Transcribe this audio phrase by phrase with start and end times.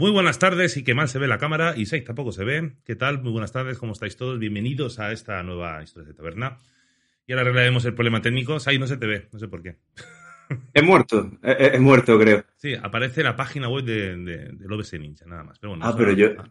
[0.00, 2.72] Muy buenas tardes y que mal se ve la cámara y seis tampoco se ve.
[2.86, 3.22] ¿Qué tal?
[3.22, 4.38] Muy buenas tardes, ¿cómo estáis todos?
[4.38, 6.58] Bienvenidos a esta nueva historia de taberna.
[7.26, 8.58] Y ahora arreglaremos el problema técnico.
[8.60, 9.76] Sai no se te ve, no sé por qué.
[10.74, 12.44] He muerto, he, he muerto creo.
[12.56, 15.58] Sí, aparece la página web de, de, del OBS Ninja, nada más.
[15.58, 16.48] Pero bueno, Ah, pero no- yo, ah,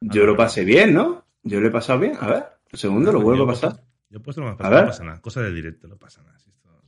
[0.00, 1.26] yo lo pasé bien, ¿no?
[1.42, 2.12] Yo lo he pasado bien.
[2.20, 3.82] A ver, un segundo, lo yo- vuelvo a yo- pasar.
[4.10, 5.20] Yo he puesto lo más A pasado, no pasa nada.
[5.20, 6.38] Cosa de directo, no pasa nada.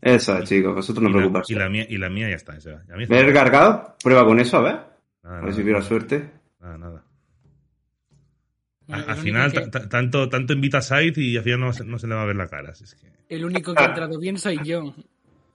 [0.01, 1.51] Eso es, chicos, vosotros no preocupaos.
[1.51, 2.57] y, la mía, y la mía ya está.
[2.57, 2.83] esa.
[2.89, 3.97] Ya, ¿Me he recargado?
[4.03, 4.94] Prueba con eso, a ver.
[5.25, 6.31] Nada, A ver si nada, hubiera suerte.
[6.61, 7.05] nada, nada.
[8.87, 11.99] Bueno, Al, final, que- tanto, tanto invita a Side y al final no, se- no
[11.99, 12.71] se le va a ver la cara.
[12.71, 14.95] Es que, El único que ha entrado bien soy yo.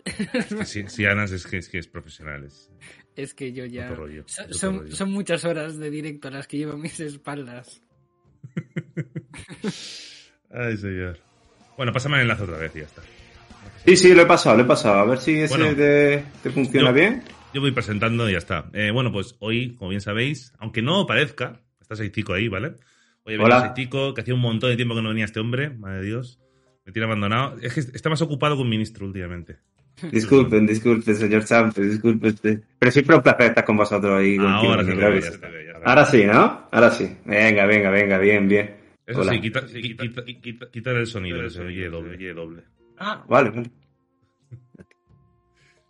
[0.05, 2.43] es que si, si Anas es que, es que es profesional.
[2.45, 2.71] Es,
[3.15, 3.89] Es que yo ya.
[3.93, 4.95] Rollo, son, rollo.
[4.95, 7.81] son muchas horas de directo las que llevo a mis espaldas.
[10.51, 11.19] Ay, señor.
[11.77, 13.01] Bueno, pásame el enlace otra vez y ya está.
[13.85, 14.99] Sí, sí, lo he pasado, lo he pasado.
[14.99, 17.23] A ver si ese Bueno, te, te funciona yo- bien.
[17.53, 18.69] Yo voy presentando y ya está.
[18.73, 22.75] Eh, bueno, pues hoy, como bien sabéis, aunque no parezca, está Seitico ahí, ¿vale?
[23.23, 23.37] Hoy.
[23.61, 26.39] Seitico, que hacía un montón de tiempo que no venía este hombre, madre de Dios.
[26.85, 27.57] Me tiene abandonado.
[27.61, 29.57] Es que está más ocupado con ministro últimamente.
[30.11, 32.63] Disculpen, disculpen, señor Champ, disculpen.
[32.79, 34.37] Pero siempre un placer estar con vosotros ahí.
[34.37, 34.91] Ahora ya sí.
[34.91, 35.73] se te ve, ya se te ve.
[35.83, 36.67] Ahora sí, ¿no?
[36.71, 37.17] Ahora sí.
[37.25, 38.77] Venga, venga, venga, bien, bien.
[39.05, 39.31] Eso Hola.
[39.33, 42.15] sí, quita, quita, quita, quita- quitar el sonido, que se oye doble.
[42.15, 42.63] oye doble.
[42.97, 43.71] Ah, vale, vale.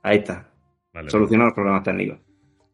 [0.01, 0.48] Ahí está.
[0.93, 2.19] Vale, Solucionar los problemas técnicos.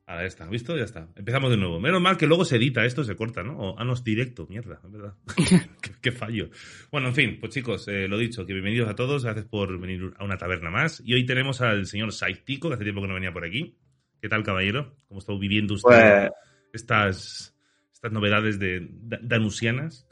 [0.07, 0.77] Ahora ya está, ¿visto?
[0.77, 1.07] Ya está.
[1.15, 1.79] Empezamos de nuevo.
[1.79, 3.57] Menos mal que luego se edita esto, se corta, ¿no?
[3.57, 5.15] O, ah, no, es directo, mierda, es verdad.
[5.81, 6.49] qué, qué fallo.
[6.91, 10.13] Bueno, en fin, pues chicos, eh, lo dicho, que bienvenidos a todos, gracias por venir
[10.17, 11.01] a una taberna más.
[11.03, 13.75] Y hoy tenemos al señor Saitico, que hace tiempo que no venía por aquí.
[14.21, 14.95] ¿Qué tal, caballero?
[15.07, 16.31] ¿Cómo está viviendo usted Pues,
[16.73, 17.55] estas,
[17.91, 20.07] estas novedades de, da- danusianas?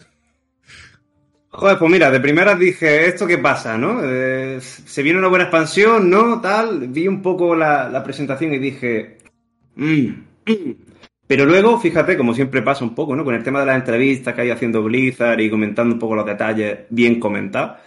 [1.54, 4.02] Joder, pues mira, de primeras dije, ¿esto qué pasa, no?
[4.04, 6.42] Eh, se viene una buena expansión, ¿no?
[6.42, 6.88] Tal.
[6.90, 9.20] Vi un poco la, la presentación y dije,
[9.76, 10.08] mm,
[10.45, 10.76] mm.
[11.26, 13.23] Pero luego, fíjate, como siempre pasa un poco, ¿no?
[13.23, 16.26] Con el tema de las entrevistas que hay haciendo Blizzard y comentando un poco los
[16.26, 17.77] detalles bien comentados,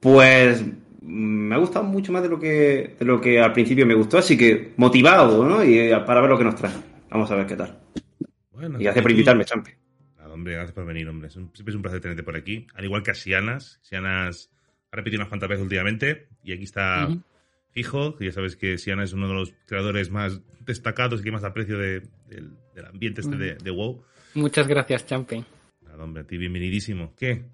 [0.00, 0.64] pues
[1.02, 4.18] me ha gustado mucho más de lo que, de lo que al principio me gustó,
[4.18, 5.64] así que motivado, ¿no?
[5.64, 6.72] Y eh, para ver lo que nos trae.
[7.10, 7.78] Vamos a ver qué tal.
[8.52, 9.70] Bueno, Y gracias por invitarme, Champi.
[10.36, 11.28] Hombre, gracias por venir, hombre.
[11.28, 12.66] Es un- siempre es un placer tenerte por aquí.
[12.74, 13.78] Al igual que a Sianas.
[13.82, 14.50] Sianas
[14.92, 16.28] ha repetido unas cuantas veces últimamente.
[16.44, 17.08] Y aquí está
[17.70, 18.18] fijo.
[18.20, 21.78] Ya sabes que Siana es uno de los creadores más destacados y que más aprecio
[21.78, 24.02] de- del, del ambiente este de, de WoW.
[24.34, 25.44] Muchas gracias, Champi.
[25.82, 27.14] Nada, hombre, a ti bienvenidísimo.
[27.16, 27.44] ¿Qué?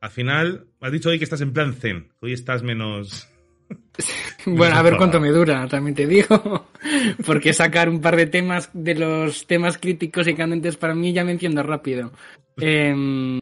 [0.00, 2.10] Al final, me has dicho hoy que estás en plan zen.
[2.20, 3.28] Hoy estás menos...
[4.46, 6.66] Bueno, a ver cuánto me dura, también te digo.
[7.26, 11.24] Porque sacar un par de temas de los temas críticos y candentes para mí ya
[11.24, 12.12] me entiendo rápido.
[12.58, 13.38] Em,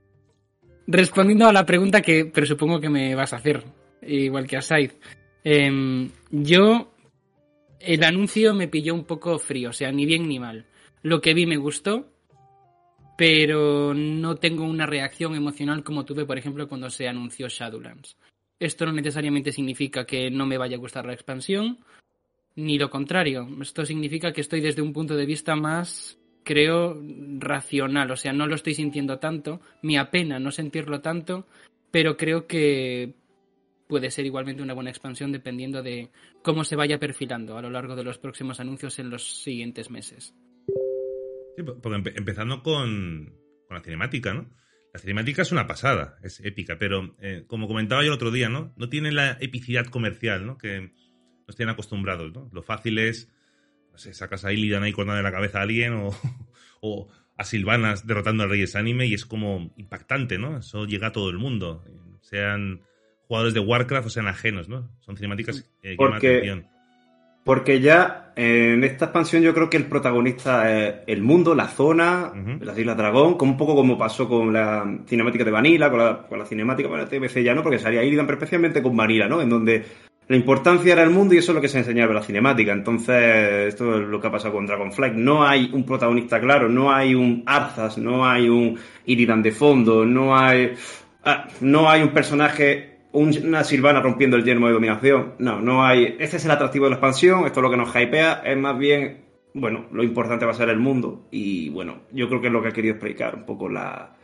[0.87, 3.65] respondiendo a la pregunta que presupongo que me vas a hacer,
[4.03, 4.93] igual que a Said.
[5.45, 6.93] Em, yo,
[7.81, 10.67] el anuncio me pilló un poco frío, o sea, ni bien ni mal.
[11.03, 12.09] Lo que vi me gustó,
[13.17, 18.17] pero no tengo una reacción emocional como tuve, por ejemplo, cuando se anunció Shadowlands.
[18.61, 21.79] Esto no necesariamente significa que no me vaya a gustar la expansión,
[22.57, 23.49] ni lo contrario.
[23.61, 27.01] Esto significa que estoy desde un punto de vista más, creo,
[27.39, 28.11] racional.
[28.11, 31.47] O sea, no lo estoy sintiendo tanto, me apena no sentirlo tanto,
[31.93, 33.15] pero creo que
[33.87, 36.11] puede ser igualmente una buena expansión dependiendo de
[36.43, 40.35] cómo se vaya perfilando a lo largo de los próximos anuncios en los siguientes meses.
[41.57, 43.33] Sí, porque empe- empezando con,
[43.67, 44.51] con la cinemática, ¿no?
[44.93, 48.49] La cinemática es una pasada, es épica, pero eh, como comentaba yo el otro día,
[48.49, 48.73] ¿no?
[48.77, 50.57] No tiene la epicidad comercial, ¿no?
[50.57, 50.93] Que
[51.47, 52.49] nos tienen acostumbrados, ¿no?
[52.53, 53.31] Lo fácil es,
[53.93, 56.11] no sé, sacas a Illidan ahí cortando la cabeza a alguien o,
[56.81, 60.59] o a Silvanas derrotando al Reyes Anime y es como impactante, ¿no?
[60.59, 61.85] Eso llega a todo el mundo,
[62.21, 62.83] sean
[63.29, 64.91] jugadores de Warcraft o sean ajenos, ¿no?
[65.01, 66.67] Son cinemáticas eh, que llaman atención.
[67.49, 71.67] Porque ya eh, en esta expansión yo creo que el protagonista es el mundo, la
[71.67, 75.99] zona, las Islas Dragón, como un poco como pasó con la cinemática de Vanilla, con
[75.99, 79.29] la, con la cinemática para TBC ya no, porque salía Illidan, pero especialmente con Vanilla,
[79.29, 79.41] ¿no?
[79.41, 79.83] En donde
[80.29, 82.71] la importancia era el mundo y eso es lo que se enseñaba en la cinemática.
[82.71, 85.15] Entonces, esto es lo que ha pasado con Dragonflight.
[85.15, 90.05] No hay un protagonista claro, no hay un Arthas, no hay un Illidan de fondo,
[90.05, 90.75] no hay...
[91.25, 95.35] ah, no hay un personaje una Silvana rompiendo el yermo de dominación.
[95.39, 96.17] No, no hay.
[96.19, 98.79] Este es el atractivo de la expansión, esto es lo que nos hypea, es más
[98.79, 99.25] bien,
[99.55, 101.27] bueno, lo importante va a ser el mundo.
[101.31, 104.17] Y bueno, yo creo que es lo que ha querido explicar un poco la,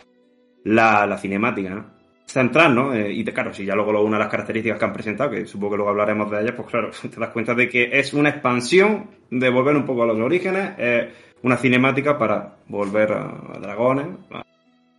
[0.65, 1.95] la, la cinemática, ¿no?
[2.27, 2.95] Central, ¿no?
[2.95, 5.73] Eh, y claro, si ya luego una de las características que han presentado, que supongo
[5.73, 9.11] que luego hablaremos de ellas, pues claro, te das cuenta de que es una expansión
[9.31, 14.07] de volver un poco a los orígenes, eh, una cinemática para volver a, a dragones,
[14.31, 14.43] a,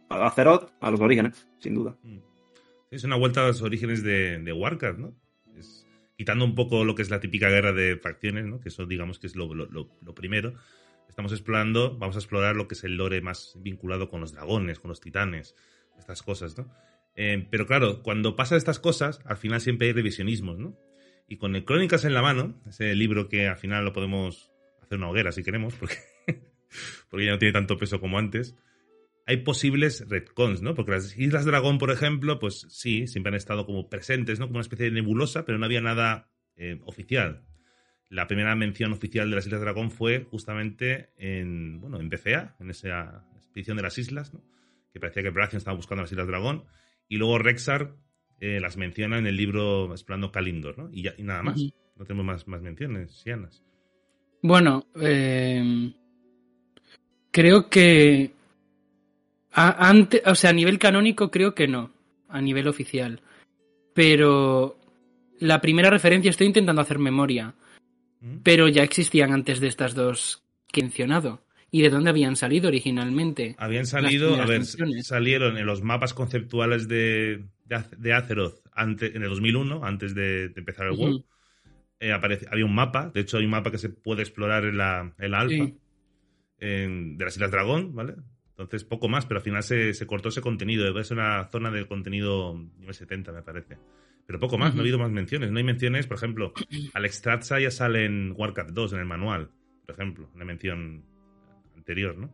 [0.10, 1.96] a Azeroth, a los orígenes, sin duda.
[2.04, 2.25] Mm.
[2.96, 5.16] Es una vuelta a los orígenes de, de Warcraft, ¿no?
[5.58, 5.86] Es-
[6.18, 8.60] quitando un poco lo que es la típica guerra de facciones, ¿no?
[8.62, 10.54] Que eso digamos que es lo, lo- lo- primero.
[11.10, 14.80] estamos explorando, vamos a explorar lo que es el lore más vinculado con los dragones,
[14.80, 15.56] con los titanes,
[15.98, 16.70] estas cosas, ¿no?
[17.16, 20.78] Eh, pero claro, cuando pasa estas cosas, al final siempre hay revisionismos, ¿no?
[21.28, 24.52] Y con el Crónicas en la mano, ese libro que al final lo podemos
[24.82, 25.96] hacer una hoguera si queremos, porque,
[27.10, 28.56] porque ya no tiene tanto peso como antes,
[29.26, 30.76] hay posibles retcons, ¿no?
[30.76, 34.46] Porque las Islas Dragón, por ejemplo, pues sí, siempre han estado como presentes, ¿no?
[34.46, 37.44] Como una especie de nebulosa, pero no había nada eh, oficial.
[38.10, 42.70] La primera mención oficial de las Islas Dragón fue justamente en, bueno, en BCA, en
[42.70, 44.44] esa expedición de las islas, ¿no?
[44.94, 46.66] Que parecía que Baratheon estaba buscando las Islas Dragón.
[47.10, 47.96] Y luego Rexar
[48.40, 50.90] eh, las menciona en el libro Explorando Kalindor, ¿no?
[50.92, 51.60] Y, ya, y nada más.
[51.96, 53.64] No tenemos más, más menciones, Sianas.
[54.42, 55.94] Bueno, eh,
[57.32, 58.35] creo que
[59.56, 61.92] a, ante, o sea, a nivel canónico creo que no,
[62.30, 63.22] a nivel oficial.
[63.94, 64.78] Pero
[65.40, 67.54] la primera referencia, estoy intentando hacer memoria,
[68.22, 68.38] ¿Mm?
[68.44, 71.42] pero ya existían antes de estas dos que he mencionado.
[71.72, 73.56] ¿Y de dónde habían salido originalmente?
[73.58, 79.14] Habían salido, a ver, salieron en los mapas conceptuales de, de, Az- de Azeroth antes,
[79.14, 80.96] en el 2001, antes de, de empezar el.
[80.98, 81.26] WoW.
[82.00, 84.78] Eh, aparece- había un mapa, de hecho hay un mapa que se puede explorar en
[84.78, 85.78] la, en la alfa, Sí.
[86.60, 88.16] en- de las Islas Dragón, ¿vale?
[88.58, 90.98] Entonces poco más, pero al final se, se cortó ese contenido.
[90.98, 93.78] Es una zona de contenido nivel 70, me parece.
[94.26, 95.52] Pero poco más, no ha habido más menciones.
[95.52, 96.54] No hay menciones, por ejemplo,
[96.94, 99.50] Alex Stratza ya sale en Warcraft 2, en el manual,
[99.86, 101.04] por ejemplo, una mención
[101.76, 102.28] anterior, ¿no?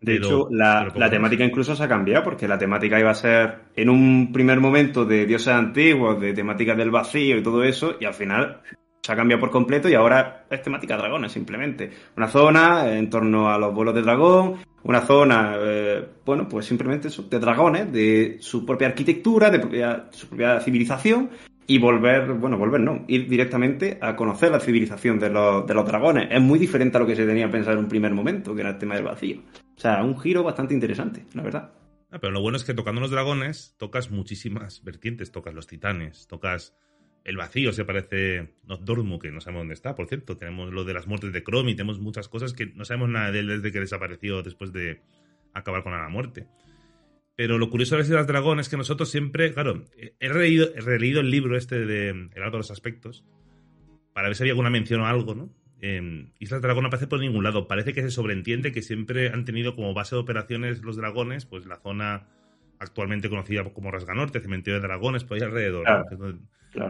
[0.00, 3.14] De Pero- hecho, la, la temática incluso se ha cambiado, porque la temática iba a
[3.14, 7.96] ser en un primer momento de dioses antiguos, de temática del vacío y todo eso,
[8.00, 8.62] y al final
[9.04, 11.90] se ha cambiado por completo y ahora es temática dragones, simplemente.
[12.16, 17.08] Una zona en torno a los vuelos de dragón, una zona, eh, bueno, pues simplemente
[17.08, 21.30] de dragones, de su propia arquitectura, de propia- su propia civilización,
[21.66, 25.86] y volver, bueno, volver no, ir directamente a conocer la civilización de los, de los
[25.86, 26.28] dragones.
[26.30, 28.70] Es muy diferente a lo que se tenía pensado en un primer momento, que era
[28.70, 29.40] el tema del vacío.
[29.76, 31.72] O sea, un giro bastante interesante, la verdad.
[32.10, 35.32] Ah, pero lo bueno es que tocando los dragones tocas muchísimas vertientes.
[35.32, 36.76] Tocas los titanes, tocas
[37.24, 40.36] el vacío, se parece Nocturmu, que no sabemos dónde está, por cierto.
[40.36, 43.40] Tenemos lo de las muertes de Chromie, tenemos muchas cosas que no sabemos nada de
[43.40, 45.00] él desde que desapareció después de
[45.54, 46.46] acabar con la muerte.
[47.36, 50.80] Pero lo curioso de las Islas Dragón es que nosotros siempre, claro, he releído, he
[50.80, 53.24] releído el libro este de El Arco de los Aspectos
[54.12, 55.50] para ver si había alguna mención o algo, ¿no?
[55.80, 57.66] Eh, Islas Dragón no aparece por ningún lado.
[57.66, 61.66] Parece que se sobreentiende que siempre han tenido como base de operaciones los dragones, pues
[61.66, 62.28] la zona
[62.78, 65.88] actualmente conocida como Rasganorte, Cementerio de Dragones, por ahí alrededor.
[65.88, 66.04] ¿no?
[66.04, 66.38] Claro.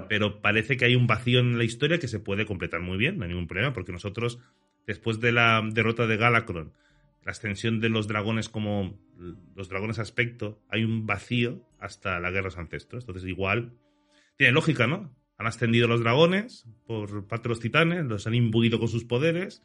[0.09, 3.19] Pero parece que hay un vacío en la historia que se puede completar muy bien,
[3.19, 4.39] no hay ningún problema, porque nosotros,
[4.87, 6.73] después de la derrota de Galacron,
[7.25, 8.99] la extensión de los dragones como
[9.55, 13.05] los dragones aspecto, hay un vacío hasta la guerra de los ancestros.
[13.05, 13.73] Entonces, igual,
[14.37, 15.15] tiene lógica, ¿no?
[15.39, 19.63] Han ascendido los dragones por parte de los titanes, los han imbuido con sus poderes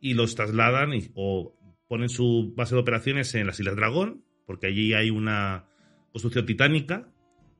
[0.00, 1.54] y los trasladan o
[1.88, 5.66] ponen su base de operaciones en las Islas Dragón, porque allí hay una
[6.12, 7.08] construcción titánica,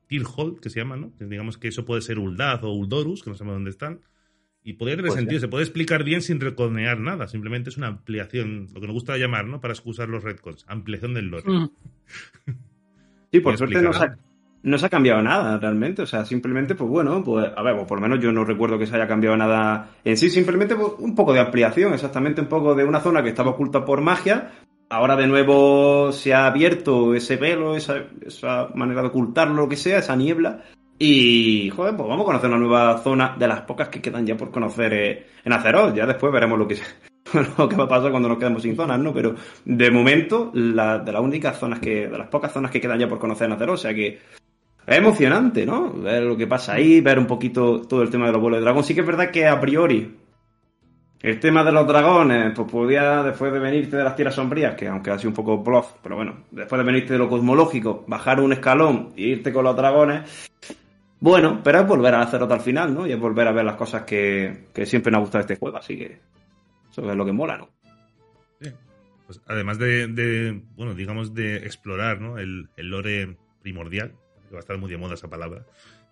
[0.08, 1.12] Tirhold, que se llama, ¿no?
[1.20, 4.00] Digamos que eso puede ser Uldaz o Uldorus, que no sabemos dónde están.
[4.64, 5.40] Y podría tener Pues sentido, ya.
[5.40, 9.16] se puede explicar bien sin reconear nada, simplemente es una ampliación, lo que nos gusta
[9.16, 9.60] llamar, ¿no?
[9.60, 11.44] Para excusar los retcons, ampliación del lore.
[11.46, 11.68] Mm.
[13.32, 14.28] Sí, por ¿Me suerte no se, ha, explicará?
[14.62, 16.02] no se ha cambiado nada realmente.
[16.02, 18.78] O sea, simplemente, pues bueno, pues a ver, pues por lo menos yo no recuerdo
[18.78, 20.30] que se haya cambiado nada en sí.
[20.30, 23.84] Simplemente pues, un poco de ampliación, exactamente un poco de una zona que estaba oculta
[23.84, 24.50] por magia.
[24.90, 29.76] Ahora de nuevo se ha abierto ese velo, esa, esa manera de ocultarlo, lo que
[29.76, 30.64] sea, esa niebla.
[30.98, 34.36] Y, joder, pues vamos a conocer una nueva zona de las pocas que quedan ya
[34.36, 35.94] por conocer eh, en Azeroth.
[35.94, 36.76] Ya después veremos lo que,
[37.58, 39.12] lo que va a pasar cuando nos quedemos sin zonas, ¿no?
[39.12, 42.98] Pero de momento, la, de las únicas zonas que, de las pocas zonas que quedan
[42.98, 44.18] ya por conocer en Azeroth, o sea que
[44.86, 45.92] es emocionante, ¿no?
[45.92, 48.64] Ver lo que pasa ahí, ver un poquito todo el tema de los vuelos de
[48.64, 48.84] dragón.
[48.84, 50.16] Sí que es verdad que a priori
[51.20, 54.86] el tema de los dragones, pues podía, después de venirte de las tierras sombrías, que
[54.86, 58.40] aunque ha sido un poco bluff, pero bueno, después de venirte de lo cosmológico, bajar
[58.40, 60.48] un escalón e irte con los dragones,
[61.20, 63.06] bueno, pero es volver a Azeroth al final, ¿no?
[63.06, 65.76] Y es volver a ver las cosas que, que siempre nos ha gustado este juego,
[65.76, 66.20] así que
[66.90, 67.68] eso es lo que mola, ¿no?
[68.60, 68.70] Sí.
[69.26, 72.38] Pues además de, de, bueno, digamos, de explorar ¿no?
[72.38, 74.12] el, el lore primordial,
[74.48, 75.64] que va a estar muy de moda esa palabra,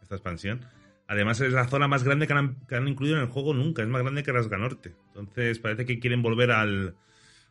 [0.02, 0.60] esta expansión.
[1.08, 3.82] Además es la zona más grande que han, que han incluido en el juego nunca,
[3.82, 4.94] es más grande que Rasganorte.
[5.08, 6.96] Entonces parece que quieren volver al,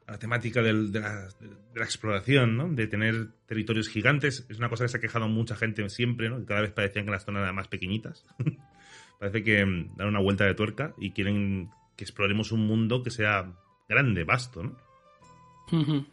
[0.07, 2.67] a la temática del- de, la, de la exploración, ¿no?
[2.69, 4.45] de tener territorios gigantes.
[4.49, 6.39] Es una cosa que se ha quejado mucha gente siempre, ¿no?
[6.39, 8.25] que cada vez parecían que las zonas eran más pequeñitas.
[9.19, 13.09] Parece que mm, dan una vuelta de tuerca y quieren que exploremos un mundo que
[13.11, 13.53] sea
[13.87, 14.77] grande, vasto, ¿no?
[15.71, 16.05] Ujú.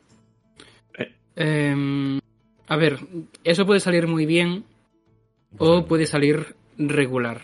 [1.35, 2.21] Em,
[2.69, 2.99] a ver,
[3.43, 4.65] eso puede salir muy bien
[5.59, 7.43] o puede salir regular.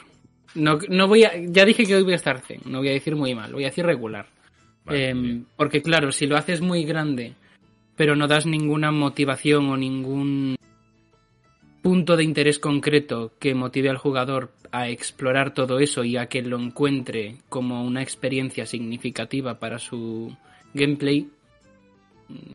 [0.55, 2.93] No, no voy a, ya dije que hoy voy a estar zen, no voy a
[2.93, 4.27] decir muy mal, voy a decir regular.
[4.85, 7.35] Vale, Em, porque claro, si lo haces muy grande,
[7.97, 10.57] pero no das ninguna motivación o ningún
[11.83, 16.43] punto de interés concreto que motive al jugador a explorar todo eso y a que
[16.43, 20.37] lo encuentre como una experiencia significativa para su
[20.75, 21.29] gameplay,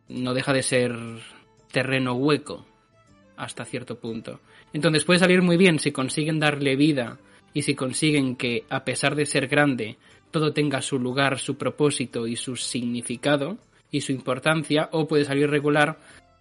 [0.10, 0.96] no deja de ser
[1.72, 2.66] terreno hueco
[3.38, 4.40] hasta cierto punto.
[4.74, 7.18] Entonces puede salir muy bien si consiguen darle vida
[7.54, 9.98] y si consiguen que, a pesar de ser grande,
[10.32, 13.58] todo tenga su lugar, su propósito y su significado
[13.92, 16.00] y su importancia, o puede salir regular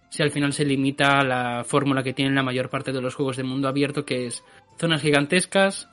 [0.09, 3.15] si al final se limita a la fórmula que tienen la mayor parte de los
[3.15, 4.43] juegos de mundo abierto, que es
[4.77, 5.89] zonas gigantescas,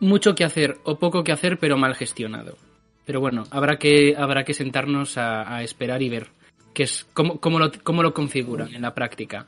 [0.00, 2.56] mucho que hacer o poco que hacer, pero mal gestionado.
[3.04, 6.28] Pero bueno, habrá que, habrá que sentarnos a, a esperar y ver
[6.72, 9.46] qué es, cómo, cómo lo, cómo lo configuran en la práctica.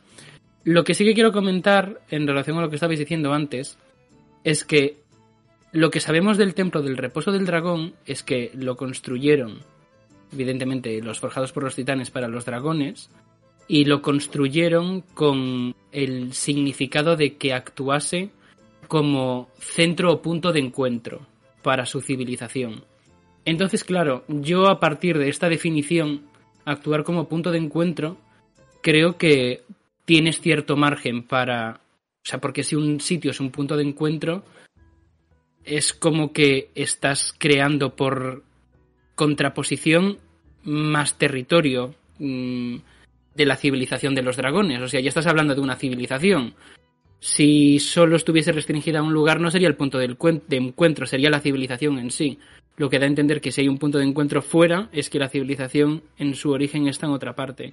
[0.65, 3.79] Lo que sí que quiero comentar en relación a lo que estabais diciendo antes
[4.45, 4.99] es que
[5.73, 9.61] lo que sabemos del templo del reposo del dragón es que lo construyeron,
[10.33, 13.11] evidentemente, los forjados por los titanes para los dragones,
[13.67, 18.31] y lo construyeron con el significado de que actuase
[18.89, 21.27] como centro o punto de encuentro
[21.63, 22.85] para su civilización.
[23.45, 26.23] Entonces, claro, yo a partir de esta definición,
[26.65, 28.17] actuar como punto de encuentro,
[28.83, 29.63] creo que
[30.05, 31.81] tienes cierto margen para...
[32.23, 34.45] O sea, porque si un sitio es un punto de encuentro,
[35.65, 38.43] es como que estás creando por
[39.15, 40.19] contraposición
[40.63, 42.77] más territorio mmm,
[43.35, 44.81] de la civilización de los dragones.
[44.81, 46.55] O sea, ya estás hablando de una civilización.
[47.25, 50.15] Si solo estuviese restringida a un lugar, no sería el punto de
[50.51, 52.39] encuentro, sería la civilización en sí.
[52.77, 55.19] Lo que da a entender que si hay un punto de encuentro fuera, es que
[55.19, 57.73] la civilización en su origen está en otra parte.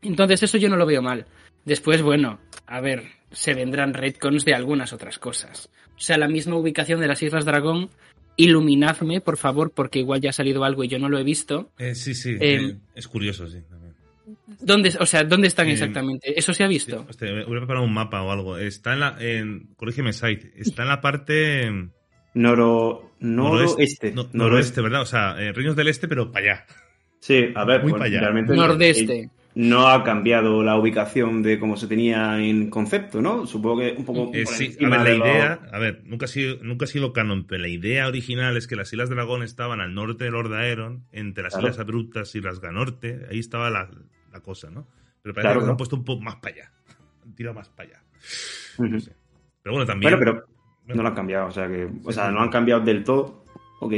[0.00, 1.26] Entonces eso yo no lo veo mal.
[1.64, 2.38] Después, bueno,
[2.68, 5.68] a ver, se vendrán retcons de algunas otras cosas.
[5.96, 7.90] O sea, la misma ubicación de las Islas Dragón,
[8.36, 11.72] iluminadme, por favor, porque igual ya ha salido algo y yo no lo he visto.
[11.78, 13.58] Eh, sí, sí, Eh, eh, es curioso, sí.
[13.68, 13.85] también.
[14.60, 16.38] ¿Dónde, o sea, ¿dónde están Eh, exactamente?
[16.38, 17.06] ¿Eso se ha visto?
[17.08, 18.58] Hostia, voy a preparar un mapa o algo.
[18.58, 19.16] Está en la.
[19.20, 20.46] En, corrígeme, Said.
[20.56, 21.62] Está en la parte.
[21.64, 21.90] em,
[22.34, 24.12] Noro, noroeste.
[24.12, 25.02] no- noroeste, ¿verdad?
[25.02, 26.66] O sea, eh, Reinos del Este, pero para allá.
[27.20, 28.20] Sí, a ver, Muy pues, para allá.
[28.20, 29.30] realmente Nordeste.
[29.54, 33.46] no ha cambiado la ubicación de cómo se tenía en concepto, ¿no?
[33.46, 35.60] Supongo que un poco Eh, sí, a ver, la idea.
[35.72, 38.76] A ver, nunca ha, sido, nunca ha sido canon, pero la idea original es que
[38.76, 41.68] las Islas Dragón estaban al norte de Lord Aeron, entre las Claro.
[41.68, 43.22] Islas Abruptas y las Ganorte.
[43.30, 43.88] Ahí estaba la,
[44.36, 44.86] la cosa, ¿no?
[45.22, 45.70] Pero parece Claro, que lo ¿no?
[45.72, 46.72] han puesto un poco más para allá.
[47.24, 48.02] Han tirado más para allá.
[48.78, 49.12] No sé.
[49.62, 50.12] Pero bueno, también.
[50.12, 50.18] Bueno,
[50.86, 53.44] pero no lo han cambiado, o sea que, o sea, no han cambiado del todo.
[53.80, 53.94] Ok.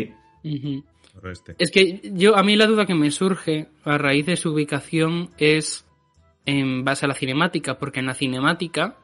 [1.14, 1.57] Noroeste.
[1.59, 5.30] Es que yo, a mí la duda que me surge a raíz de su ubicación
[5.37, 5.87] es
[6.47, 8.97] en base a la cinemática, porque en la cinemática,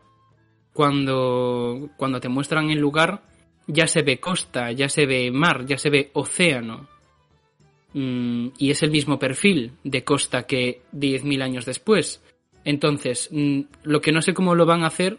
[0.72, 3.22] cuando, cuando te muestran el lugar,
[3.66, 6.88] ya se ve costa, ya se ve mar, ya se ve océano.
[7.94, 12.22] Mm, y es el mismo perfil de costa que 10.000 años después.
[12.64, 15.18] Entonces, mm, lo que no sé cómo lo van a hacer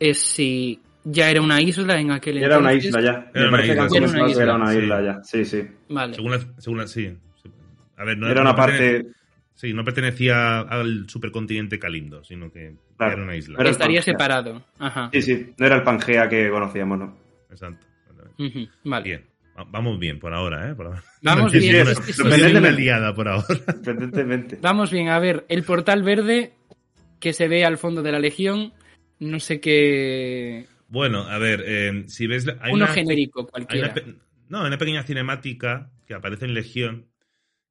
[0.00, 2.90] es si ya era una isla en aquel Era una entonces.
[2.90, 3.30] isla ya.
[3.34, 3.74] Era una isla.
[3.74, 4.78] Era una isla, era una sí.
[4.78, 5.22] isla ya.
[5.22, 5.62] Sí, sí.
[5.88, 6.14] Vale.
[6.14, 7.16] Según la, según la- sí.
[7.96, 9.06] A ver, no Era una parte.
[9.54, 13.14] Sí, no pertenecía al supercontinente Calindo, sino que Claro.
[13.14, 13.58] era una isla.
[13.60, 14.12] El Estaría Pangea.
[14.14, 14.62] separado.
[14.78, 15.10] Ajá.
[15.12, 15.52] Sí, sí.
[15.58, 17.18] No era el Pangea que conocíamos, ¿no?
[17.50, 17.84] Exacto.
[18.84, 19.04] Vale.
[19.04, 19.24] Bien.
[19.58, 20.74] Va- Vamos bien por ahora, ¿eh?
[20.74, 21.02] Por ahora.
[21.22, 21.76] Vamos No bien.
[21.88, 22.58] es sorprendentemente.
[22.58, 23.46] una liada por ahora.
[24.60, 26.52] Vamos bien, a ver, el portal verde
[27.20, 28.72] que se ve al fondo de la Legión,
[29.18, 30.66] no sé qué...
[30.88, 32.46] Bueno, a ver, eh, si ves...
[32.46, 33.86] la- Hay Uno una- genérico hay cualquiera.
[33.88, 34.14] una pe-
[34.48, 37.06] no, hay una pequeña cinemática que aparece en Legión,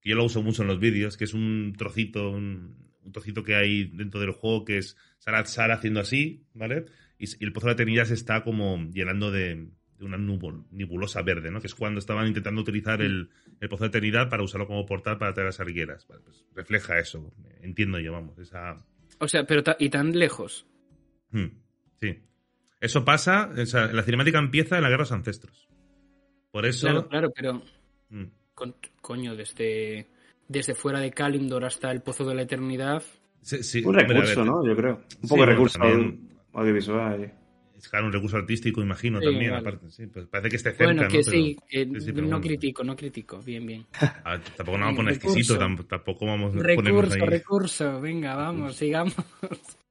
[0.02, 3.44] que yo lo uso mucho en los vídeos, que es un trocito, un, un trocito
[3.44, 6.86] que hay dentro del juego que es Sarah Sara haciendo así, ¿vale?
[7.18, 10.18] Y, el pozo de la eternidad se está como llenando de, de una
[10.72, 11.60] nebulosa verde, ¿no?
[11.62, 15.18] Que es cuando estaban intentando utilizar el, el pozo de eternidad para usarlo como portal
[15.18, 16.06] para traer las argueras.
[16.08, 18.76] Vale, pues refleja eso, entiendo yo, vamos, esa...
[19.20, 20.68] O sea, pero ta- y tan lejos.
[21.32, 21.48] Hmm,
[22.00, 22.20] sí.
[22.80, 25.68] Eso pasa, o sea, la cinemática empieza en la Guerra de los Ancestros.
[26.52, 26.88] Por eso...
[26.88, 27.62] Claro, claro, pero
[28.10, 28.26] Hmm.
[28.54, 30.08] con- coño, desde,
[30.48, 33.02] desde fuera de Kalimdor hasta el Pozo de la Eternidad.
[33.42, 34.66] Sí, sí, Un recurso, ¿no?
[34.66, 34.96] Yo creo.
[34.96, 37.34] Un Sí, poco de recurso también- audiovisual.
[37.78, 39.62] Es claro, un recurso artístico, imagino, Sí, también, vale.
[39.70, 39.92] aparte.
[39.92, 41.08] Sí, pues parece que esté cerca, bueno, ¿no?
[41.10, 42.42] Pero- sí, que sí, no bueno.
[42.42, 43.40] critico, no critico.
[43.42, 43.86] Bien, bien.
[44.26, 47.20] Ah, tampoco nos vamos a poner exquisito, tam- tampoco vamos a Recurso, ahí.
[47.22, 48.02] recurso.
[48.02, 49.16] Venga, vamos, sigamos.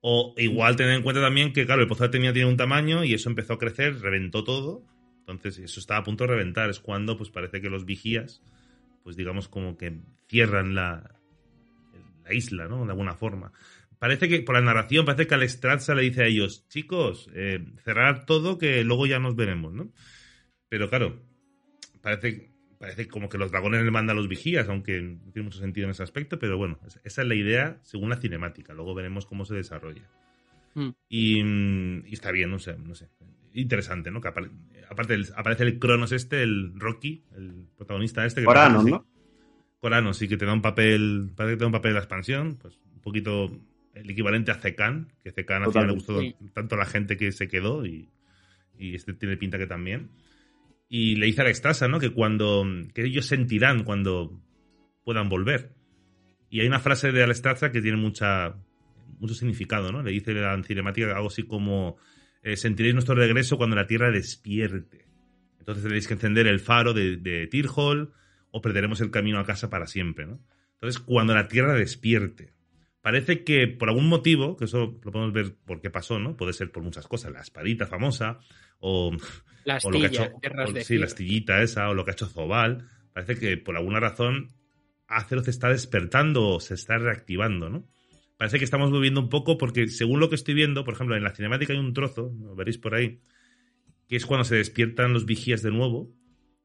[0.00, 3.04] O igual tener en cuenta también que, claro, el pozo de tenía tiene un tamaño
[3.04, 4.82] y eso empezó a crecer, reventó todo.
[5.20, 6.68] Entonces, eso estaba a punto de reventar.
[6.70, 8.42] Es cuando, pues parece que los vigías,
[9.04, 9.96] pues digamos, como que
[10.28, 11.14] cierran la,
[12.24, 12.84] la isla, ¿no?
[12.84, 13.52] De alguna forma.
[14.06, 18.24] Parece que, por la narración, parece que Alestrazza le dice a ellos, chicos, eh, cerrar
[18.24, 19.90] todo que luego ya nos veremos, ¿no?
[20.68, 21.24] Pero claro,
[22.02, 25.58] parece, parece como que los dragones le mandan a los vigías, aunque no tiene mucho
[25.58, 28.74] sentido en ese aspecto, pero bueno, esa es la idea según la cinemática.
[28.74, 30.08] Luego veremos cómo se desarrolla.
[30.74, 30.90] Mm.
[31.08, 33.08] Y, está bien, no sé, no sé.
[33.54, 34.20] Interesante, ¿no?
[34.20, 38.42] Que aparte aparece el Cronos este, el Rocky, el protagonista este.
[38.42, 39.04] Que Corano, ¿no?
[39.80, 42.00] Corano, sí, que te da un papel, parece que te da un papel de la
[42.04, 43.50] expansión, pues un poquito
[43.96, 46.20] el equivalente a Zekan, que Zekan al final le gustó
[46.52, 48.10] tanto a la gente que se quedó y,
[48.78, 50.10] y este tiene pinta que también.
[50.88, 51.98] Y le dice a la extrasa, ¿no?
[51.98, 52.64] Que cuando.
[52.94, 54.40] que ellos sentirán cuando
[55.04, 55.72] puedan volver.
[56.48, 58.54] Y hay una frase de Alestraza que tiene mucha,
[59.18, 60.02] mucho significado, ¿no?
[60.02, 61.96] Le dice la cinemática algo así como
[62.42, 65.06] eh, sentiréis nuestro regreso cuando la Tierra despierte.
[65.58, 68.12] Entonces tenéis que encender el faro de, de Tirhol
[68.52, 70.40] o perderemos el camino a casa para siempre, ¿no?
[70.74, 72.55] Entonces, cuando la Tierra despierte.
[73.06, 76.36] Parece que por algún motivo, que eso lo podemos ver por qué pasó, ¿no?
[76.36, 78.40] Puede ser por muchas cosas, la espadita famosa,
[78.80, 79.16] o,
[79.64, 82.26] la astilla, lo que ha hecho, sí, la astillita esa, o lo que ha hecho
[82.26, 82.88] Zobal.
[83.12, 84.48] Parece que por alguna razón
[85.06, 87.86] Azeroth está despertando o se está reactivando, ¿no?
[88.38, 91.22] Parece que estamos moviendo un poco porque según lo que estoy viendo, por ejemplo, en
[91.22, 93.20] la cinemática hay un trozo, lo veréis por ahí,
[94.08, 96.12] que es cuando se despiertan los vigías de nuevo.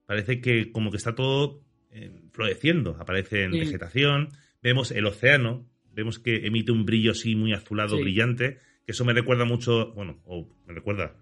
[0.07, 4.29] Parece que como que está todo eh, floreciendo, aparece en vegetación,
[4.63, 9.13] vemos el océano, vemos que emite un brillo así muy azulado, brillante, que eso me
[9.13, 11.15] recuerda mucho, bueno, o me recuerda,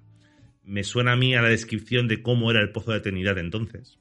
[0.63, 3.99] me suena a mí a la descripción de cómo era el pozo de eternidad entonces,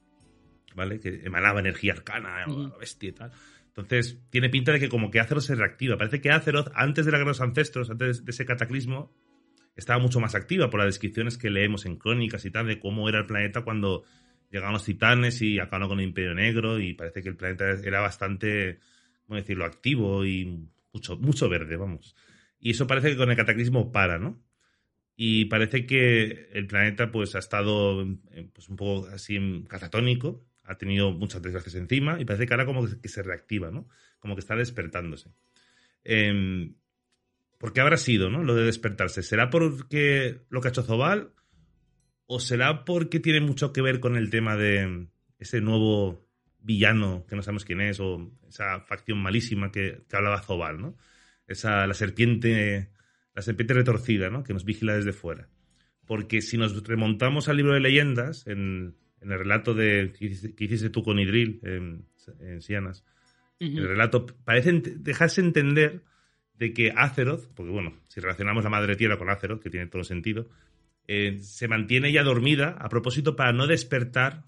[0.75, 1.01] ¿vale?
[1.01, 2.47] Que emanaba energía arcana,
[2.79, 3.33] bestia y tal.
[3.69, 5.97] Entonces, tiene pinta de que como que Azeroth se reactiva.
[5.97, 9.15] Parece que Azeroth, antes de la Guerra de los Ancestros, antes de ese cataclismo,
[9.77, 13.09] estaba mucho más activa por las descripciones que leemos en crónicas y tal de cómo
[13.09, 14.05] era el planeta cuando
[14.51, 18.01] llegaban los titanes y acabaron con el Imperio Negro y parece que el planeta era
[18.01, 18.81] bastante,
[19.29, 22.17] ¿cómo decirlo?, activo y mucho, mucho verde, vamos.
[22.59, 24.43] Y eso parece que con el cataclismo para, ¿no?
[25.15, 28.05] Y parece que el planeta pues ha estado
[28.53, 32.87] pues, un poco así catatónico ha tenido muchas desgracias encima y parece que ahora como
[33.01, 33.89] que se reactiva, ¿no?
[34.19, 35.31] Como que está despertándose.
[36.05, 36.73] Eh,
[37.59, 38.45] ¿Por qué habrá sido, ¿no?
[38.45, 39.23] Lo de despertarse.
[39.23, 41.33] ¿Será porque lo que ha hecho Zobal?
[42.27, 46.28] ¿O será porque tiene mucho que ver con el tema de ese nuevo
[46.69, 47.99] villano que no sabemos quién es?
[47.99, 50.97] O esa facción malísima que, hablaba Zobal, ¿no?
[51.49, 52.91] Esa, la serpiente,
[53.35, 54.45] la serpiente retorcida, ¿no?
[54.45, 55.49] Que nos vigila desde fuera.
[56.07, 60.91] Porque si nos remontamos al libro de leyendas, en en el relato de, que hiciste
[60.91, 62.07] tú con Idril en,
[62.41, 63.05] en Sianas,
[63.59, 66.03] el relato parece dejarse entender
[66.55, 70.05] de que Azeroth, porque bueno, si relacionamos la Madre Tierra con Azeroth, que tiene todo
[70.05, 70.49] sentido,
[71.09, 74.45] eh, se mantiene ya dormida a propósito para no despertar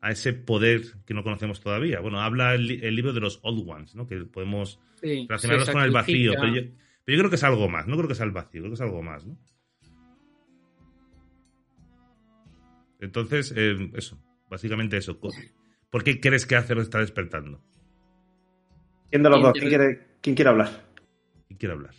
[0.00, 2.00] a ese poder que no conocemos todavía.
[2.00, 4.06] Bueno, habla el, libro de los Old Ones, ¿no?
[4.06, 6.62] Que podemos relacionarlos con el vacío, pero yo,
[7.04, 8.74] pero yo, creo que es algo más, no creo que sea el vacío, creo que
[8.74, 9.38] es algo más, ¿no?
[13.00, 15.18] Entonces, eh, eso, básicamente eso.
[15.90, 17.60] ¿Por qué crees que Azeroth está despertando?
[19.10, 19.52] ¿Quién de los dos?
[19.52, 20.70] ¿Quién quiere, ¿Quién quiere hablar?
[21.46, 21.94] ¿Quién quiere hablar?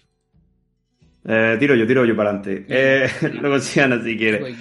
[1.25, 2.65] Eh, tiro yo, tiro yo para adelante.
[2.67, 3.09] Eh,
[3.41, 4.55] luego Siana si quiere.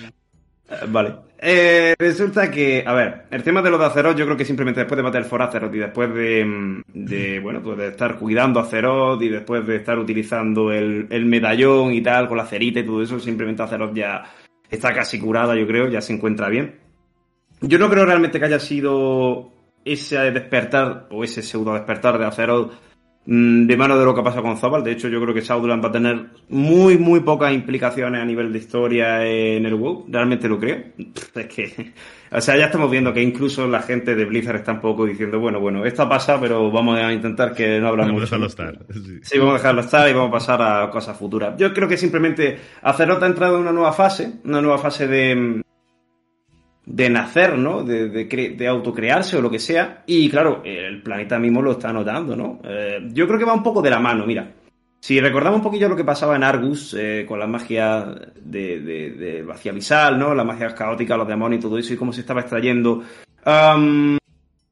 [0.89, 1.26] vale.
[1.39, 4.97] Resulta que, a ver, el tema de los de Azeroth, yo creo que simplemente después
[4.97, 8.65] de matar el For Azeroth y después de, de, bueno, pues de estar cuidando a
[8.65, 12.87] Azeroth y después de estar utilizando el, el medallón y tal, con la cerita y
[12.87, 14.25] todo eso, simplemente Azeroth ya
[14.71, 16.77] está casi curada, yo creo, ya se encuentra bien.
[17.61, 19.53] Yo no creo realmente que haya sido
[19.85, 22.77] ese despertar o ese pseudo despertar de Azeroth mm,
[23.27, 24.85] de mano de lo que pasa con Zobal.
[24.85, 28.53] De hecho, yo creo que Sauduland va a tener muy, muy pocas implicaciones a nivel
[28.53, 30.07] de historia en el WoW.
[30.09, 30.85] Realmente lo creo.
[31.35, 31.93] Es que
[32.31, 35.41] o sea, ya estamos viendo que incluso la gente de Blizzard está un poco diciendo,
[35.41, 38.13] bueno, bueno, esto pasa, pero vamos a intentar que no hablamos.
[38.13, 38.79] Vamos a dejarlo estar.
[39.23, 39.39] Sí.
[39.39, 41.57] vamos a dejarlo estar y vamos a pasar a cosas futuras.
[41.59, 45.63] Yo creo que simplemente Azeroth ha entrado en una nueva fase, una nueva fase de
[46.87, 47.83] de nacer, ¿no?
[47.83, 50.05] De, de, autocrearse o lo que sea.
[50.07, 52.61] Y claro, el planeta mismo lo está notando, ¿no?
[52.65, 54.49] Eh, yo creo que va un poco de la mano, mira.
[55.01, 58.07] Si recordamos un poquillo lo que pasaba en Argus eh, con la magia
[58.41, 60.35] de, de, vacía visal, ¿no?
[60.35, 63.03] La magia caótica, los demonios y todo eso, y cómo se estaba extrayendo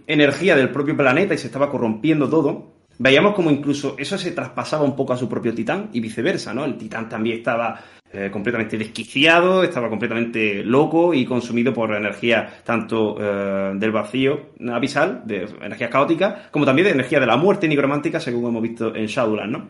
[0.07, 4.85] energía del propio planeta y se estaba corrompiendo todo, veíamos como incluso eso se traspasaba
[4.85, 6.65] un poco a su propio titán y viceversa, ¿no?
[6.65, 7.81] El titán también estaba
[8.13, 15.23] eh, completamente desquiciado, estaba completamente loco y consumido por energía tanto eh, del vacío abisal,
[15.25, 19.07] de energía caótica, como también de energía de la muerte nigromántica, según hemos visto en
[19.07, 19.69] Shadowland, ¿no?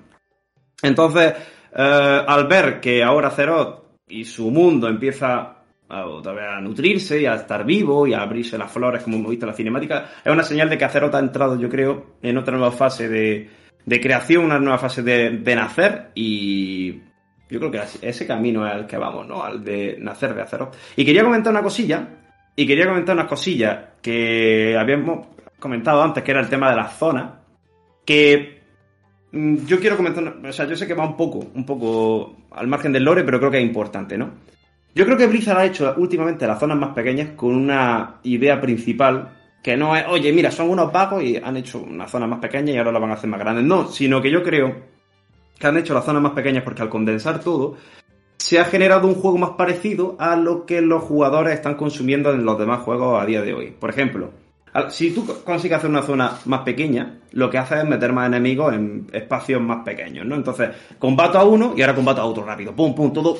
[0.83, 1.33] Entonces,
[1.75, 5.54] eh, al ver que ahora Zeroth y su mundo empieza
[5.89, 9.51] a, nutrirse y a estar vivo y a abrirse las flores, como hemos visto en
[9.51, 12.73] la cinemática, es una señal de que Azeroth ha entrado, yo creo, en otra nueva
[12.73, 13.51] fase de,
[14.01, 16.93] creación, una nueva fase de, nacer y
[17.51, 19.43] yo creo que ese camino es el que vamos, ¿no?
[19.43, 20.75] Al de nacer de Azeroth.
[20.97, 22.09] Y quería comentar una cosilla
[22.57, 25.27] Y quería comentar unas cosillas que habíamos
[25.59, 27.33] comentado antes, que era el tema de las zonas,
[28.05, 28.61] que
[29.33, 32.67] mm, yo quiero comentar, o sea, yo sé que va un poco, un poco al
[32.67, 34.31] margen del lore, pero creo que es importante, ¿no?
[34.95, 39.37] Yo creo que Blizzard ha hecho últimamente las zonas más pequeñas con una idea principal
[39.61, 42.73] que no es, oye, mira, son unos vagos y han hecho una zona más pequeña
[42.73, 43.63] y ahora la van a hacer más grande.
[43.63, 44.77] No, sino que yo creo
[45.59, 47.77] que han hecho las zonas más pequeñas porque al condensar todo,
[48.37, 52.45] se ha generado un juego más parecido a lo que los jugadores están consumiendo en
[52.45, 53.71] los demás juegos a día de hoy.
[53.71, 54.31] Por ejemplo,
[54.89, 58.75] si tú consigues hacer una zona más pequeña, lo que hace es meter más enemigos
[58.75, 60.35] en espacios más pequeños, ¿no?
[60.35, 62.75] Entonces, combato a uno y ahora combato a otro rápido.
[62.75, 63.39] Pum, pum, todo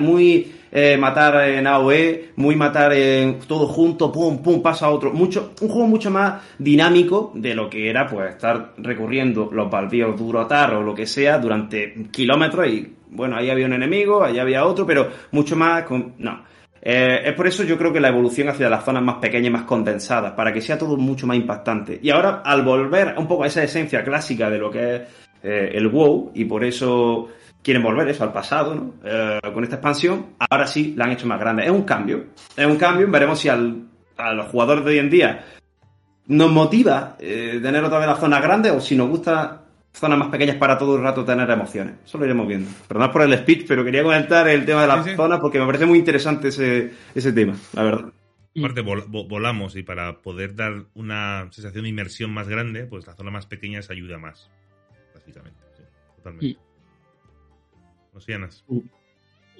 [0.00, 5.12] muy eh, matar en AOE, muy matar en todo junto, pum, pum, pasa a otro.
[5.12, 10.18] Mucho, un juego mucho más dinámico de lo que era, pues, estar recurriendo los balbíos
[10.18, 14.66] Durotar o lo que sea durante kilómetros y, bueno, ahí había un enemigo, allá había
[14.66, 16.14] otro, pero mucho más con...
[16.18, 16.55] No.
[16.88, 19.50] Eh, es por eso yo creo que la evolución hacia las zonas más pequeñas y
[19.50, 21.98] más condensadas, para que sea todo mucho más impactante.
[22.00, 25.02] Y ahora, al volver un poco a esa esencia clásica de lo que es
[25.42, 27.26] eh, el WoW, y por eso
[27.60, 28.94] quieren volver eso al pasado, ¿no?
[29.04, 31.64] Eh, con esta expansión, ahora sí la han hecho más grande.
[31.64, 33.82] Es un cambio, es un cambio, veremos si al,
[34.16, 35.44] a los jugadores de hoy en día
[36.28, 39.65] nos motiva tener otra vez las zonas grandes o si nos gusta
[39.98, 41.94] zonas más pequeñas para todo el rato tener emociones.
[42.04, 42.70] Eso lo iremos viendo.
[42.86, 45.86] Perdón por el speech, pero quería comentar el tema de las zonas porque me parece
[45.86, 48.12] muy interesante ese, ese tema, la verdad.
[48.58, 53.30] Aparte, volamos y para poder dar una sensación de inmersión más grande, pues la zona
[53.30, 54.50] más pequeña se ayuda más,
[55.14, 55.58] básicamente.
[56.16, 56.58] totalmente.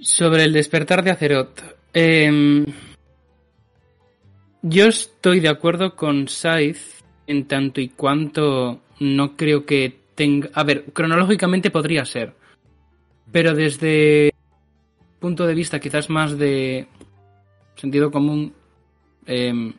[0.00, 1.60] Sobre el despertar de Azeroth.
[1.92, 2.64] Em,
[4.62, 6.80] yo estoy de acuerdo con Scythe
[7.26, 10.05] en tanto y cuanto no creo que
[10.54, 12.34] a ver, cronológicamente podría ser.
[13.30, 14.32] Pero desde
[15.18, 16.86] punto de vista quizás más de
[17.74, 18.54] sentido común,
[19.26, 19.72] em,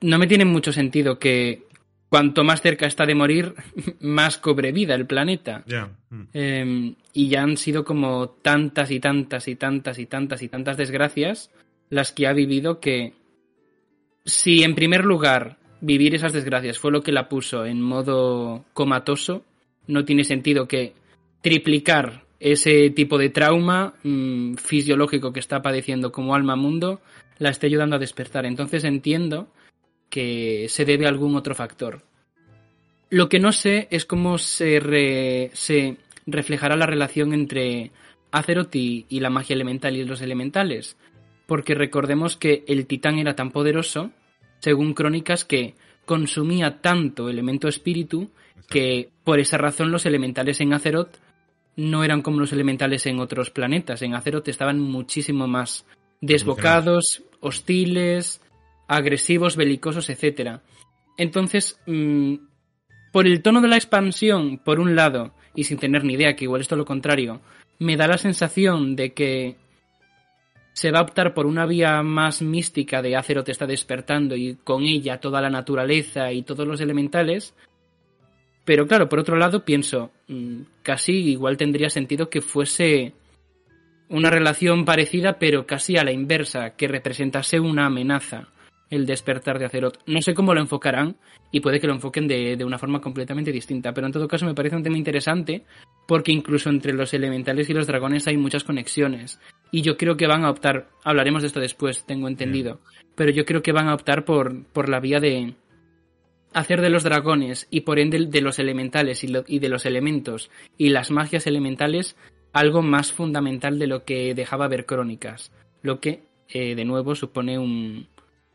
[0.00, 1.64] no me tiene mucho sentido que
[2.08, 3.54] cuanto más cerca está de morir,
[4.00, 5.64] más cobre vida el planeta.
[6.10, 6.22] Mm.
[6.32, 10.76] Em, y ya han sido como tantas y tantas y tantas y tantas y tantas
[10.76, 11.50] desgracias
[11.90, 13.14] las que ha vivido que
[14.24, 19.44] si en primer lugar vivir esas desgracias fue lo que la puso en modo comatoso,
[19.86, 20.94] no tiene sentido que
[21.42, 27.00] triplicar ese tipo de trauma mm, fisiológico que está padeciendo como alma mundo
[27.38, 28.46] la esté ayudando a despertar.
[28.46, 29.48] Entonces entiendo
[30.08, 32.02] que se debe a algún otro factor.
[33.10, 37.90] Lo que no sé es cómo se, se reflejará la relación entre
[38.30, 40.96] Azeroth y la magia elemental y los elementales.
[41.46, 44.12] Porque recordemos que el titán era tan poderoso
[44.64, 45.74] según crónicas, que
[46.06, 48.30] consumía tanto elemento espíritu
[48.68, 51.18] que por esa razón los elementales en Azeroth
[51.76, 54.00] no eran como los elementales en otros planetas.
[54.00, 55.84] En Azeroth estaban muchísimo más
[56.22, 58.40] desbocados, hostiles,
[58.88, 60.60] agresivos, belicosos, etc.
[61.18, 62.36] Entonces, mm,
[63.12, 66.44] por el tono de la expansión, por un lado, y sin tener ni idea, que
[66.44, 67.40] igual es todo lo contrario,
[67.78, 69.56] me da la sensación de que
[70.74, 74.82] se va a optar por una vía más mística de Azeroth está despertando y con
[74.82, 77.54] ella toda la naturaleza y todos los elementales.
[78.64, 83.12] Pero claro, por otro lado pienso, mm, casi igual tendría sentido que fuese
[84.08, 88.48] una relación parecida pero casi a la inversa, que representase una amenaza
[88.90, 89.98] el despertar de Azeroth.
[90.06, 91.16] No sé cómo lo enfocarán
[91.52, 94.44] y puede que lo enfoquen de, de, una forma completamente distinta, pero en todo caso
[94.44, 95.64] me parece un tema interesante
[96.08, 100.26] porque incluso entre los elementales y los dragones hay muchas conexiones y yo creo que
[100.26, 102.80] van a optar, hablaremos de esto después, tengo entendido,
[103.14, 105.54] pero yo creo que van a optar por, por la vía de
[106.54, 110.90] hacer de los dragones y por ende de los elementales y, de los elementos y
[110.90, 112.16] las magias elementales
[112.52, 117.58] algo más fundamental de lo que dejaba ver crónicas, lo que eh, de nuevo supone
[117.58, 118.06] un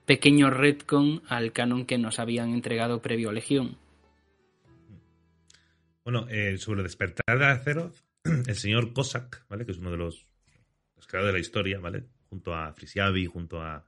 [0.06, 3.78] pequeño retcon al canon que nos habían entregado previo a Legión.
[6.06, 9.66] Bueno, eh, sobre el despertar de Azeroth, el señor Cossack, ¿vale?
[9.66, 10.26] que es uno de los
[11.08, 12.06] creador de la historia, ¿vale?
[12.30, 13.86] Junto a Frisiabi, junto a,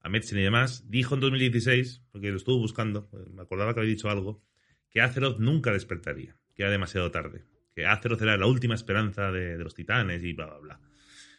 [0.00, 4.10] a y demás, dijo en 2016, porque lo estuvo buscando, me acordaba que había dicho
[4.10, 4.42] algo,
[4.90, 9.56] que Azeroth nunca despertaría, que era demasiado tarde, que Azeroth era la última esperanza de,
[9.58, 10.80] los titanes y bla, bla, bla.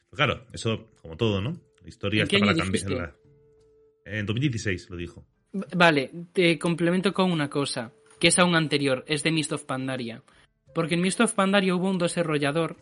[0.09, 1.61] Pero claro, eso, como todo, ¿no?
[1.81, 3.15] La historia está para cambiar.
[4.05, 5.25] En 2016 lo dijo.
[5.75, 10.23] Vale, te complemento con una cosa, que es aún anterior, es de Mist of Pandaria.
[10.73, 12.75] Porque en Mist of Pandaria hubo un desarrollador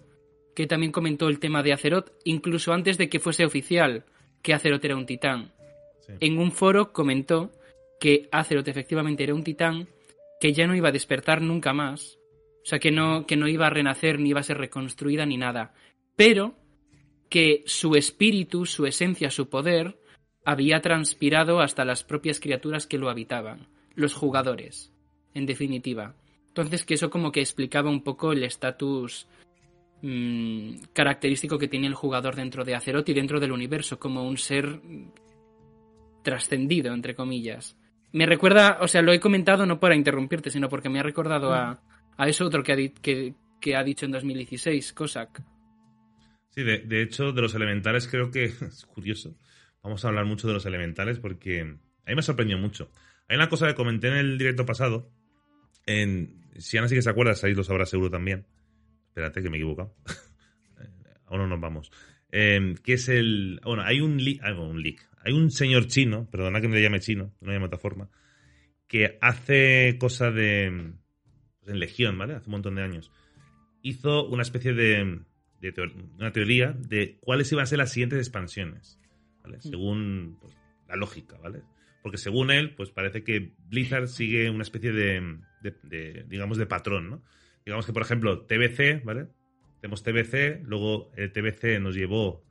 [0.55, 4.05] que también comentó el tema de Azeroth, incluso antes de que fuese oficial
[4.41, 5.51] que Azeroth era un titán.
[6.19, 7.51] En un foro comentó
[7.99, 9.87] que Azeroth efectivamente era un titán,
[10.39, 12.19] que ya no iba a despertar nunca más,
[12.63, 15.37] o sea, que no, que no iba a renacer, ni iba a ser reconstruida, ni
[15.37, 15.73] nada,
[16.15, 16.55] pero
[17.29, 19.97] que su espíritu, su esencia, su poder,
[20.45, 24.91] había transpirado hasta las propias criaturas que lo habitaban, los jugadores,
[25.33, 26.15] en definitiva.
[26.49, 29.27] Entonces que eso como que explicaba un poco el estatus
[30.03, 34.37] mm, característico que tiene el jugador dentro de Azeroth y dentro del universo, como un
[34.37, 34.79] ser
[36.23, 37.75] trascendido, entre comillas.
[38.11, 41.51] Me recuerda, o sea, lo he comentado no para interrumpirte, sino porque me ha recordado
[41.51, 41.81] a,
[42.15, 45.41] a eso otro que ha, que, que ha dicho en 2016, Cossack.
[46.53, 49.35] Sí, de, hecho, de los elementales creo que es curioso.
[49.81, 52.91] Vamos a hablar mucho de los elementales porque a mí me sorprendió mucho.
[53.27, 55.09] Hay una cosa que comenté en el directo pasado.
[55.85, 58.45] En, si Ana sí que se acuerda, ahí lo sabrá seguro también.
[59.13, 59.95] Espérate, que me he equivocado.
[61.27, 61.91] Aún no nos vamos.
[62.31, 63.61] Eh, que es el.
[63.63, 64.39] Bueno, hay un leak.
[64.41, 65.07] Ah, un leak.
[65.23, 67.77] Hay un señor chino, perdona que me le llame chino, no me llame de otra
[67.77, 68.09] forma,
[68.87, 70.93] que hace cosa de.
[71.59, 72.33] Pues en Legión, ¿vale?
[72.33, 73.11] Hace un montón de años.
[73.83, 75.21] Hizo una especie de
[76.17, 78.99] una teoría de cuáles iban a ser las siguientes expansiones,
[79.43, 79.61] ¿vale?
[79.61, 81.61] Según pues, la lógica, ¿vale?
[82.01, 85.37] Porque según él, pues parece que Blizzard sigue una especie de,
[86.27, 87.23] digamos, de patrón, ¿no?
[87.65, 89.27] Digamos que, por ejemplo, TBC, ¿vale?
[89.81, 92.43] Tenemos TBC, luego el TBC nos llevó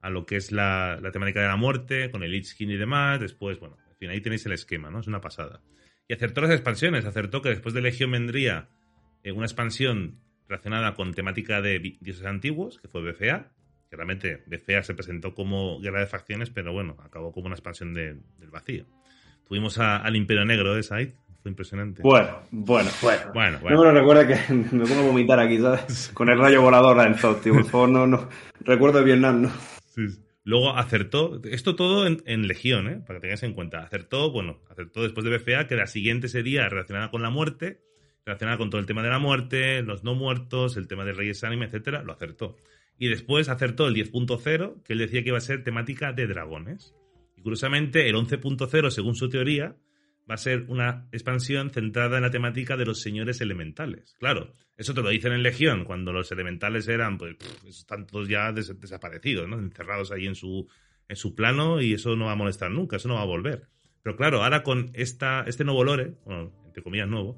[0.00, 3.20] a lo que es la, temática de la muerte, con el Lich King y demás,
[3.20, 5.00] después, bueno, al fin, ahí tenéis el esquema, ¿no?
[5.00, 5.60] Es una pasada.
[6.08, 8.68] Y acertó las expansiones, acertó que después de Legión vendría
[9.22, 13.52] eh, una expansión relacionada con temática de dioses antiguos, que fue BFA,
[13.88, 17.94] que realmente BFA se presentó como guerra de facciones, pero bueno, acabó como una expansión
[17.94, 18.86] del vacío.
[19.46, 22.02] Tuvimos al Imperio Negro de Scythe, fue impresionante.
[22.02, 23.22] Bueno, bueno, bueno.
[23.32, 23.76] bueno, bueno.
[23.76, 26.10] No me lo recuerda que me pongo a vomitar aquí, ¿sabes?
[26.14, 27.54] Con el rayo volador en Zod, tío.
[27.54, 28.28] Por favor, no, no.
[28.60, 29.50] Recuerdo de Vietnam, ¿no?
[29.86, 30.06] Sí,
[30.42, 33.02] Luego acertó, esto todo en, Legión, ¿eh?
[33.06, 33.80] para que tengáis en cuenta.
[33.80, 37.80] Acertó, bueno, acertó después de BFA que la siguiente sería relacionada con la muerte
[38.24, 41.42] relacionada con todo el tema de la muerte, los no muertos, el tema de Reyes
[41.44, 42.56] Anime, etcétera, lo acertó.
[42.98, 46.94] Y después acertó el 10.0, que él decía que iba a ser temática de dragones.
[47.36, 49.76] Y curiosamente, el 11.0, según su teoría,
[50.30, 54.14] va a ser una expansión centrada en la temática de los señores elementales.
[54.20, 58.52] Claro, eso te lo dicen en Legión, cuando los elementales eran, pues, están todos ya
[58.52, 59.58] desaparecidos, ¿no?
[59.58, 60.68] Encerrados ahí en su,
[61.08, 63.66] en su plano y eso no va a molestar nunca, eso no va a volver.
[64.02, 67.36] Pero claro, ahora con esta, este nuevo lore, bueno, entre comillas nuevo,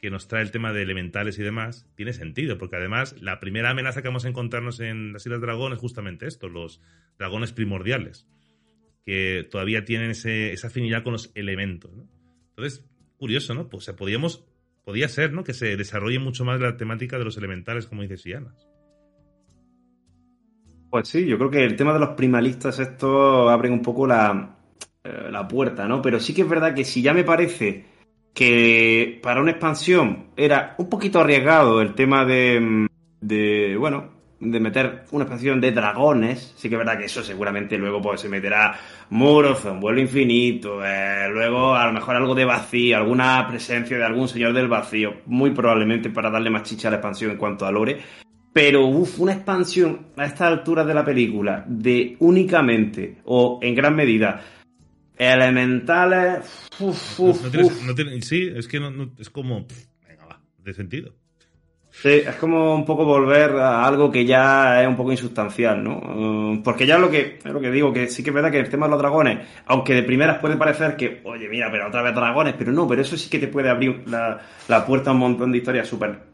[0.00, 3.70] que nos trae el tema de elementales y demás, tiene sentido, porque además la primera
[3.70, 6.80] amenaza que vamos a encontrarnos en las Islas Dragón es justamente esto, los
[7.18, 8.26] dragones primordiales,
[9.04, 11.92] que todavía tienen esa afinidad con los elementos.
[12.60, 12.84] Entonces,
[13.16, 13.68] curioso, ¿no?
[13.68, 14.44] Pues podíamos,
[14.84, 15.44] podía ser, ¿no?
[15.44, 18.68] Que se desarrolle mucho más la temática de los elementales, como dice Sianas.
[20.90, 24.58] Pues sí, yo creo que el tema de los primalistas, esto abre un poco la,
[25.02, 26.02] eh, la puerta, ¿no?
[26.02, 27.86] Pero sí que es verdad que si ya me parece
[28.34, 32.86] que para una expansión era un poquito arriesgado el tema de,
[33.22, 36.54] de bueno, de meter una expansión de dragones.
[36.56, 38.78] Sí que es verdad que eso seguramente luego pues, se meterá
[39.10, 44.04] muros, un vuelo infinito, eh, luego a lo mejor algo de vacío, alguna presencia de
[44.04, 47.66] algún señor del vacío, muy probablemente para darle más chicha a la expansión en cuanto
[47.66, 48.00] a lore.
[48.52, 53.94] Pero, uff, una expansión a esta altura de la película de únicamente o en gran
[53.94, 54.40] medida
[55.20, 56.46] Elementales.
[58.22, 59.66] sí, es que no, es como.
[60.08, 61.14] venga, va, de sentido.
[61.92, 66.00] Sí, es como un poco volver a algo que ya es un poco insustancial, ¿no?
[66.00, 68.60] Mm, porque ya lo que, es lo que digo, que sí que es verdad que
[68.60, 72.02] el tema de los dragones, aunque de primeras puede parecer que, oye, mira, pero otra
[72.02, 75.12] vez dragones, pero no, pero eso sí que te puede abrir la, la puerta a
[75.12, 76.30] un montón de historias súper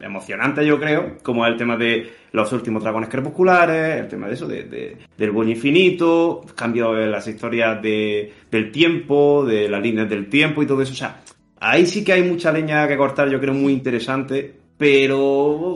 [0.00, 4.46] emocionante, yo creo, como el tema de los últimos dragones crepusculares, el tema de eso,
[4.46, 10.28] de, del buen infinito, cambio de las historias de, del tiempo, de las líneas del
[10.28, 10.92] tiempo y todo eso.
[10.92, 11.22] O sea,
[11.60, 15.74] ahí sí que hay mucha leña que cortar, yo creo, muy interesante, pero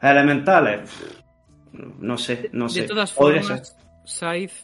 [0.00, 0.90] elementales,
[1.72, 2.82] no sé, no sé.
[2.82, 4.54] De todas formas, Scythe,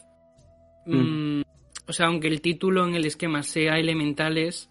[0.85, 1.39] mm.
[1.39, 1.43] Mm,
[1.87, 4.69] o sea, aunque el título en el esquema sea elementales,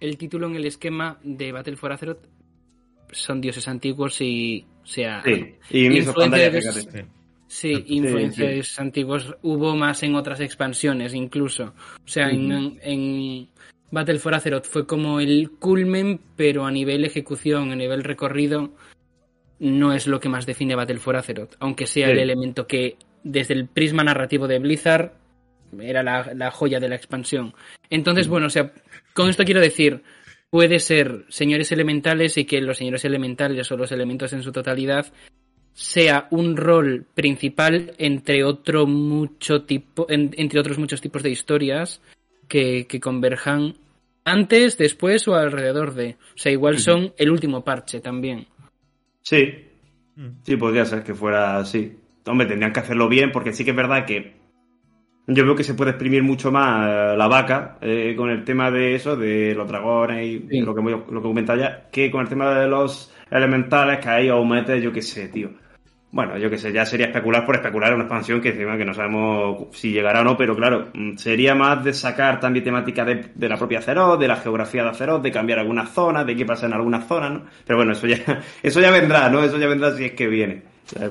[0.00, 2.26] el título en el esquema de Battle for Azeroth
[3.12, 6.88] son dioses antiguos y, o sea, sí, y influencias,
[7.46, 11.74] sí, influencias antiguos hubo más en otras expansiones incluso.
[12.04, 13.48] O sea, en, en,
[13.92, 18.70] Battle for Azeroth fue como el culmen, pero a nivel ejecución, a nivel recorrido,
[19.60, 23.52] no es lo que más define Battle for Azeroth, aunque sea el elemento que desde
[23.54, 25.12] el prisma narrativo de Blizzard
[25.78, 27.54] era la, la joya de la expansión.
[27.90, 28.72] Entonces, bueno, o sea,
[29.12, 30.02] con esto quiero decir,
[30.48, 35.12] puede ser señores elementales y que los señores elementales o los elementos en su totalidad
[35.74, 42.02] sea un rol principal entre otro mucho tipo entre otros muchos tipos de historias
[42.48, 43.74] que, converjan
[44.24, 46.16] antes, después o alrededor de.
[46.34, 48.46] O sea, igual son el último parche también.
[49.22, 49.54] Sí.
[50.16, 50.28] Mm.
[50.42, 51.96] Sí, podría ser que fuera así.
[52.26, 54.34] Hombre, tendrían que hacerlo bien porque sí que es verdad que
[55.26, 58.70] yo veo que se puede exprimir mucho más eh, la vaca eh, con el tema
[58.70, 62.28] de eso, de los dragones y lo que lo que comentaba ya, que con el
[62.28, 65.50] tema de los elementales que ahí aumente, yo qué sé, tío.
[66.12, 68.92] Bueno, yo qué sé, ya sería especular por especular una expansión que encima que no
[68.92, 73.48] sabemos si llegará o no, pero claro, mm, sería más de sacar también temática de,
[73.48, 76.66] la propia Azeroth, de la geografía de Azeroth, de cambiar algunas zonas, de qué pasa
[76.66, 77.42] en algunas zonas, ¿no?
[77.66, 78.18] Pero bueno, eso ya,
[78.62, 79.42] eso ya vendrá, ¿no?
[79.42, 80.62] Eso ya vendrá si es que viene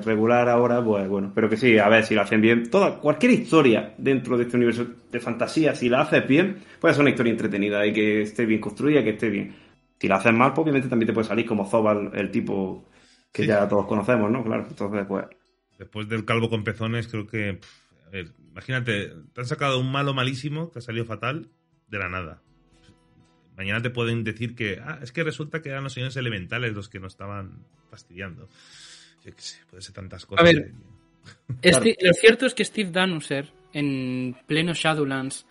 [0.04, 2.70] regular ahora, pues bueno, pero que sí, a ver si lo hacen bien.
[2.70, 7.00] Toda, cualquier historia dentro de este universo de fantasía, si la haces bien, puede ser
[7.00, 9.52] una historia entretenida y que esté bien construida, que esté bien.
[9.98, 12.84] Si la haces mal, pues obviamente también te puede salir como Zobal, el tipo
[13.32, 14.44] que ya todos conocemos, ¿no?
[14.44, 15.26] Claro, entonces pues...
[15.78, 17.58] Después del calvo con pezones, creo que...
[18.06, 21.48] a ver, imagínate, te han sacado un malo malísimo que ha salido fatal
[21.88, 22.42] de la nada.
[23.56, 26.88] Mañana te pueden decir que, ah, es que resulta que eran los señores elementales los
[26.88, 28.48] que nos estaban fastidiando
[29.70, 30.44] puede ser tantas cosas.
[30.44, 30.72] A ver,
[32.02, 35.46] lo cierto es que Steve Danuser, en pleno Shadowlands,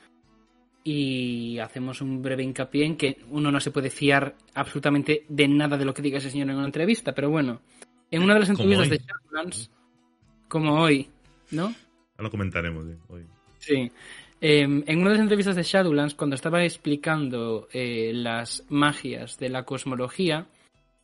[0.83, 5.77] y hacemos un breve hincapié en que uno no se puede fiar absolutamente de nada
[5.77, 7.61] de lo que diga ese señor en una entrevista, pero bueno,
[8.09, 9.71] en una de las entrevistas de Shadowlands,
[10.47, 11.09] como hoy,
[11.51, 11.65] ¿no?
[11.65, 13.25] Ahora lo comentaremos hoy.
[13.59, 13.91] Sí.
[14.41, 19.49] Em, en una de las entrevistas de Shadowlands, cuando estaba explicando eh, las magias de
[19.49, 20.47] la cosmología,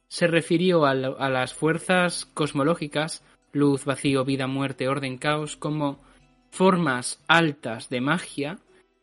[0.08, 6.00] se refirió a, las fuerzas cosmológicas, luz, vacío, vida, muerte, orden, caos, como
[6.50, 8.60] formas altas de magia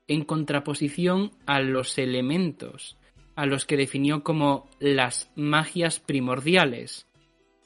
[0.09, 2.97] en contraposición a los elementos,
[3.37, 7.07] a los que definió como las magias primordiales.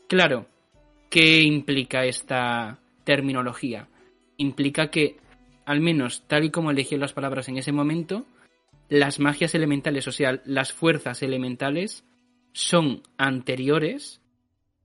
[0.09, 0.47] Claro,
[1.11, 3.89] ¿qué implica esta terminología?
[4.37, 5.17] Implica que,
[5.67, 8.25] al menos tal y como eligió las palabras en ese momento,
[8.89, 12.05] las magias elementales, o sea, las fuerzas elementales,
[12.53, 14.23] son anteriores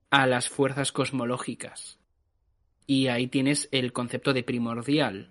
[0.09, 1.99] a las fuerzas cosmológicas.
[2.85, 5.29] Y ahí tienes el concepto de primordial.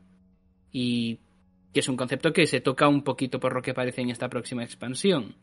[0.73, 1.19] Y
[1.73, 4.29] que es un concepto que se toca un poquito por lo que parece en esta
[4.29, 5.37] próxima expansión.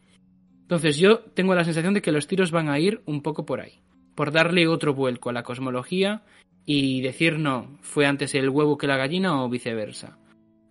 [0.62, 3.62] Entonces yo tengo la sensación de que los tiros van a ir un poco por
[3.62, 3.82] ahí.
[4.16, 6.24] Por darle otro vuelco a la cosmología
[6.66, 10.20] y decir no, fue antes el huevo que la gallina o viceversa.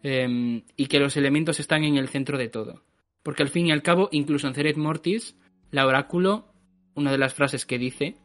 [0.03, 2.85] Em, y que los elementos están en el centro de todo.
[3.25, 5.37] Porque al fin y al cabo, incluso en Ceret Mortis,
[5.73, 6.53] la oráculo,
[6.95, 8.17] una de las frases que dice,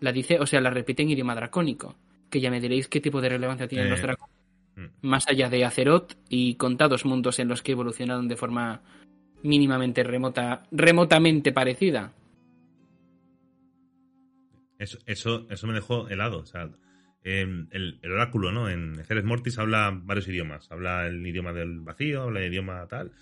[0.00, 1.96] la dice, o sea, la repite en idioma dracónico.
[2.30, 4.30] Que ya me diréis qué tipo de relevancia tienen los eh, dracónicos.
[4.30, 4.35] Mm.
[5.00, 8.82] Más allá de Azeroth y contados mundos en los que evolucionaron de forma
[9.42, 12.12] mínimamente remota, remotamente parecida.
[14.78, 16.40] Eso, eso, eso me dejó helado.
[16.40, 16.70] O sea,
[17.24, 18.68] em, el, oráculo, ¿no?
[18.68, 20.70] En Ceres Mortis habla varios idiomas.
[20.70, 23.12] Habla el idioma del vacío, habla el idioma tal.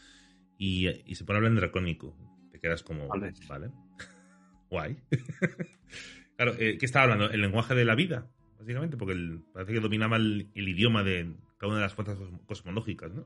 [0.58, 2.16] Y, y se pone a hablar en dracónico
[2.64, 3.70] quedas como, vale,
[4.70, 4.96] guay.
[6.36, 7.30] claro, eh, ¿qué estaba hablando?
[7.30, 9.14] El lenguaje de la vida, básicamente, porque
[9.52, 13.24] parece que dominaba el, idioma de cada una de las fuerzas cosmológicas, ¿no?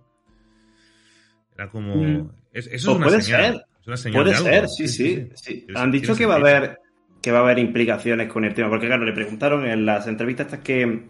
[1.54, 1.96] Era como...
[1.96, 2.30] Mm.
[2.52, 3.64] eso es pues una puede señal.
[3.84, 4.12] Ser.
[4.12, 5.28] puede ser, sí, sí.
[5.34, 6.78] sí, Han dicho que va a haber
[7.22, 10.46] que va a haber implicaciones con el tema, porque claro, le preguntaron en las entrevistas
[10.46, 11.08] estas que,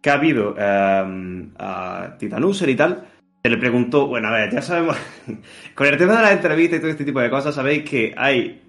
[0.00, 3.06] que ha habido eh, a Titanuser y tal,
[3.42, 4.96] se le preguntó, bueno, a ver, ya sabemos,
[5.74, 8.62] con el tema de las entrevistas y todo este tipo de cosas, sabéis que hay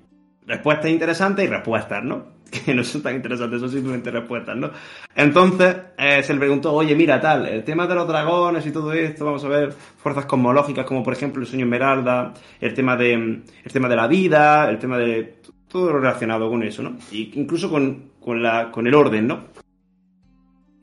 [0.46, 2.34] respuestas interesantes y respuestas, ¿no?
[2.54, 4.70] Que no son tan interesantes, son simplemente respuestas, ¿no?
[5.16, 8.94] Entonces, eh, se le preguntó, oye, mira, tal, el tema de los dragones y todo
[8.94, 13.14] esto, vamos a ver fuerzas cosmológicas como por ejemplo el sueño esmeralda, el tema de,
[13.14, 15.38] el tema de la vida, el tema de
[15.68, 16.98] todo lo relacionado con eso, ¿no?
[17.12, 19.46] Y incluso con, con, la, con el orden, ¿no?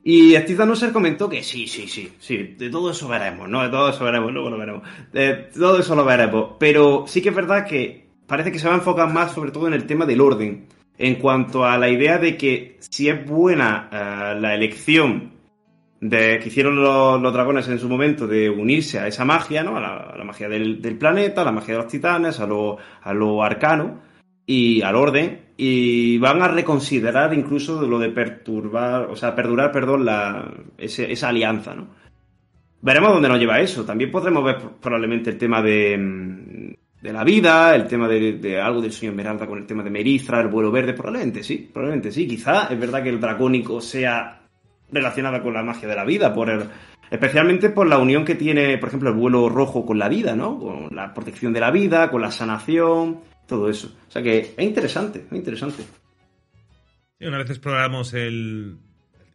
[0.02, 3.62] Y Steve Danuser comentó que sí, sí, sí, sí, de todo eso veremos, ¿no?
[3.62, 4.82] De todo eso veremos, luego lo veremos.
[5.12, 6.52] De todo eso lo veremos.
[6.58, 9.66] Pero sí que es verdad que parece que se va a enfocar más sobre todo
[9.68, 10.66] en el tema del orden.
[11.02, 15.32] En cuanto a la idea de que si es buena eh, la elección
[15.98, 19.78] de que hicieron los, dragones en su momento de unirse a esa magia, ¿no?
[19.78, 24.02] A la, magia del, planeta, a la magia de los titanes, a lo, arcano
[24.44, 30.04] y al orden y van a reconsiderar incluso lo de perturbar, o sea, perdurar, perdón,
[30.04, 31.88] la, esa alianza, ¿no?
[32.82, 33.86] Veremos dónde nos lleva eso.
[33.86, 36.39] También podremos ver probablemente el tema de, mm,
[37.00, 40.40] de la vida, el tema de, algo del sueño Esmeralda con el tema de Merizra,
[40.40, 42.26] el vuelo verde, probablemente sí, probablemente sí.
[42.26, 44.42] Quizá es verdad que el dracónico sea
[44.92, 46.64] relacionado con la magia de la vida, por el,
[47.10, 50.58] especialmente por la unión que tiene, por ejemplo, el vuelo rojo con la vida, ¿no?
[50.58, 53.92] Con la protección de la vida, con la sanación, todo eso.
[54.08, 55.82] O sea que es interesante, es interesante.
[57.18, 58.76] Sí, una vez exploramos el...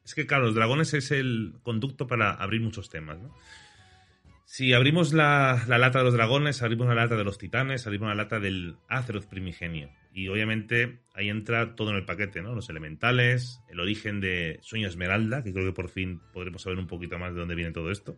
[0.04, 3.34] Es que, claro, los dragones es el conducto para abrir muchos temas, ¿no?
[4.46, 8.16] Si abrimos la, lata de los dragones, abrimos la lata de los titanes, abrimos la
[8.16, 9.90] lata del Azeroth primigenio.
[10.14, 12.54] Y obviamente ahí entra todo en el paquete, ¿no?
[12.56, 16.88] Los elementales, el origen de Sueño Esmeralda, que creo que por fin podremos saber un
[16.88, 18.18] poquito más de dónde viene todo esto.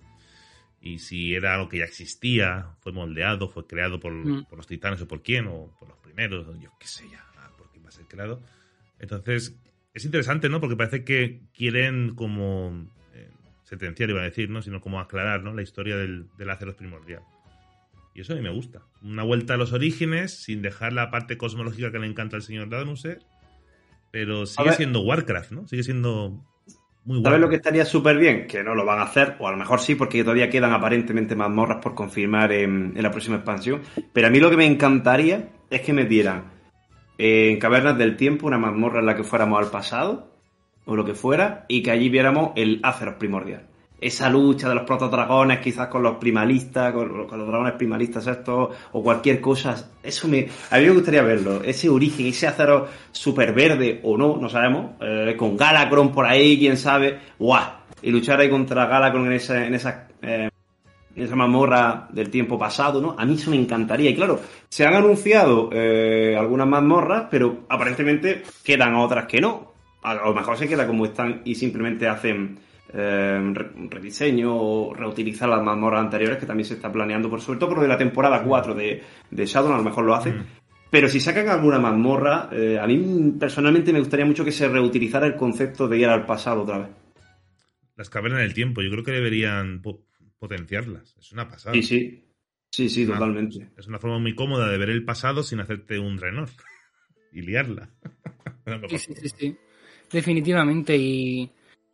[0.79, 4.45] y si era algo que ya existía, fue moldeado, fue creado por, Mm.
[4.45, 7.25] por los titanes o por quién, o por los primeros, yo qué sé ya,
[7.57, 8.43] por quién va a ser creado.
[8.99, 9.59] Entonces,
[9.95, 10.61] es interesante, ¿no?
[10.61, 12.87] Porque parece que quieren como
[13.67, 14.61] sentenciar, iba a decir, ¿no?
[14.61, 15.53] Sino como aclarar, ¿no?
[15.53, 17.21] La historia del, del Azeroth primordial.
[18.15, 18.81] Y eso a mí me gusta.
[19.03, 22.69] Una vuelta a los orígenes, sin dejar la parte cosmológica que le encanta al señor
[22.69, 23.19] Danuser,
[24.09, 25.67] pero sigue siendo Warcraft, ¿no?
[25.67, 26.43] Sigue siendo
[27.03, 28.47] muy ¿Sabes lo que estaría súper bien?
[28.47, 31.35] Que no lo van a hacer, o a lo mejor sí, porque todavía quedan aparentemente
[31.35, 33.81] mazmorras por confirmar en, en la próxima expansión.
[34.13, 36.51] Pero a mí lo que me encantaría es que metieran
[37.17, 40.36] eh, en Cavernas del Tiempo una mazmorra en la que fuéramos al pasado,
[40.87, 43.67] o lo que fuera, y que allí viéramos el Azeroth primordial.
[43.99, 49.03] Esa lucha de los protodragones, quizás con los primalistas, con, los dragones primalistas estos, o
[49.03, 49.91] cualquier cosa.
[50.03, 51.63] Eso me, a mí me gustaría verlo.
[51.63, 56.59] Ese origen, ese Azeroth super verde, o no, no sabemos, eh, con Galacron por ahí,
[56.59, 57.19] quién sabe.
[57.39, 57.63] ¡Guau!
[58.01, 60.49] Y luchar ahí contra Galacron en esa, en esa, eh,
[61.15, 63.15] esa mazmorra del tiempo pasado, ¿no?
[63.17, 64.11] A mí eso me encantaría.
[64.11, 69.76] Y claro, se han anunciado eh, algunas mazmorras, pero aparentemente quedan otras que no.
[70.11, 72.59] A lo mejor se queda como están y simplemente hacen
[72.93, 73.53] eh,
[73.89, 77.77] rediseño o reutilizar las mazmorras anteriores, que también se está planeando, por sobre todo por
[77.79, 80.37] lo de la temporada 4 de, de Shadow, a lo mejor lo hacen.
[80.39, 80.45] Mm.
[80.89, 85.27] Pero si sacan alguna mazmorra, eh, a mí personalmente me gustaría mucho que se reutilizara
[85.27, 86.87] el concepto de ir al pasado otra vez.
[87.97, 90.05] Las cavernas del tiempo, yo creo que deberían po-
[90.39, 91.15] potenciarlas.
[91.19, 91.73] Es una pasada.
[91.73, 92.23] Sí, sí.
[92.69, 93.69] Sí, sí, totalmente.
[93.77, 96.49] Es una forma muy cómoda de ver el pasado sin hacerte un Drenor
[97.33, 97.89] y liarla.
[98.89, 99.57] Sí, sí, sí, sí.
[100.11, 100.95] Definitivamente.
[100.97, 101.49] Y,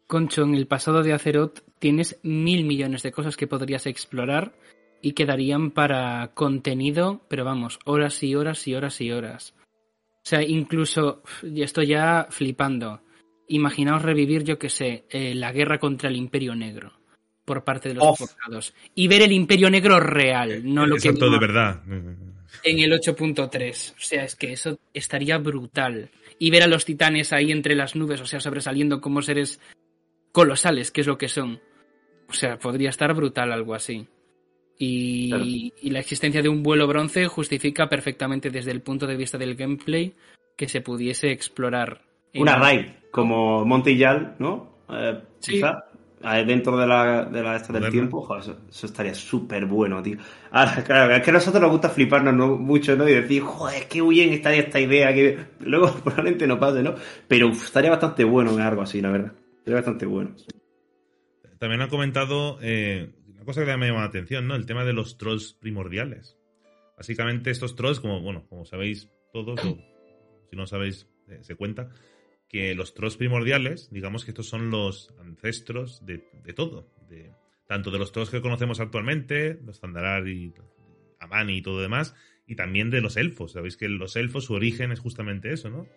[0.08, 4.54] Concho, en el pasado de Azeroth tienes mil millones de cosas que podrías explorar
[5.02, 9.54] y quedarían para contenido, pero vamos, horas y horas y horas y horas.
[9.60, 13.02] O sea, incluso, y estoy ya flipando.
[13.50, 16.94] Imaginaos revivir, yo que sé, eh, la guerra contra el Imperio Negro
[17.46, 18.74] por parte de los forjados.
[18.96, 21.82] Y ver el Imperio Negro real, no lo que Exacto, de vimos verdad.
[22.64, 23.92] en el 8.3.
[23.92, 26.10] O sea, es que eso estaría brutal.
[26.44, 29.62] Y ver a los titanes ahí entre las nubes, o sea, sobresaliendo como seres
[30.34, 31.62] colosales, que es lo que son.
[32.28, 34.08] O sea, podría estar brutal algo así.
[34.78, 35.44] Y, Claro.
[35.46, 39.56] y la existencia de un vuelo bronce justifica perfectamente desde el punto de vista del
[39.56, 40.16] gameplay
[40.58, 42.02] que se pudiese explorar.
[42.34, 44.80] en- Una raid, como Montillal, ¿no?
[44.90, 45.52] Eh, Sí.
[45.54, 45.86] Quizá,
[46.46, 50.18] dentro de la, de la esta del tiempo, joder, eso, eso estaría súper bueno, tío.
[50.52, 52.56] Ahora, claro, es que a nosotros nos gusta fliparnos ¿no?
[52.58, 53.08] mucho, ¿no?
[53.08, 56.96] Y decir, joder, qué bien estaría esta idea, que luego probablemente no pase, ¿no?
[57.28, 59.34] Pero uf, estaría bastante bueno en algo así, la verdad.
[59.58, 60.36] Estaría bastante bueno.
[61.60, 64.56] También han comentado eh, una cosa que me ha llamado la atención, ¿no?
[64.56, 66.38] El tema de los trolls primordiales.
[66.98, 69.78] Básicamente estos trolls, como, bueno, como sabéis todos, o
[70.50, 71.90] si no sabéis, eh, se cuenta,
[72.54, 76.20] que los trolls primordiales, digamos que estos son los ancestros de,
[76.56, 76.88] todo.
[77.68, 80.54] Tanto de los trolls que conocemos actualmente, los Zandarar y
[81.20, 82.14] Amani y todo demás,
[82.46, 83.54] y también de los elfos.
[83.54, 85.88] Sabéis que los elfos, su origen es justamente eso, ¿no?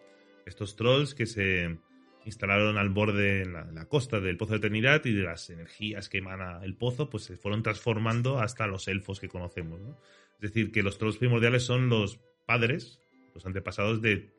[0.46, 1.76] Estos trolls que se
[2.24, 6.08] instalaron al borde, en la, la costa del Pozo de Eternidad y de las energías
[6.08, 10.00] que emana el pozo, pues se fueron transformando hasta los elfos que conocemos, ¿no?
[10.40, 12.98] Es decir, que los trolls primordiales son los padres,
[13.34, 14.34] los antepasados de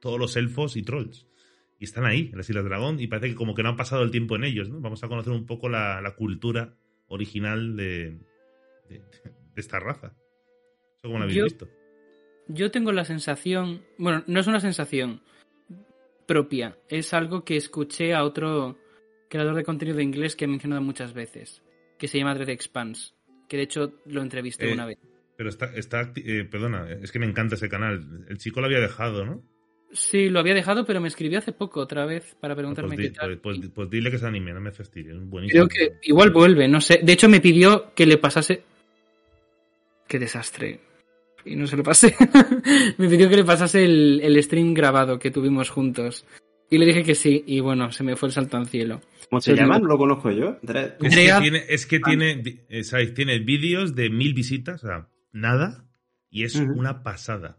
[0.00, 1.28] todos los elfos y trolls.
[1.82, 4.04] Y están ahí, en las Islas Dragón, y parece que como que no han pasado
[4.04, 4.78] el tiempo en ellos, ¿no?
[4.80, 6.76] Vamos a conocer un poco la, la cultura
[7.08, 8.20] original de,
[8.88, 10.14] de, de esta raza.
[10.94, 11.68] ¿Eso cómo lo habéis Yo- visto?
[12.46, 15.22] Yo tengo la sensación, bueno, no es una sensación
[16.26, 18.78] propia, es algo que escuché a otro
[19.28, 21.62] creador de contenido inglés que he mencionado muchas veces,
[21.98, 23.14] que se llama Dread Expanse,
[23.48, 24.98] que de hecho lo entrevisté Eh, una vez.
[25.36, 28.24] Pero está, está eh, perdona, es que me encanta ese canal.
[28.28, 29.42] El chico lo había dejado, ¿no?
[29.92, 33.02] Sí, lo había dejado, pero me escribió hace poco otra vez para Pues, preguntarme di-
[33.04, 33.38] qué tal.
[33.38, 35.66] pues- pues- pues dile que se anime, no me fastidie, es buenísimo.
[35.68, 37.00] Creo que igual vuelve, no sé.
[37.02, 38.62] De hecho, me pidió que le pasase.
[40.08, 40.80] Qué desastre.
[41.44, 42.14] Y no se lo pasé.
[42.98, 46.24] me pidió que le pasase el, el stream grabado que tuvimos juntos.
[46.70, 49.00] Y le dije que sí, y bueno, se me fue el salto al cielo.
[49.28, 49.78] ¿Cómo se llama?
[49.78, 50.56] No lo conozco yo.
[50.62, 53.12] Es que Andrea- tiene, es que tiene, eh, ¿sabes?
[53.12, 55.84] Tiene vídeos de mil visitas, o sea, nada,
[56.30, 57.58] y es una pasada.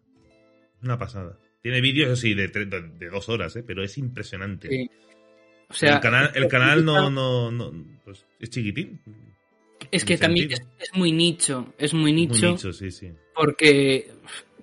[0.82, 1.38] Una pasada.
[1.64, 3.64] Tiene vídeos así de, tre- de, de dos horas, ¿eh?
[3.66, 4.68] pero es impresionante.
[4.70, 4.90] Sí.
[5.70, 7.72] O sea, el canal, el canal no, no, no,
[8.06, 9.00] pues es chiquitín.
[9.90, 10.62] es que también es,
[10.94, 11.74] muy nicho.
[11.80, 12.52] Es muy Muy nicho.
[12.52, 13.10] nicho, sí, sí.
[13.34, 14.12] Porque,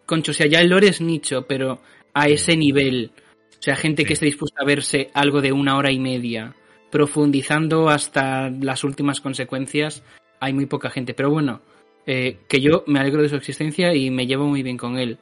[0.07, 1.80] concho, o sea, ya el lore es nicho, pero
[2.14, 3.11] a ese nivel,
[3.59, 4.07] o sea, gente Sí.
[4.07, 6.55] que esté dispuesta a verse algo de una hora y media,
[6.90, 10.05] profundizando hasta las últimas consecuencias,
[10.38, 11.14] hay muy poca gente.
[11.14, 11.62] Pero bueno,
[12.07, 15.18] eh, que yo me alegro de su existencia y me llevo muy bien con él.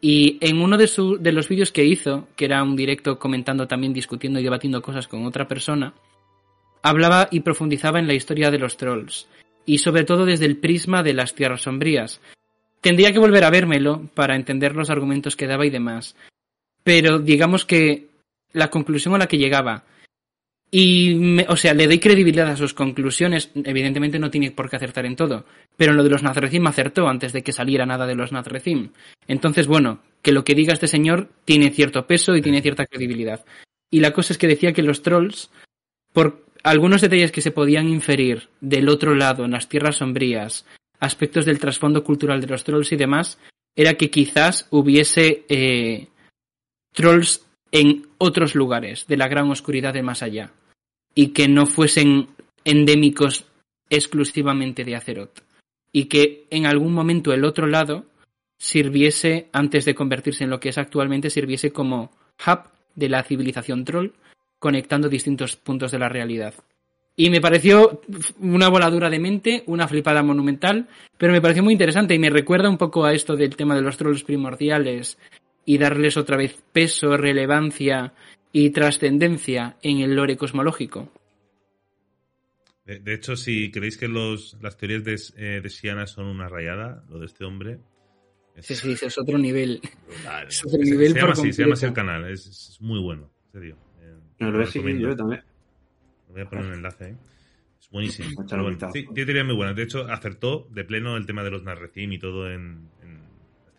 [0.00, 3.66] Y en uno de, su- de los vídeos que hizo, que era un directo comentando
[3.66, 5.92] también, discutiendo y debatiendo cosas con otra persona,
[6.82, 9.26] hablaba y profundizaba en la historia de los trolls.
[9.66, 12.20] y sobre todo desde el prisma de las tierras sombrías.
[12.80, 16.16] Tendría que volver a vérmelo para entender los argumentos que daba y demás.
[16.84, 18.06] Pero digamos que
[18.54, 19.84] la conclusión a la que llegaba
[20.70, 23.50] y, o sea, le doy credibilidad a sus conclusiones.
[23.54, 25.46] Evidentemente no tiene por qué acertar en todo.
[25.76, 28.90] Pero en lo de los Nazrecim acertó antes de que saliera nada de los Nazrecim.
[29.26, 33.44] Entonces, bueno, que lo que diga este señor tiene cierto peso y tiene cierta credibilidad.
[33.90, 35.50] Y la cosa es que decía que los trolls,
[36.12, 40.66] por algunos detalles que se podían inferir del otro lado, en las tierras sombrías,
[41.00, 43.38] aspectos del trasfondo cultural de los trolls y demás,
[43.74, 46.08] era que quizás hubiese eh,
[46.92, 50.52] trolls en otros lugares de la gran oscuridad de más allá
[51.14, 52.28] y que no fuesen
[52.64, 53.46] endémicos
[53.90, 55.40] exclusivamente de Azeroth
[55.92, 58.04] y que en algún momento el otro lado
[58.58, 62.10] sirviese, antes de convertirse en lo que es actualmente, sirviese como
[62.46, 62.60] hub
[62.94, 64.10] de la civilización troll,
[64.58, 66.54] conectando distintos puntos de la realidad.
[67.16, 68.00] Y me pareció
[68.38, 72.68] una voladura de mente, una flipada monumental, pero me pareció muy interesante y me recuerda
[72.68, 75.18] un poco a esto del tema de los trolls primordiales
[75.68, 78.14] y darles otra vez peso, relevancia
[78.52, 81.12] y trascendencia en el lore cosmológico.
[82.86, 87.04] De, hecho, si creéis que los, las teorías de, eh, de Siana son una rayada,
[87.10, 87.80] lo de este hombre.
[88.60, 89.82] Sí, sí, es otro nivel.
[90.48, 93.52] Es otro nivel se, llama así, se llama así el canal, es, muy bueno, en
[93.52, 93.76] serio.
[94.00, 95.42] Eh, no, lo, he yo también.
[96.30, 97.16] Voy a poner un enlace, ¿eh?
[97.78, 98.30] Es buenísimo.
[98.94, 99.76] sí, tiene teorías muy buenas.
[99.76, 102.88] De hecho, acertó de pleno el tema de los Narrecim y todo en,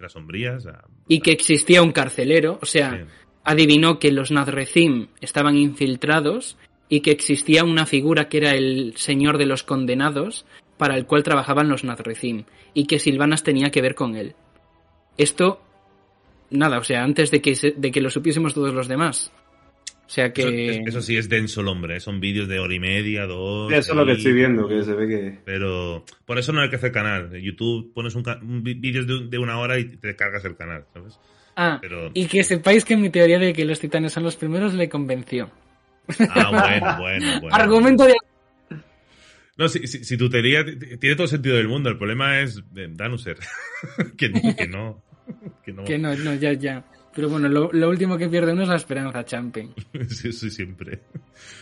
[0.08, 0.66] sombrías.
[1.08, 3.06] Y que existía un carcelero, o sea,
[3.44, 9.38] adivinó que los Nazrecim estaban infiltrados y que existía una figura que era el señor
[9.38, 10.46] de los condenados
[10.78, 14.36] para el cual trabajaban los Nazrecim y que Silvanas tenía que ver con él.
[15.18, 15.62] Esto,
[16.50, 19.34] nada, o sea, antes de que, de que lo supiésemos todos los demás.
[20.10, 20.82] O sea que.
[20.88, 23.72] Eso, sí es denso el hombre, son vídeos de hora y media, dos.
[23.72, 25.38] eso es lo que estoy viendo, que se ve que.
[25.46, 27.30] Pero por eso no hay que hacer canal.
[27.32, 28.24] En YouTube pones un,
[28.64, 31.20] vídeo de, una hora y te cargas el canal, ¿sabes?
[31.56, 31.80] Ah,
[32.16, 35.52] y que sepáis que mi teoría de que los titanes son los primeros le convenció.
[36.28, 37.56] Ah, bueno, bueno, bueno.
[37.56, 38.16] Argumento de.
[39.58, 42.88] No, si, si, tu teoría tiene todo el sentido del mundo, el problema es eh,
[42.90, 43.38] Danuser.
[44.18, 45.04] que, que no.
[45.64, 46.84] Que no, que no, no, ya, ya.
[47.16, 49.74] Pero bueno, lo, último que pierde uno es la esperanza, Champion.
[50.10, 51.00] Sí, sí, siempre.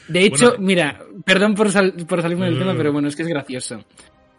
[0.07, 1.67] De hecho, mira, perdón por,
[2.05, 3.83] por salirme del tema, pero bueno, es que es gracioso.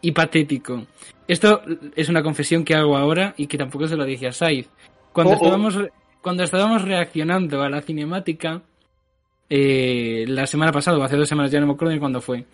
[0.01, 0.87] Y patético.
[1.27, 1.63] Esto
[1.97, 4.67] es una confesión que hago ahora y que tampoco se lo dije a Said.
[5.13, 5.45] Cuando, oh, oh.
[5.45, 5.79] estábamos,
[6.21, 8.63] cuando estábamos reaccionando a la cinemática,
[9.51, 12.45] eh, la semana pasada o hace dos semanas, ya no me acuerdo ni cuándo fue,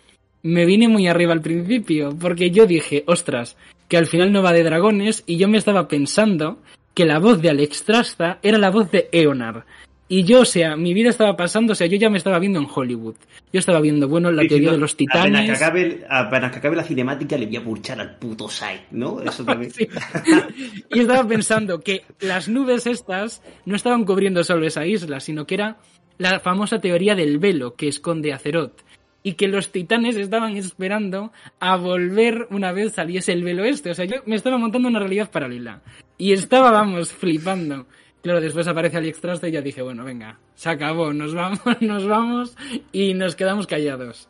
[0.43, 4.53] me vine muy arriba al principio, porque yo dije, ostras, que al final no va
[4.53, 6.59] de dragones, y yo me estaba pensando
[6.95, 9.65] que la voz de Alex Trasta era la voz de Eonar.
[10.07, 12.59] Y yo, o sea, mi vida estaba pasando, o sea, yo ya me estaba viendo
[12.59, 13.15] en Hollywood.
[13.51, 15.33] Yo estaba viendo, bueno, la teoría de los titanes.
[15.33, 18.85] Apenas que, acabe, apenas que acabe la cinemática le voy a pulchar al puto site,
[18.91, 19.19] ¿no?
[19.21, 19.71] Eso también.
[20.89, 25.55] y estaba pensando que las nubes estas no estaban cubriendo solo esa isla, sino que
[25.55, 25.77] era
[26.19, 28.83] la famosa teoría del velo que esconde Azeroth
[29.23, 33.89] y que los titanes estaban esperando a volver una vez saliese el velo este.
[33.89, 35.81] O sea, yo me estaba montando una realidad paralela.
[36.17, 37.87] Y estaba, vamos, flipando.
[38.21, 42.07] Claro, después aparece Alex Traste y ya dije, bueno, venga, se acabó, nos vamos, nos
[42.07, 42.55] vamos
[42.91, 44.29] y nos quedamos callados.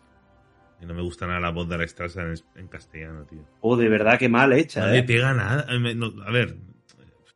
[0.82, 2.22] Y no me gusta nada la voz de Alex Traste
[2.56, 3.46] en, castellano, tío.
[3.62, 5.04] Oh, de verdad, qué mal hecha, No le ¿eh?
[5.04, 5.66] pega nada.
[5.70, 6.58] a ver,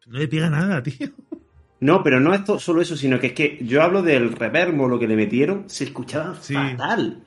[0.08, 1.10] no le pega nada, tío.
[1.82, 5.00] No, pero no es solo eso, sino que es que yo hablo del reverbo, lo
[5.00, 7.24] que le metieron, se escuchaba fatal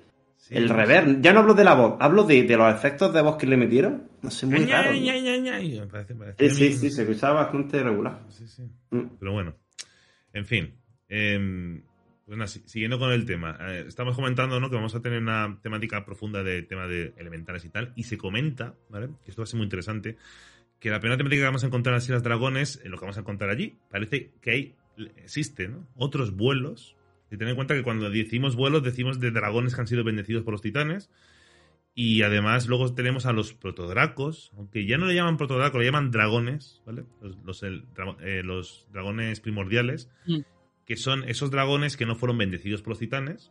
[0.53, 1.21] el reverb.
[1.21, 4.09] Ya no hablo de la voz, hablo de, los efectos de voz que le metieron.
[4.23, 4.93] No sé, muy raro.
[4.93, 8.25] sí, sí, se escuchaba bastante regular.
[8.29, 8.63] Sí, sí.
[8.91, 9.17] Mm.
[9.19, 9.55] Pero bueno,
[10.33, 10.75] en fin.
[11.09, 11.83] Eh,
[12.65, 14.71] siguiendo con el tema, eh, estamos comentando ¿no?
[14.71, 18.17] que vamos a tener una temática profunda de tema de elementales y tal, y se
[18.17, 19.09] comenta, ¿vale?
[19.25, 20.17] Que esto va a ser muy interesante,
[20.79, 23.03] que la primera temática que vamos a encontrar en las Islas Dragones, en lo que
[23.03, 24.75] vamos a encontrar allí, parece que hay,
[25.17, 26.97] existen otros vuelos
[27.33, 30.45] y ten en cuenta que cuando decimos vuelos, decimos de dragones que han sido bendecidos
[30.45, 31.11] por los titanes.
[31.95, 36.11] Y además luego tenemos a los protodracos, aunque ya no le llaman protodracos, le llaman
[36.11, 37.05] dragones, ¿vale?
[37.45, 38.43] Los, eh,
[38.93, 40.41] dragones primordiales, mm.
[40.87, 43.51] que son esos dragones que no fueron bendecidos por los titanes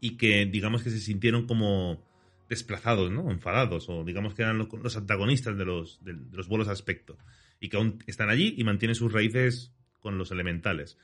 [0.00, 2.02] y que digamos que se sintieron como
[2.48, 3.30] desplazados, ¿no?
[3.30, 7.16] Enfadados, o digamos que eran los, antagonistas de los, de los vuelos aspecto.
[7.58, 10.98] Y que aún están allí y mantienen sus raíces con los elementales.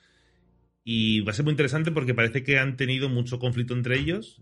[0.91, 4.41] Y va a ser muy interesante porque parece que han tenido mucho conflicto entre ellos,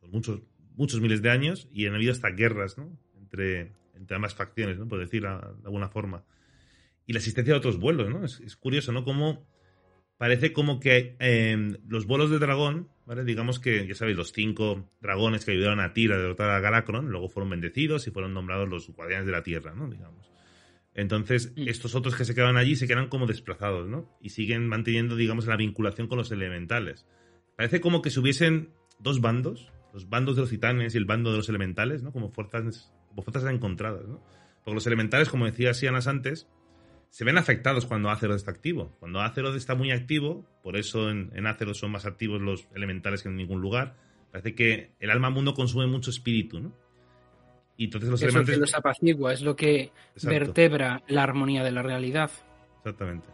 [0.00, 0.40] muchos,
[0.76, 2.96] muchos miles de años, y han habido hasta guerras, ¿no?
[3.18, 4.86] Entre, entre ambas facciones, ¿no?
[4.86, 5.28] Por decir de
[5.64, 6.24] alguna forma.
[7.04, 8.24] Y la existencia de otros vuelos, ¿no?
[8.24, 9.02] Es, curioso, ¿no?
[9.02, 9.44] Cómo
[10.18, 13.24] parece como que em, los vuelos de dragón, ¿vale?
[13.24, 17.10] Digamos que, ya sabéis, los cinco dragones que ayudaron a Tyr a derrotar a Galacron,
[17.10, 19.90] luego fueron bendecidos y fueron nombrados los guardianes de la Tierra, ¿no?
[19.90, 20.35] Digamos.
[20.96, 21.68] Entonces, mm.
[21.68, 24.10] estos otros que se quedan allí se quedan como desplazados, ¿no?
[24.20, 27.06] Y siguen manteniendo, digamos, la vinculación con los elementales.
[27.54, 31.30] Parece como que se hubiesen dos bandos, los bandos de los titanes y el bando
[31.30, 32.12] de los elementales, ¿no?
[32.12, 34.22] Como fuerzas, como fuerzas encontradas, ¿no?
[34.64, 36.48] Porque los elementales, como decía Sianas antes,
[37.10, 38.96] se ven afectados cuando Azeroth está activo.
[38.98, 43.22] Cuando Azeroth está muy activo, por eso en, en Azeroth son más activos los elementales
[43.22, 43.96] que en ningún lugar,
[44.32, 46.85] parece que el alma mundo consume mucho espíritu, ¿no?
[47.76, 51.82] Y entonces los Eso que los apacigua, es lo que vertebra la armonía de la
[51.82, 52.30] realidad.
[52.78, 53.28] Exactamente.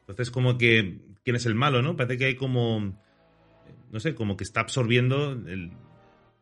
[0.00, 1.96] Entonces como que, ¿quién es el malo, no?
[1.96, 2.94] Parece que hay como,
[3.90, 5.72] no sé, como que está absorbiendo el,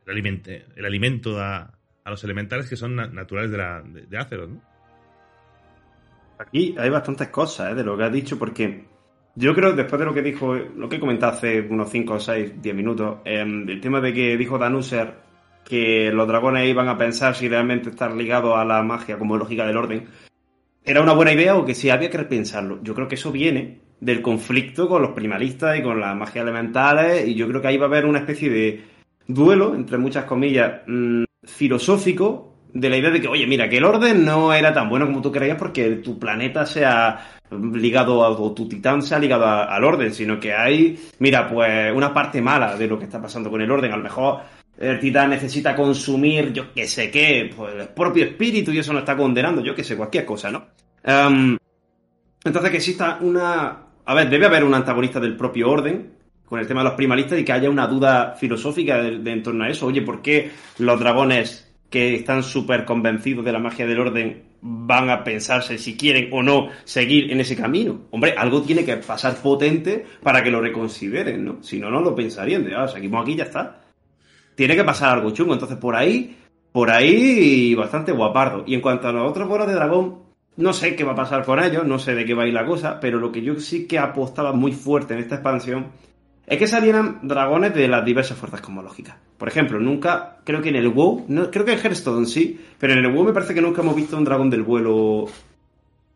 [0.07, 1.73] alimento, el alimento a,
[2.07, 4.77] los elementales que son naturales de, la, de Azeroth, ¿no?
[6.39, 7.75] Aquí hay bastantes cosas ¿eh?
[7.75, 8.85] de lo que has dicho, porque
[9.35, 12.75] yo creo, después de lo que dijo, lo que he hace unos 5, 6, 10
[12.75, 15.26] minutos, em, el tema de que dijo Danuser
[15.69, 19.67] que los dragones iban a pensar si realmente estar ligados a la magia como lógica
[19.67, 20.07] del orden,
[20.85, 22.79] ¿era una buena idea o que sí había que repensarlo?
[22.83, 27.27] Yo creo que eso viene del conflicto con los primalistas y con las magias elementales,
[27.27, 28.85] y yo creo que ahí va a haber una especie de
[29.27, 33.85] duelo, entre muchas comillas, mm, filosófico de la idea de que, oye, mira, que el
[33.85, 38.53] orden no era tan bueno como tú creías porque tu planeta sea ligado a, o
[38.53, 42.87] tu titán sea ligado al orden, sino que hay, mira, pues una parte mala de
[42.87, 43.93] lo que está pasando con el orden.
[43.93, 44.41] A lo mejor
[44.79, 49.01] el titán necesita consumir, yo qué sé qué, pues el propio espíritu y eso no
[49.01, 50.67] está condenando, yo qué sé, cualquier cosa, ¿no?
[51.03, 51.57] Em,
[52.45, 53.83] entonces que exista una...
[54.05, 56.13] A ver, debe haber un antagonista del propio orden,
[56.45, 59.65] con el tema de los primalistas y que haya una duda filosófica de en torno
[59.65, 59.87] a eso.
[59.87, 65.11] Oye, ¿por qué los dragones que están súper convencidos de la magia del orden van
[65.11, 68.07] a pensarse si quieren o no seguir en ese camino.
[68.11, 71.63] Hombre, algo tiene que pasar potente para que lo reconsideren, ¿no?
[71.63, 73.81] Si no, no lo pensarían de, ah, seguimos aquí, ya está.
[74.57, 75.53] Tiene que pasar algo chungo.
[75.53, 76.37] Entonces, por ahí,
[76.73, 78.65] por ahí, bastante guapardo.
[78.67, 80.27] Y en cuanto a los otros bolas de dragón,
[80.57, 82.55] no sé qué va a pasar con ellos, no sé de qué va a ir
[82.55, 85.87] la cosa, pero lo que yo sí que apostaba muy fuerte en esta expansión
[86.47, 89.17] es que salieran dragones de las diversas fuerzas cosmológicas.
[89.37, 92.95] Por ejemplo, nunca, creo que en el WoW, no, creo que en Hearthstone sí, pero
[92.95, 95.27] en el WoW me parece que nunca hemos visto un dragón del vuelo.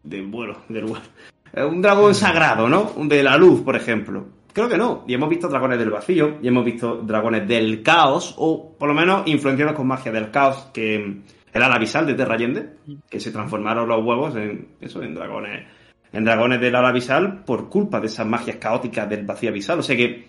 [0.02, 1.04] Del vuelo, del vuelo.
[1.68, 2.92] Un dragón sagrado, ¿no?
[2.96, 4.24] De la luz, por ejemplo.
[4.52, 5.04] Creo que no.
[5.06, 8.94] Y hemos visto dragones del vacío, y hemos visto dragones del caos, o por lo
[8.94, 11.22] menos influenciados con magia del caos, que
[11.52, 12.76] el Alavisal de Terra Allende,
[13.08, 15.66] que se transformaron los huevos en eso, en dragones
[16.12, 19.78] en Dragones del Ala Abisal por culpa de esas magias caóticas del vacío abisal.
[19.78, 20.26] O sea que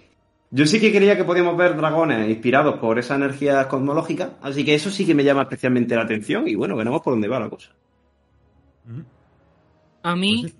[0.51, 4.75] yo sí que quería que podíamos ver dragones inspirados por esa energía cosmológica, así que
[4.75, 7.49] eso sí que me llama especialmente la atención y bueno, veremos por dónde va la
[7.49, 7.71] cosa.
[10.03, 10.55] A mí, pues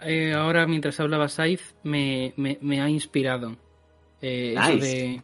[0.00, 3.56] eh, ahora mientras hablaba Saif, me, me, ha inspirado.
[4.20, 5.22] Eh, esto, de,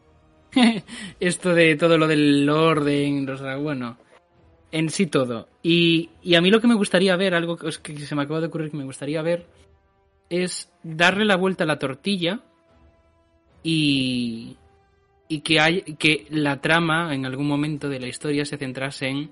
[1.20, 3.98] esto de todo lo del orden, los bueno,
[4.72, 5.48] en sí todo.
[5.62, 8.70] Y, a mí lo que me gustaría ver, algo que, se me acaba de ocurrir
[8.70, 9.46] que me gustaría ver,
[10.28, 12.40] es darle la vuelta a la tortilla
[13.62, 14.56] y,
[15.28, 19.30] y que, hay, que la trama en algún momento de la historia se centrase en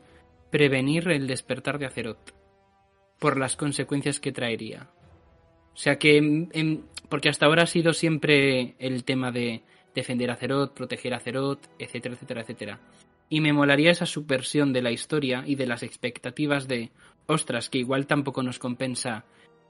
[0.51, 2.30] prevenir el despertar de Azeroth
[3.18, 4.90] por las consecuencias que traería.
[5.74, 9.62] O sea que, porque hasta ahora ha sido siempre el tema de
[9.94, 12.80] defender a Azeroth, proteger a Azeroth, etcétera, etcétera, etcétera.
[13.28, 16.90] Y me molaría esa subversión de la historia y de las expectativas de,
[17.26, 19.24] ostras, que igual tampoco nos compensa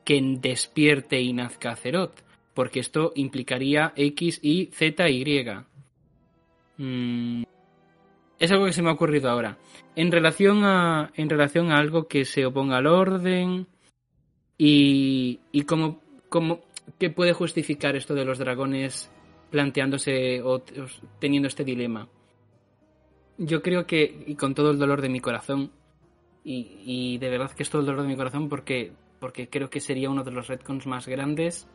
[0.05, 2.23] que despierte y nazca Azeroth,
[2.55, 5.45] porque esto implicaría X, Y, Z, Y.
[6.79, 7.45] Mm,
[8.39, 9.59] es algo que se me ha ocurrido ahora.
[9.95, 13.69] En relación a, en relación a algo que se oponga al orden
[14.65, 16.61] y, y cómo, cómo,
[16.99, 19.11] ¿qué puede justificar esto de los dragones
[19.51, 20.63] planteándose o
[21.19, 22.09] teniendo este dilema?
[23.39, 25.71] yo creo que, y con todo el dolor de mi corazón,
[26.45, 29.79] y, de verdad que es todo el dolor de mi corazón porque, porque creo que
[29.79, 31.69] sería uno de los retcons más grandes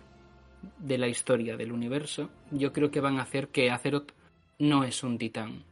[0.77, 4.11] de la historia del universo, yo creo que van a hacer que Azeroth
[4.59, 5.63] no es un titán.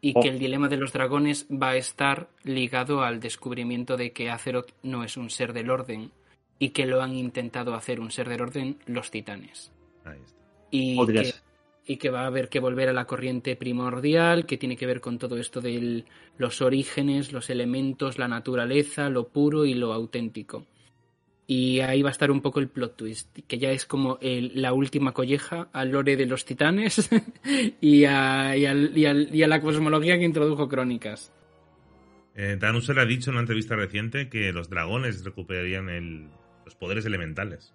[0.00, 0.32] Y que oh.
[0.32, 5.04] el dilema de los dragones va a estar ligado al descubrimiento de que Azeroth no
[5.04, 6.12] es un ser del orden
[6.58, 9.72] y que lo han intentado hacer un ser del orden los titanes.
[10.04, 10.42] Ahí está.
[10.70, 10.96] Y
[11.86, 15.00] y que va a haber que volver a la corriente primordial, que tiene que ver
[15.00, 16.04] con todo esto de
[16.36, 20.66] los orígenes, los elementos, la naturaleza, lo puro y lo auténtico.
[21.46, 24.72] Y ahí va a estar un poco el plot twist, que ya es como la
[24.72, 27.08] última colleja al lore de los titanes
[27.80, 31.32] y, a, y, a, la cosmología que introdujo Crónicas.
[32.34, 35.88] Eh, Danusser ha dicho en una entrevista reciente que los dragones recuperarían
[36.66, 37.72] los poderes elementales.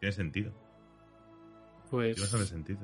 [0.00, 0.52] tiene sentido.
[1.90, 2.16] Pues.
[2.16, 2.80] Tiene bastante sentido.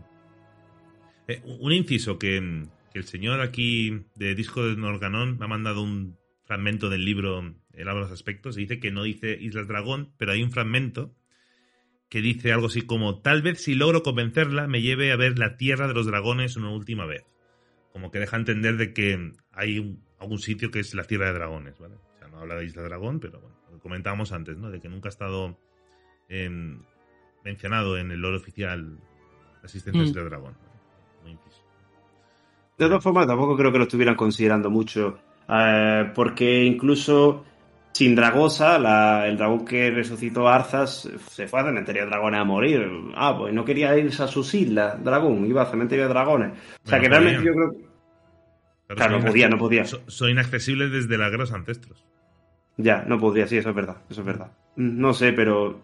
[1.26, 5.82] Eh, un inciso que, que, el señor aquí de Disco de Norganón me ha mandado
[5.82, 10.12] un fragmento del libro El habla los aspectos y dice que no dice Islas Dragón,
[10.18, 11.14] pero hay un fragmento
[12.08, 15.56] que dice algo así como tal vez si logro convencerla me lleve a ver la
[15.56, 17.24] tierra de los dragones una última vez.
[17.92, 21.34] Como que deja entender de que hay un, algún sitio que es la tierra de
[21.34, 21.96] dragones, ¿vale?
[21.96, 24.70] O sea, no habla de Isla Dragón, pero bueno, lo comentábamos antes, ¿no?
[24.70, 25.56] De que nunca ha estado
[26.28, 26.50] eh,
[27.44, 28.98] mencionado en el lore oficial
[29.60, 30.12] la existencia mm.
[30.12, 30.56] de Dragón.
[31.22, 31.38] Muy
[32.78, 37.44] de todas formas, tampoco creo que lo estuvieran considerando mucho, eh, porque incluso
[37.90, 42.44] sin Dragosa, la, el dragón que resucitó Arzas, se fue a cementerio de dragones a
[42.44, 42.88] morir.
[43.16, 46.52] Ah, pues no quería irse a sus islas, dragón, iba a cementerio de dragones.
[46.84, 48.94] O sea que realmente yo creo que.
[48.94, 49.84] claro, no podía, no podía.
[49.84, 52.06] Soy inaccesible desde la guerra ancestros.
[52.78, 54.52] Ya, no podía, sí, eso es verdad, eso es verdad.
[54.76, 55.80] No sé, pero.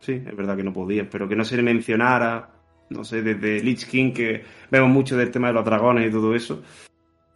[0.00, 2.50] Sí, es verdad que no podía, pero que no se le mencionara,
[2.88, 6.34] no sé, desde Lich King, que vemos mucho del tema de los dragones y todo
[6.34, 6.62] eso.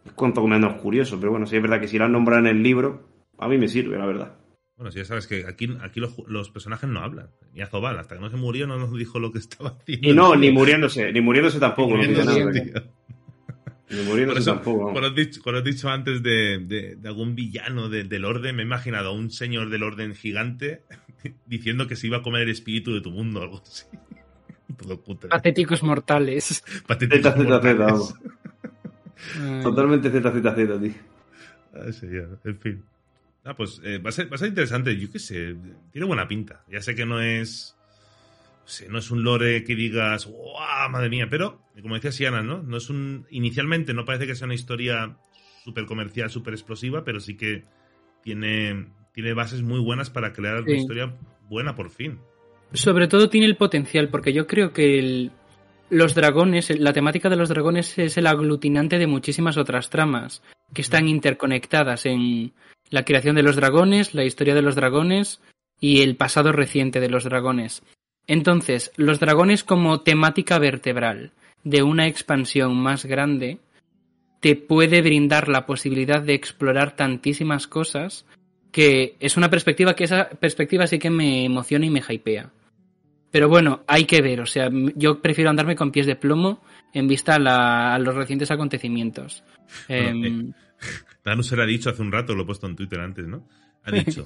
[0.03, 2.47] Es cuanto menos curioso, pero bueno, sí es verdad que si lo han nombrado en
[2.47, 4.33] el libro, a mí me sirve, la verdad.
[4.75, 7.29] Bueno, si ya sabes que aquí, aquí los, personajes no hablan.
[7.53, 10.09] Ni Azobal, hasta que no se murió, no nos dijo lo que estaba haciendo.
[10.09, 11.97] Y no, ni muriéndose, ni muriéndose tampoco.
[11.97, 12.83] Ni muriéndose,
[13.89, 14.91] Ni muriéndose tampoco.
[14.91, 18.65] Cuando has, dicho, cuando has dicho antes de, de, algún villano del orden, me he
[18.65, 20.83] imaginado a un señor del orden gigante
[21.45, 23.85] diciendo que se iba a comer el espíritu de tu mundo, algo así.
[25.29, 26.63] Patéticos mortales.
[26.85, 28.13] Patéticos mortales.
[29.63, 30.93] Totalmente ZZZ, tío.
[31.73, 32.39] Ah, señor.
[32.43, 32.83] En fin.
[33.43, 34.97] Ah, pues eh, va, a ser, va, a ser, interesante.
[34.97, 35.55] Yo qué sé,
[35.91, 36.63] tiene buena pinta.
[36.69, 37.76] Ya sé que no es.
[38.89, 40.89] No, es un lore que digas, ¡guau!
[40.89, 41.27] Madre mía.
[41.29, 42.61] Pero, como decía Siana, ¿no?
[42.61, 43.25] No es un.
[43.29, 45.17] Inicialmente no parece que sea una historia
[45.63, 47.65] súper comercial, súper explosiva, pero sí que
[48.21, 51.15] tiene, tiene bases muy buenas para crear una historia
[51.49, 52.19] buena por fin.
[52.73, 55.31] Sobre todo tiene el potencial, porque yo creo que el,
[55.89, 60.43] los dragones, la temática de los dragones es el aglutinante de muchísimas otras tramas
[60.73, 62.53] que están interconectadas en
[62.89, 65.41] la creación de los dragones, la historia de los dragones
[65.79, 67.83] y el pasado reciente de los dragones.
[68.27, 71.31] Entonces, los dragones como temática vertebral
[71.63, 73.59] de una expansión más grande
[74.41, 78.25] te puede brindar la posibilidad de explorar tantísimas cosas
[78.71, 82.51] que es una perspectiva que esa perspectiva sí que me emociona y me hypea.
[83.31, 86.63] Pero bueno, hay que ver, o sea, yo prefiero andarme con pies de plomo
[86.93, 89.43] en vista a, los recientes acontecimientos.
[89.87, 90.53] Em,
[91.25, 93.47] eh, se lo ha dicho hace un rato, lo he puesto en Twitter antes, ¿no?
[93.83, 94.25] Ha dicho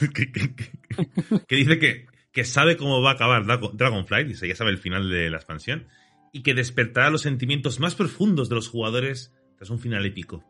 [0.14, 5.08] que, dice que, que, sabe cómo va a acabar Dragonflight, dice, ya sabe el final
[5.10, 5.86] de la expansión,
[6.32, 10.44] y que despertará los sentimientos más profundos de los jugadores tras un final épico.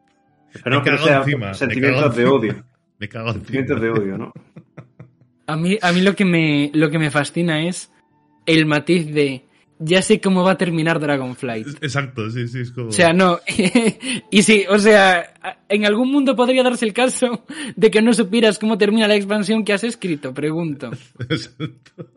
[0.65, 2.65] Pero no que sea sentimientos de odio.
[2.99, 4.33] Me cago Sentimientos de odio, ¿no?
[5.47, 7.91] A mí, a mí lo, que me, lo que me fascina es
[8.47, 9.45] el matiz de
[9.85, 11.83] ya sé cómo va a terminar Dragonflight.
[11.83, 12.89] Exacto, sí, sí, es como...
[12.89, 13.41] O sea, no.
[14.31, 15.35] y sí, o sea,
[15.69, 17.45] en algún mundo podría darse el caso
[17.77, 20.91] de que no supieras cómo termina la expansión que has escrito, pregunto.
[21.19, 22.11] Exacto.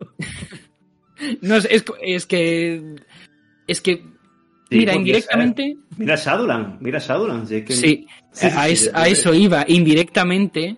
[1.42, 1.68] no es,
[2.02, 2.96] es que...
[3.66, 4.04] Es que...
[4.70, 5.76] mira, indirectamente...
[5.96, 7.46] Mira Shadowland, mira Shadowland.
[7.48, 8.46] Sí, sí,
[8.94, 9.64] a, eso iba.
[9.66, 10.76] Indirectamente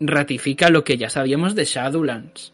[0.00, 2.53] ratifica lo que ya sabíamos de Shadowlands.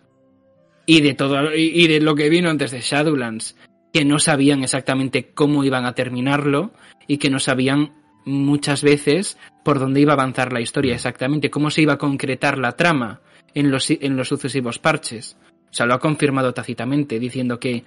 [0.90, 3.54] Y de todo y de lo que vino antes de Shadowlands,
[3.92, 6.72] que no sabían exactamente cómo iban a terminarlo
[7.06, 7.92] y que no sabían
[8.24, 12.58] muchas veces por dónde iba a avanzar la historia exactamente, cómo se iba a concretar
[12.58, 13.20] la trama
[13.54, 15.36] en los, en los sucesivos parches.
[15.70, 17.84] O sea, lo ha confirmado tácitamente, diciendo que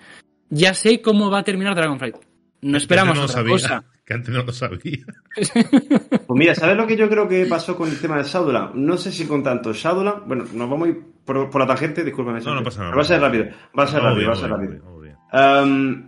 [0.50, 2.16] ya sé cómo va a terminar Dragonflight.
[2.64, 3.84] No esperamos otra cosa.
[4.06, 5.06] Que antes no lo sabía.
[6.26, 8.76] Pues mira, ¿sabes lo que yo creo que pasó con el tema de Shadowland?
[8.76, 10.26] No sé si con tanto Shadowland.
[10.26, 12.40] Bueno, nos vamos a ir por, la tangente, discúlpame.
[12.42, 12.96] No, no pasa nada.
[12.96, 13.46] Va a ser rápido.
[13.78, 14.82] Va a ser rápido, va a ser rápido.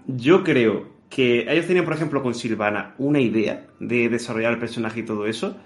[0.07, 5.01] yo creo que ellos tenían, por ejemplo, con Silvana una idea de desarrollar el personaje
[5.01, 5.57] y todo eso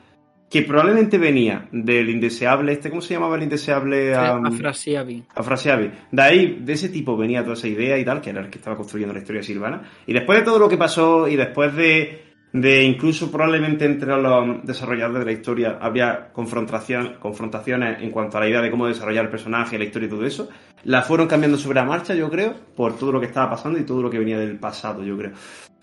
[0.49, 4.17] que probablemente venía del indeseable, este, ¿cómo se llamaba el indeseable?
[4.17, 5.23] Um, Afrasiabi.
[5.35, 5.91] Afrasiabi.
[6.11, 8.57] De ahí, de ese tipo venía toda esa idea y tal, que era el que
[8.57, 9.83] estaba construyendo la historia Silvana.
[10.07, 14.65] Y después de todo lo que pasó y después de, de incluso probablemente entre los
[14.65, 19.25] desarrolladores de la historia había confrontación, confrontaciones en cuanto a la idea de cómo desarrollar
[19.25, 20.49] el personaje, la historia y todo eso,
[20.83, 23.83] la fueron cambiando sobre la marcha, yo creo, por todo lo que estaba pasando y
[23.83, 25.31] todo lo que venía del pasado, yo creo.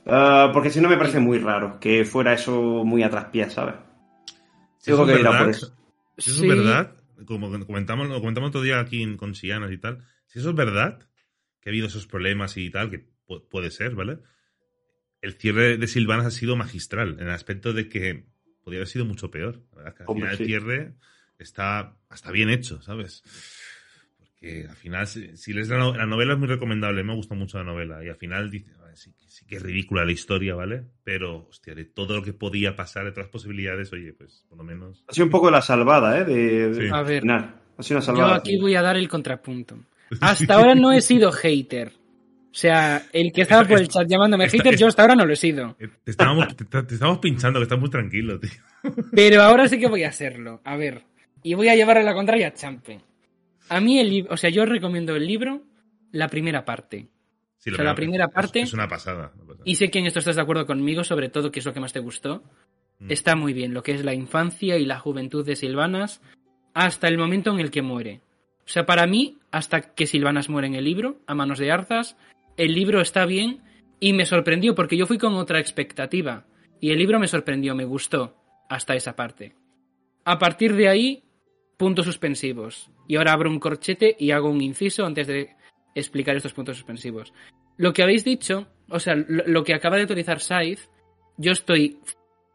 [0.06, 3.74] Uh, porque si no me parece muy raro que fuera eso muy a traspiés, ¿sabes?
[4.86, 5.50] Si eso, es verdad,
[6.16, 10.50] es verdad, como comentamos, lo comentamos otro día aquí con Sianas y tal, si eso
[10.50, 11.00] es verdad,
[11.60, 13.08] que ha habido esos problemas y tal, que
[13.50, 14.18] puede ser, ¿vale?
[15.20, 18.26] El cierre de Silvanas ha sido magistral, en el aspecto de que
[18.62, 19.62] podría haber sido mucho peor.
[19.84, 20.94] al final el cierre
[21.38, 23.24] está hasta bien hecho, ¿sabes?
[24.36, 27.64] que al final, si, lees la, la, novela es muy recomendable, me gusta mucho la
[27.64, 28.70] novela, y al final dice,
[29.46, 30.82] sí, que es ridícula la historia, ¿vale?
[31.04, 34.58] Pero, hostia, de todo lo que podía pasar, de todas las posibilidades, oye, pues por
[34.58, 35.04] lo menos...
[35.08, 36.24] Ha sido un poco la salvada, ¿eh?
[36.24, 36.90] De, de...
[36.90, 38.28] A ver, ha sido una salvada.
[38.28, 39.78] Yo aquí voy a dar el contrapunto.
[40.20, 41.92] Hasta ahora no he sido hater.
[42.56, 45.32] O sea, el que estaba por el chat llamándome hater, yo hasta ahora no lo
[45.34, 45.76] he sido.
[45.78, 48.50] Eh, te estábamos, te, estamos pinchando, que estás muy tranquilo, tío.
[49.12, 50.62] Pero ahora sí que voy a hacerlo.
[50.64, 51.02] A ver.
[51.42, 53.00] Y voy a llevarle la contraria a Champe.
[53.68, 55.64] A mí el libro, o sea, yo recomiendo el libro,
[56.12, 57.08] la primera parte.
[57.58, 58.60] Sí, o sea, la primera parte.
[58.60, 59.32] Es una pasada.
[59.64, 61.80] Y sé que en esto estás de acuerdo conmigo, sobre todo que es lo que
[61.80, 62.44] más te gustó.
[62.98, 63.10] Mm.
[63.10, 66.22] Está muy bien, lo que es la infancia y la juventud de Silvanas,
[66.74, 68.20] hasta el momento en el que muere.
[68.66, 72.16] O sea, para mí, hasta que Silvanas muere en el libro, a manos de Arzas,
[72.56, 73.62] el libro está bien
[74.00, 76.46] y me sorprendió porque yo fui con otra expectativa.
[76.80, 78.36] Y el libro me sorprendió, me gustó
[78.68, 79.54] hasta esa parte.
[80.24, 81.22] A partir de ahí,
[81.76, 82.90] puntos suspensivos.
[83.08, 85.55] Y ahora abro un corchete y hago un inciso antes de
[85.96, 87.32] explicar estos puntos suspensivos.
[87.76, 90.82] Lo que habéis dicho, o sea, lo, que acaba de autorizar Scythe,
[91.36, 91.98] yo estoy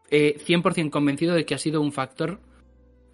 [0.10, 2.40] 100% eh, convencido de que ha sido un factor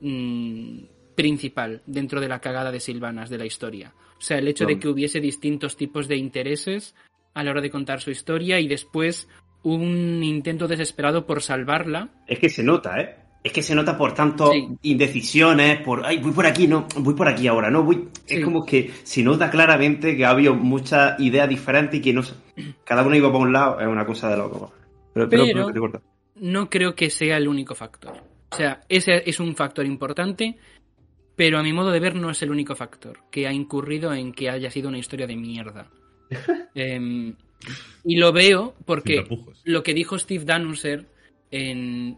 [0.01, 0.83] mmm,
[1.15, 3.93] principal dentro de la cagada de Silvanas de la historia.
[4.17, 6.95] O sea, el hecho de que hubiese distintos tipos de intereses
[7.33, 9.27] a la hora de contar su historia y después
[9.63, 12.09] un intento desesperado por salvarla.
[12.27, 13.15] Es que se nota, ¿eh?
[13.47, 17.29] Es que se nota por tanto indecisiones, por, ay, voy por aquí, no, voy por
[17.29, 18.09] aquí ahora, no, voy...
[18.27, 22.23] Es como que se nota claramente que ha habido muchas ideas diferentes y que no,
[22.83, 24.73] cada uno iba por un lado, es una cosa de loco.
[25.13, 26.01] Pero, pero
[26.35, 28.21] no creo que sea el único factor.
[28.51, 30.57] O sea, ese es un factor importante,
[31.37, 34.33] pero a mi modo de ver no es el único factor que ha incurrido en
[34.33, 35.89] que haya sido una historia de mierda.
[36.75, 37.33] Em,
[38.03, 39.23] y lo veo porque
[39.63, 41.07] lo que dijo Steve Danuser
[41.49, 42.17] en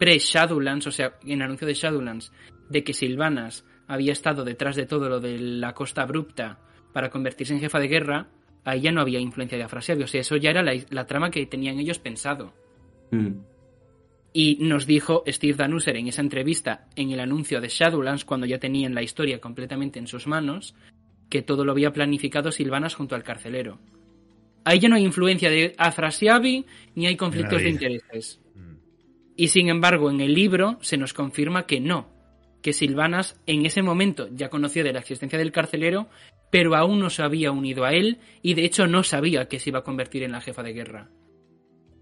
[0.00, 2.32] pre-Shadowlands, o sea, en el anuncio de Shadowlands,
[2.70, 6.58] de que Silvanas había estado detrás de todo lo de la costa abrupta
[6.94, 8.28] para convertirse en jefa de guerra,
[8.64, 10.06] ahí ya no había influencia de Afrasiabio.
[10.06, 12.54] O sea, eso ya era la, trama que tenían ellos pensado.
[13.10, 13.40] Mm.
[14.32, 18.58] Y nos dijo Steve Danuser en esa entrevista, en el anuncio de Shadowlands, cuando ya
[18.58, 20.74] tenían la historia completamente en sus manos,
[21.28, 23.78] que todo lo había planificado Silvanas junto al carcelero.
[24.64, 28.39] Ahí ya no hay influencia de Afrasiabi ni hay conflictos de intereses.
[29.36, 32.08] Y sin embargo, en el libro se nos confirma que no,
[32.62, 36.08] que Silvanas en ese momento ya conoció de la existencia del carcelero,
[36.50, 39.70] pero aún no se había unido a él y de hecho no sabía que se
[39.70, 41.10] iba a convertir en la jefa de guerra.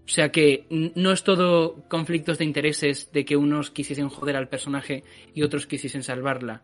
[0.05, 4.49] O sea que no es todo conflictos de intereses de que unos quisiesen joder al
[4.49, 5.03] personaje
[5.35, 6.63] y otros quisiesen salvarla.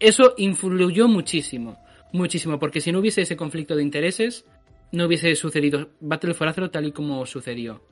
[0.00, 1.78] Eso influyó muchísimo,
[2.14, 4.46] muchísimo, porque si no hubiese ese conflicto de intereses,
[4.90, 7.82] no hubiese sucedido Battle for Azeroth tal y como sucedió.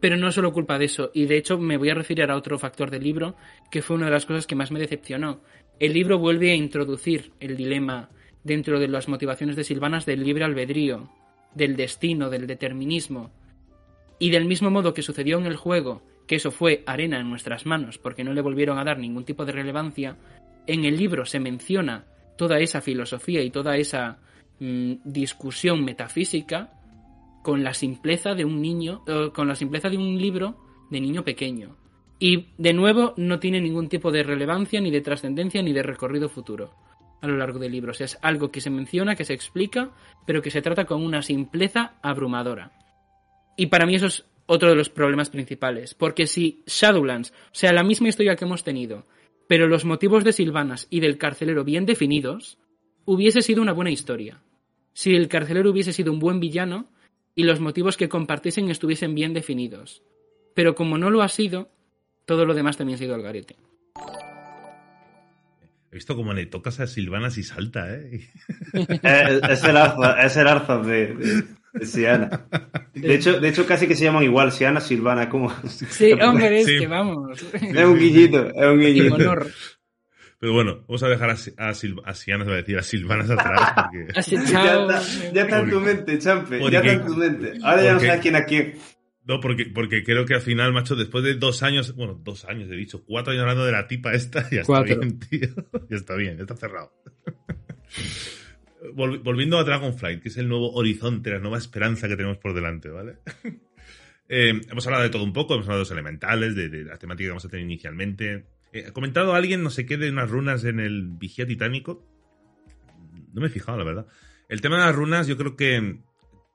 [0.00, 2.58] Pero no solo culpa de eso, y de hecho me voy a referir a otro
[2.58, 3.36] factor del libro,
[3.70, 5.40] que fue una de las cosas que más me decepcionó.
[5.78, 8.08] El libro vuelve a introducir el dilema
[8.42, 11.10] dentro de las motivaciones de Silvanas del libre albedrío,
[11.54, 13.30] del destino, del determinismo,
[14.18, 17.66] y del mismo modo que sucedió en el juego, que eso fue arena en nuestras
[17.66, 20.16] manos porque no le volvieron a dar ningún tipo de relevancia,
[20.66, 22.04] en el libro se menciona
[22.36, 24.18] toda esa filosofía y toda esa
[24.60, 26.79] mm, discusión metafísica
[27.42, 30.56] con la simpleza de un niño, eh, con la simpleza de un libro
[30.90, 31.76] de niño pequeño.
[32.18, 36.28] Y de nuevo no tiene ningún tipo de relevancia, ni de trascendencia, ni de recorrido
[36.28, 36.74] futuro
[37.22, 37.90] a lo largo del libro.
[37.92, 39.90] O sea, es algo que se menciona, que se explica,
[40.26, 42.72] pero que se trata con una simpleza abrumadora.
[43.56, 47.72] Y para mí eso es otro de los problemas principales, porque si Shadowlands, o sea,
[47.72, 49.06] la misma historia que hemos tenido,
[49.46, 52.58] pero los motivos de Silvanas y del carcelero bien definidos,
[53.04, 54.42] hubiese sido una buena historia.
[54.92, 56.88] Si el carcelero hubiese sido un buen villano
[57.34, 60.02] y los motivos que compartiesen estuviesen bien definidos.
[60.54, 61.70] Pero como no lo ha sido,
[62.24, 63.56] todo lo demás también ha sido al garete.
[65.92, 68.28] He visto cómo le tocas a Silvanas y salta, ¿eh?
[68.74, 71.44] eh es, el arza, es el arza de,
[71.82, 72.46] Siana.
[72.94, 75.52] De hecho, de hecho, casi que se llaman igual, Siana, Silvana, como.
[75.66, 77.42] Sí, hombre, es que vamos.
[77.54, 79.16] Es un guillito, es un guillito.
[80.40, 81.74] Pero bueno, vamos a dejar a, a, a
[82.14, 83.72] Siana, se va a decir, a Silvana atrás.
[83.76, 84.06] Porque...
[84.50, 87.52] ya, está, ya está en tu mente, Champe, ya está en tu mente.
[87.62, 88.74] Ahora ya no sabes quién a quién.
[89.26, 92.70] No, porque, porque creo que al final, macho, después de dos años, bueno, dos años
[92.70, 95.48] he dicho, cuatro años hablando de la tipa esta, ya está bien, tío.
[95.90, 96.92] Ya está bien, ya está cerrado.
[98.94, 102.88] volviendo a Dragonflight, que es el nuevo horizonte, la nueva esperanza que tenemos por delante,
[102.88, 103.18] ¿vale?
[104.26, 106.96] Eh, hemos hablado de todo un poco, hemos hablado de los elementales, de, de la
[106.96, 108.46] temática que vamos a tener inicialmente.
[108.72, 112.06] Eh, ha comentado alguien, no sé qué, de unas runas en el Vigía Titánico.
[113.32, 114.06] No me he fijado, la verdad.
[114.48, 116.00] El tema de las runas, yo creo que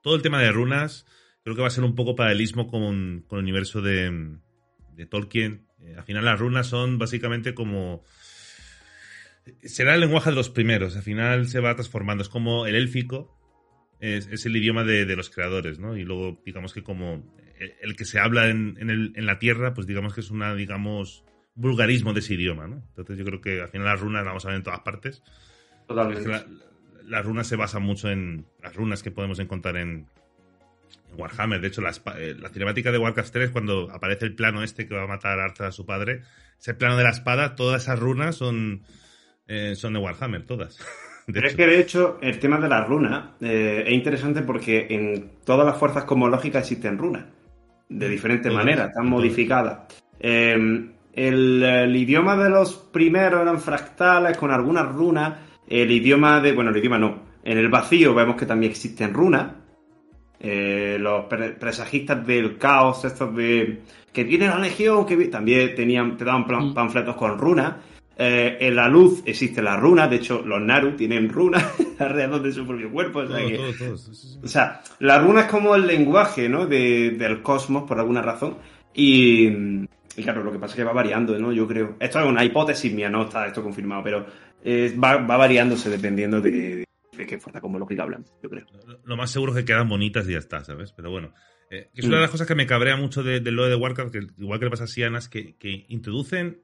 [0.02, 1.06] todo el tema de runas,
[1.44, 4.38] creo que va a ser un poco paralelismo con, con el universo de,
[4.96, 5.68] de Tolkien.
[5.80, 8.04] Eh, al final las runas son básicamente como
[9.64, 10.96] será el lenguaje de los primeros.
[10.96, 12.24] Al final se va transformando.
[12.24, 13.32] Es como el élfico.
[14.00, 15.98] Es, el idioma de, los creadores, ¿no?
[15.98, 17.24] Y luego, digamos que como
[17.82, 21.24] el, que se habla en, la Tierra, pues digamos que es una, digamos,
[21.56, 22.84] vulgarismo de ese idioma, ¿no?
[22.90, 25.24] Entonces yo creo que al final las runas las vamos a ver en todas partes.
[25.88, 26.46] Totalmente.
[27.06, 30.08] las runas se basan mucho en las runas que podemos encontrar en,
[31.18, 31.62] Warhammer.
[31.62, 34.96] De hecho, la, eh, la, cinemática de Warcraft 3, cuando aparece el plano este que
[34.96, 36.22] va a matar a Arthur a su padre,
[36.60, 38.82] ese plano de la espada, todas esas runas son,
[39.48, 40.80] eh, son de Warhammer, todas.
[41.28, 45.32] Pero es que de hecho el tema de las runas eh, es interesante porque en
[45.44, 47.26] todas las fuerzas cosmológicas existen runas,
[47.90, 49.92] de diferentes maneras, están modificadas.
[50.20, 55.34] Em, el, idioma de los primeros eran fractales con algunas runas.
[55.68, 56.52] El idioma de.
[56.52, 57.24] Bueno, el idioma no.
[57.44, 59.54] En el vacío vemos que también existen runas.
[60.40, 63.82] Eh, los presajistas del caos, estos de.
[64.12, 66.74] que viene la legión, que también tenían, te daban mm.
[66.74, 67.76] panfletos con runas.
[68.18, 71.66] Eh, en la luz existe la runa, de hecho los Naru tienen runas
[72.00, 73.24] alrededor de su propio cuerpo.
[74.44, 76.66] O sea, la runa es como el lenguaje ¿no?
[76.66, 78.58] del cosmos por alguna razón.
[78.94, 79.50] Y,
[80.24, 81.52] claro, lo que pasa es que va variando, ¿no?
[81.52, 81.96] Yo creo.
[82.00, 84.26] Esto es una hipótesis mía, no está esto confirmado, pero
[84.64, 86.86] eh, va, variándose dependiendo de,
[87.18, 88.66] de qué fuerza cosmológica hablan, yo creo.
[89.04, 90.92] Lo, más seguro es que quedan bonitas y ya está, ¿sabes?
[90.94, 91.34] Pero bueno.
[91.72, 92.34] Eh, es una de las mm.
[92.34, 94.84] cosas que me cabrea mucho de, de lo de Warcraft, que igual que le pasa
[94.84, 96.62] a Sianas, que, que introducen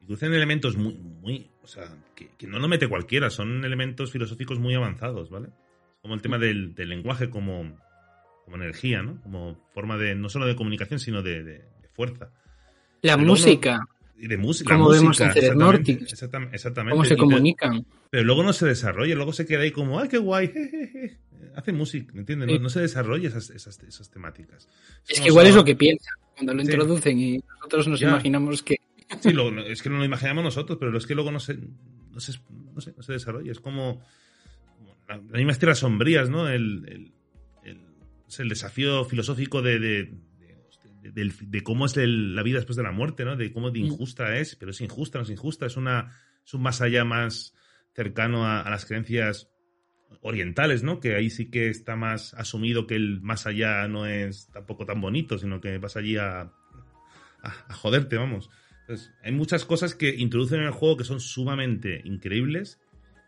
[0.00, 4.74] Introducen elementos muy, muy, o sea, que, no lo mete cualquiera, son elementos filosóficos muy
[4.74, 5.50] avanzados, ¿vale?
[6.00, 7.78] Como el tema del, lenguaje como,
[8.44, 9.20] como energía, ¿no?
[9.20, 12.32] Como forma de, no solo de comunicación, sino de, fuerza.
[13.02, 13.80] La música.
[14.18, 14.74] y de música.
[14.74, 16.02] Como vemos en Ceres Nordic.
[16.02, 16.58] Exactamente.
[16.90, 17.84] Cómo se comunican.
[18.10, 20.52] Pero luego no se desarrolla, luego se queda ahí como, ¡ay, qué guay!
[21.54, 22.60] Hace música, ¿entiendes?
[22.60, 24.68] No, se desarrolla esas, esas, esas temáticas.
[25.08, 28.76] Es que igual es lo que piensan cuando lo introducen y nosotros nos imaginamos que
[29.20, 29.34] Sí,
[29.66, 31.54] es que no lo imaginamos nosotros, pero es que luego no se,
[32.12, 33.50] no se, no no se desarrolla.
[33.50, 34.00] Es como,
[35.08, 36.48] las mismas tierras sombrías, ¿no?
[36.48, 37.12] El, el,
[38.38, 40.12] el, desafío filosófico de, de,
[41.00, 43.36] de, cómo es la vida después de la muerte, ¿no?
[43.36, 46.62] De cómo de injusta es, pero es injusta, no es injusta, es, una, es un
[46.62, 47.54] más allá más
[47.94, 49.48] cercano a, las creencias
[50.22, 51.00] orientales, ¿no?
[51.00, 55.00] Que ahí sí que está más asumido que el más allá no es tampoco tan
[55.00, 56.52] bonito, sino que vas allí a, a,
[57.42, 58.50] a joderte, vamos
[59.22, 62.80] hay muchas cosas que introducen en el juego que son sumamente increíbles,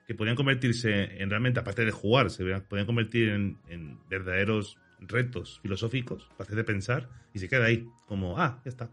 [0.07, 6.29] que podrían convertirse en realmente, aparte de jugar, se podrían convertir en, verdaderos retos filosóficos,
[6.37, 8.91] para de pensar, y se queda ahí, como, ah, ya está.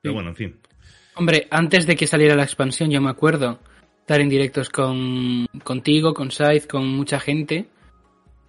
[0.00, 0.56] Pero bueno, en fin.
[1.16, 3.60] Hombre, antes de que saliera la expansión, yo me acuerdo
[4.00, 7.68] estar en directos con contigo, con Scythe, con mucha gente,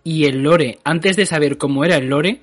[0.03, 2.41] y el lore, antes de saber cómo era el lore,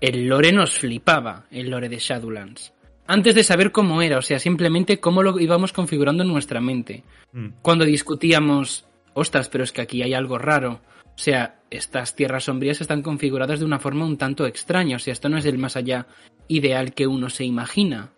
[0.00, 2.72] el lore nos flipaba, el lore de Shadowlands
[3.06, 7.04] antes de saber cómo era, o sea, simplemente cómo lo íbamos configurando en nuestra mente.
[7.32, 7.48] Mm.
[7.60, 10.80] Cuando discutíamos, ostras, pero es que aquí hay algo raro.
[11.14, 14.96] O sea, estas tierras sombrías están configuradas de una forma un tanto extraña.
[14.96, 16.06] O sea, esto no es el más allá
[16.48, 18.12] ideal que uno se imagina.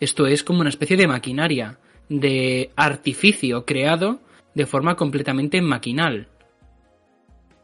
[0.00, 1.78] Esto es como una especie de maquinaria,
[2.08, 4.20] de artificio creado
[4.54, 6.28] de forma completamente maquinal.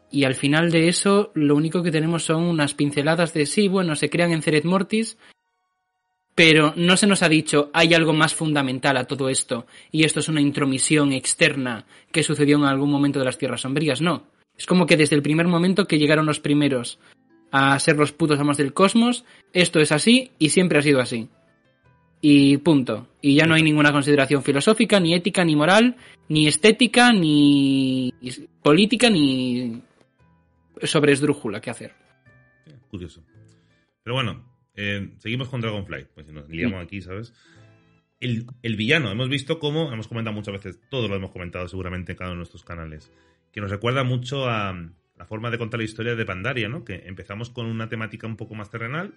[0.09, 3.95] Y al final de eso, lo único que tenemos son unas pinceladas de sí, bueno,
[3.95, 5.17] se crean en Ceret Mortis
[6.35, 10.19] pero no se nos ha dicho hay algo más fundamental a todo esto y esto
[10.19, 14.27] es una intromisión externa que sucedió en algún momento de las Tierras Sombrías, no.
[14.57, 16.99] Es como que desde el primer momento que llegaron los primeros
[17.51, 21.29] a ser los putos amos del cosmos, esto es así y siempre ha sido así.
[22.21, 23.07] Y punto.
[23.21, 25.97] Y ya no hay ninguna consideración filosófica, ni ética, ni moral,
[26.29, 28.13] ni estética, ni
[28.61, 29.81] política, ni
[30.83, 31.95] sobre esdrújula que hacer.
[32.89, 33.23] Curioso.
[34.03, 37.33] Pero bueno, eh, seguimos con Dragonflight, pues si nos liamos aquí, ¿sabes?
[38.19, 42.17] El, villano, hemos visto cómo, hemos comentado muchas veces, todos lo hemos comentado seguramente en
[42.17, 43.11] cada uno de nuestros canales,
[43.51, 44.73] que nos recuerda mucho a
[45.17, 46.85] la forma de contar la historia de Pandaria, ¿no?
[46.85, 49.15] Que empezamos con una temática un poco más terrenal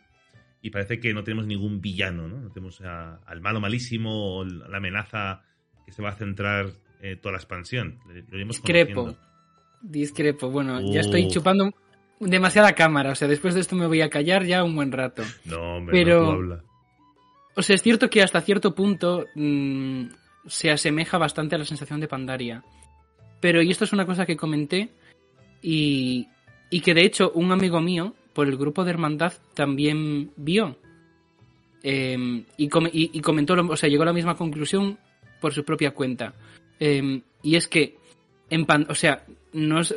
[0.62, 2.40] y parece que no tenemos ningún villano, ¿no?
[2.40, 5.42] No tenemos al malo malísimo o la amenaza
[5.84, 7.98] que se va a centrar eh, toda la expansión.
[8.30, 9.14] discrepo.
[9.82, 10.50] Discrepo.
[10.50, 11.74] Bueno, ya estoy chupando
[12.24, 13.12] demasiada cámara.
[13.12, 15.22] O sea, después de esto me voy a callar ya un buen rato.
[15.44, 16.60] No, hombre, Pero,
[17.54, 20.06] O sea, es cierto que hasta cierto punto mm,
[20.46, 22.64] se asemeja bastante a la sensación de Pandaria.
[23.40, 24.90] Pero, y esto es una cosa que comenté,
[25.60, 26.28] y,
[26.70, 30.76] y que de hecho un amigo mío, por el grupo de Hermandad, también vio.
[31.82, 34.98] Em, y, y, comentó, o sea, llegó a la misma conclusión
[35.40, 36.34] por su propia cuenta.
[36.80, 37.98] Em, y es que,
[38.48, 39.94] en o sea, no es,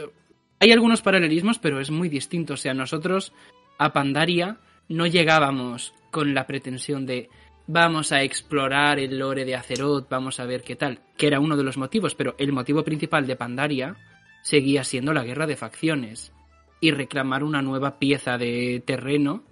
[0.60, 2.54] hay algunos paralelismos, pero es muy distinto.
[2.54, 3.34] O sea, nosotros
[3.78, 4.58] a Pandaria
[4.90, 7.30] no llegábamos con la pretensión de
[7.68, 11.58] vamos a explorar el lore de Azeroth, vamos a ver qué tal, que era uno
[11.58, 13.98] de los motivos, pero el motivo principal de Pandaria
[14.42, 16.32] seguía siendo la guerra de facciones
[16.80, 19.44] y reclamar una nueva pieza de terreno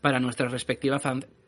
[0.00, 0.98] para nuestra respectiva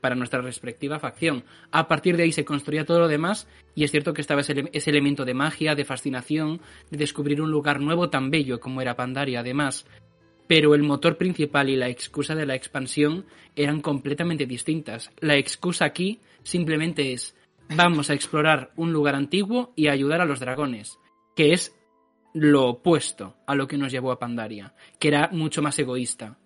[0.03, 1.45] para nuestra respectiva facción.
[1.71, 3.47] A partir de ahí se construía todo lo demás
[3.77, 7.81] y es cierto que estaba ese, elemento de magia, de fascinación, de descubrir un lugar
[7.81, 9.87] nuevo tan bello como era Pandaria además.
[10.49, 15.13] Pero el motor principal y la excusa de la expansión eran completamente distintas.
[15.21, 17.37] La excusa aquí simplemente es
[17.75, 20.99] vamos a explorar un lugar antiguo y ayudar a los dragones,
[21.37, 21.75] que es
[22.35, 26.39] lo opuesto a lo que nos llevó a Pandaria, que era mucho más egoísta.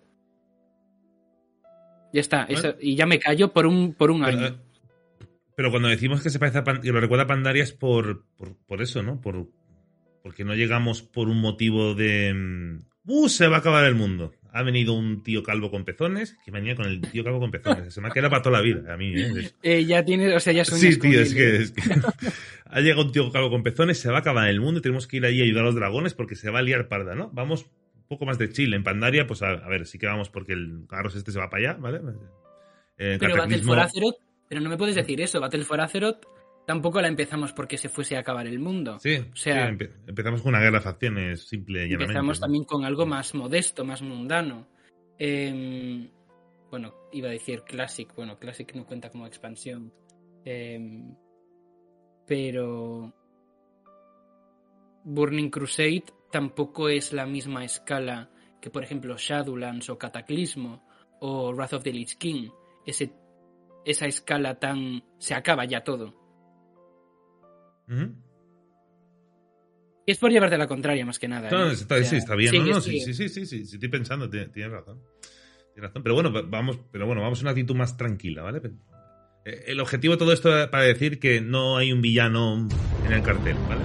[2.13, 4.47] Ya está, eso, y ya me callo por un, por un pero, año.
[4.47, 4.55] eh,
[5.55, 8.23] pero cuando decimos que se parece a Pan- que lo recuerda a Pandaria es por,
[8.37, 9.19] por, por eso, ¿no?
[9.19, 9.47] Por,
[10.23, 12.33] porque no llegamos por un motivo de.
[12.33, 13.29] mm, ¡Uh!
[13.29, 14.33] Se va a acabar el mundo.
[14.51, 17.93] Ha venido un tío calvo con pezones que venía con el tío calvo con pezones.
[17.93, 19.51] Se me ha quedado para toda la vida, a mí, ¿eh?
[19.63, 21.81] Eh, ya tiene, o sea, ya son Sí, tío, es que, es que
[22.65, 25.17] ha llegado un tío calvo con pezones, se va a acabar el mundo tenemos que
[25.17, 27.29] ir allí a ayudar a los dragones porque se va a liar parda, ¿no?
[27.33, 27.67] Vamos
[28.07, 28.73] poco más de chill.
[28.73, 31.49] En Pandaria, pues a, a ver, sí que vamos porque el Carros este se va
[31.49, 32.01] para allá, ¿vale?
[32.97, 34.15] Eh, Pero Battle for Azeroth,
[34.49, 36.25] pero no me puedes decir eso, Battle for Azeroth
[36.65, 38.97] tampoco la empezamos porque se fuese a acabar el mundo.
[38.99, 41.93] Sí, O sea, sí, empe- empezamos con una guerra de facciones simple y.
[41.93, 42.45] Empezamos ¿no?
[42.45, 44.67] también con algo más modesto, más mundano.
[45.19, 46.09] Em,
[46.69, 48.13] bueno, iba a decir Classic.
[48.15, 49.93] Bueno, Classic no cuenta como expansión.
[50.43, 51.15] Em,
[52.25, 53.13] pero
[55.05, 58.29] Burning Crusade tampoco es la misma escala
[58.61, 60.83] que, por ejemplo, Shadowlands o Cataclismo
[61.19, 62.49] o Wrath of the Lich King.
[62.85, 63.11] Ese,
[63.85, 65.03] esa escala tan...
[65.19, 66.15] se acaba ya todo.
[70.05, 71.49] Y es por llevarte la contraria más que nada.
[71.49, 71.73] No, ¿eh?
[71.73, 72.51] está, O sea, sí, está bien.
[72.51, 75.01] sigue, no, no, sí, sí, sí, sí, sí, sí, estoy pensando, ti- tienes razón.
[75.73, 76.03] Tienes razón.
[76.03, 78.61] Pero bueno, va- vamos, pero bueno, vamos a una actitud más tranquila, ¿vale?
[79.45, 82.67] Eh, El objetivo de todo esto es para decir que no hay un villano
[83.05, 83.81] en el cartel, ¿vale?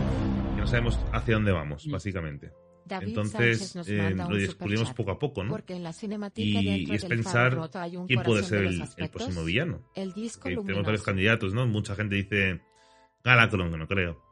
[0.63, 1.91] No sabemos hacia dónde vamos, Mm.
[1.91, 2.53] básicamente.
[2.85, 5.51] David Entonces, nos eh, lo descubrimos poco a poco, ¿no?
[5.51, 8.65] Porque en la cinemática Y, y es pensar faro roto hay un quién puede ser
[8.65, 9.81] el, el próximo villano.
[9.95, 11.67] El disco Que tenemos varios candidatos, ¿no?
[11.67, 12.61] Mucha gente dice
[13.25, 14.23] Galacron, que no creo.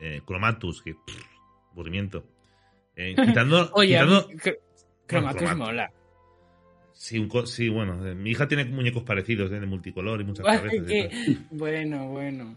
[0.00, 1.16] Eh, Chromatus, que pff,
[1.72, 2.24] aburrimiento.
[2.96, 3.14] Eh,
[3.44, 4.58] quitando, Oye, mí quitando- Cr-
[5.08, 5.58] Chromatus Chromatus.
[5.66, 5.92] mola.
[6.92, 9.58] Sí, un co- sí, bueno, eh, mi hija tiene muñecos parecidos, ¿eh?
[9.60, 10.88] de multicolor y muchas cabezas.
[10.90, 11.38] y.
[11.50, 12.56] Bueno, bueno.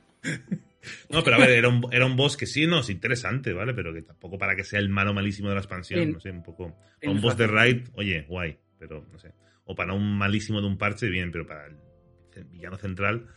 [1.10, 3.74] No, pero a ver, era un, era un boss que sí, no, es interesante, ¿vale?
[3.74, 6.44] Pero que tampoco para que sea el malo malísimo de la expansión, no sé, un
[6.44, 6.78] poco.
[7.00, 9.34] Para un boss de raid, oye, guay, pero no sé.
[9.66, 11.78] O para un malísimo de un parche, bien, pero para el
[12.46, 13.28] villano central.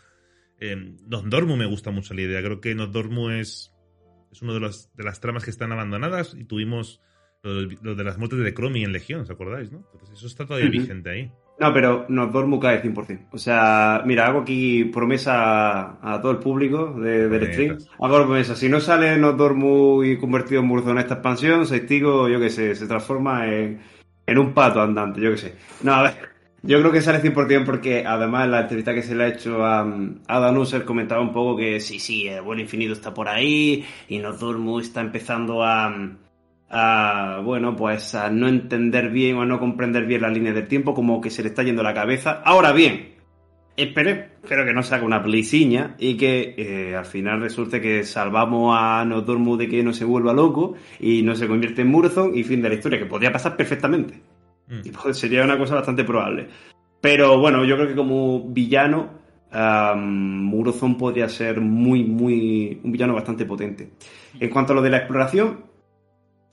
[0.61, 0.77] Eh,
[1.07, 2.43] Nochdormu me gusta mucho la idea.
[2.43, 3.73] Creo que Nochdormu es,
[4.33, 7.01] es uno de, los, de las tramas que están abandonadas y tuvimos
[7.43, 9.71] lo, de las muertes de Chromie en Legión, ¿os acordáis?
[9.71, 9.89] ¿no?
[9.93, 11.33] Entonces, eso está todavía vigente ahí.
[11.61, 13.27] No, pero nos dormo cae 100%.
[13.33, 17.79] O sea, mira, hago aquí promesa a todo el público de- del stream.
[18.01, 18.55] Hago promesa.
[18.55, 22.51] Si no sale nos dormo y convertido en Murzo en esta expansión, Seistigo, yo qué
[22.51, 23.81] sé, se transforma en,
[24.27, 25.55] en un pato andante, yo qué sé.
[25.83, 26.29] No, a ver.
[26.63, 29.65] Yo creo que sale 100% porque además en la entrevista que se le ha hecho
[29.65, 29.81] a,
[30.27, 33.85] a Dan User comentaba un poco que sí, sí, el vuelo infinito está por ahí
[34.09, 35.93] y Nocturmu está empezando a,
[36.71, 40.69] a, bueno, pues a no entender bien o a no comprender bien las líneas del
[40.69, 42.43] tiempo, como que se le está yendo la cabeza.
[42.45, 43.15] Ahora bien,
[43.77, 48.05] espere, espero que no se haga una plisiña y que eh, al final resulte que
[48.05, 52.37] salvamos a Nocturmu de que no se vuelva loco y no se convierte en Murzon
[52.37, 54.21] y fin de la historia, que podría pasar perfectamente.
[54.69, 54.81] Mm.
[54.85, 56.49] Y pues sería una cosa bastante probable.
[57.01, 59.11] Pero bueno, yo creo que como villano,
[59.53, 62.81] um, Murozón podría ser muy, muy.
[62.83, 63.93] un villano bastante potente.
[64.41, 65.68] En cuanto a lo de la exploración,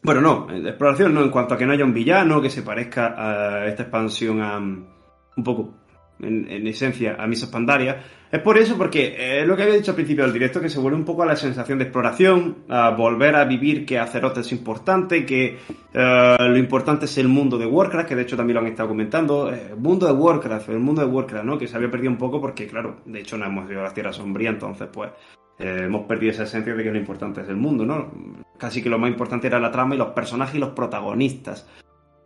[0.06, 2.62] bueno, no, la exploración no, en cuanto a que no haya un villano que se
[2.62, 4.58] parezca a esta expansión a.
[4.58, 5.74] un poco,
[6.20, 8.04] en, en esencia, a Misas Pandaria.
[8.32, 10.70] Es por eso, porque eh, es lo que había dicho al principio del directo, que
[10.70, 14.38] se vuelve un poco a la sensación de exploración, a volver a vivir que Azeroth
[14.38, 15.58] es importante, que
[15.94, 18.90] eh, lo importante es el mundo de Warcraft, que de hecho también lo han estado
[18.90, 21.58] comentando, eh, el mundo de Warcraft, el mundo de Warcraft, ¿no?
[21.58, 23.94] Que se había perdido un poco porque, claro, de hecho no hemos ido a la
[23.94, 25.12] Tierra Sombría, entonces pues
[25.60, 28.12] eh, hemos perdido esa esencia de que lo importante es el mundo, ¿no?
[28.58, 31.68] Casi que lo más importante era la trama y los personajes y los protagonistas.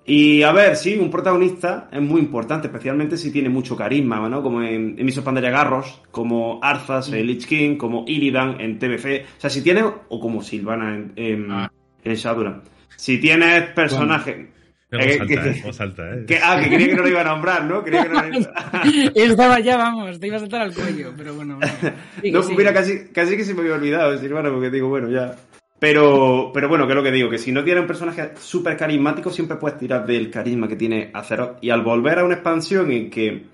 [0.06, 4.42] Y a ver, sí, un protagonista es muy importante, especialmente si tiene mucho carisma, ¿no?
[4.42, 9.26] Como en, en Misos Pandaria Garros, como Arthas en Lich King, como Illidan en TBC.
[9.38, 11.72] O sea, si tiene, o como Silvana en, en, Ah.
[12.04, 12.64] en Shadowland.
[12.96, 14.48] Si tienes personajes.
[14.92, 15.64] Eh, alta, que- ¿eh?
[15.80, 16.26] Alta, ¿eh?
[16.28, 17.84] Que, ah, que quería que no lo iba a nombrar, ¿no?
[17.84, 21.58] Quería que no lo Estaba ya, vamos, te iba a saltar al cuello, pero bueno.
[21.58, 21.74] bueno.
[22.22, 22.58] Sigue, No, sigue.
[22.58, 25.36] mira, casi, casi que se me había olvidado, Silvana, porque digo, bueno, ya.
[25.80, 28.76] Pero, pero bueno, que es lo que digo, que si no tiene un personaje súper
[28.76, 31.58] carismático, siempre puedes tirar del carisma que tiene Azeroth.
[31.62, 33.46] Y al volver a una expansión en que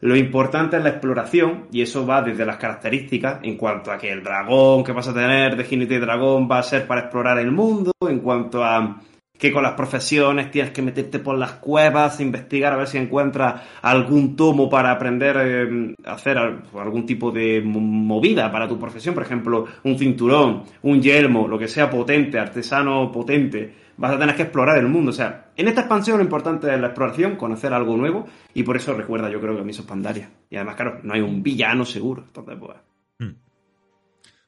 [0.00, 4.10] Lo importante es la exploración, y eso va desde las características, en cuanto a que
[4.10, 7.38] el dragón que vas a tener de jinete y dragón va a ser para explorar
[7.38, 9.00] el mundo, en cuanto a
[9.42, 13.60] que con las profesiones tienes que meterte por las cuevas, investigar a ver si encuentras
[13.82, 19.24] algún tomo para aprender eh, a hacer algún tipo de movida para tu profesión, por
[19.24, 24.42] ejemplo, un cinturón, un yelmo, lo que sea potente, artesano potente, vas a tener que
[24.42, 25.10] explorar el mundo.
[25.10, 28.76] O sea, en esta expansión lo importante es la exploración, conocer algo nuevo, y por
[28.76, 30.30] eso recuerda, yo creo que a Misos Pandaria.
[30.50, 32.22] Y además, claro, no hay un villano seguro.
[32.24, 32.76] Entonces, pues.
[33.18, 33.34] Hmm.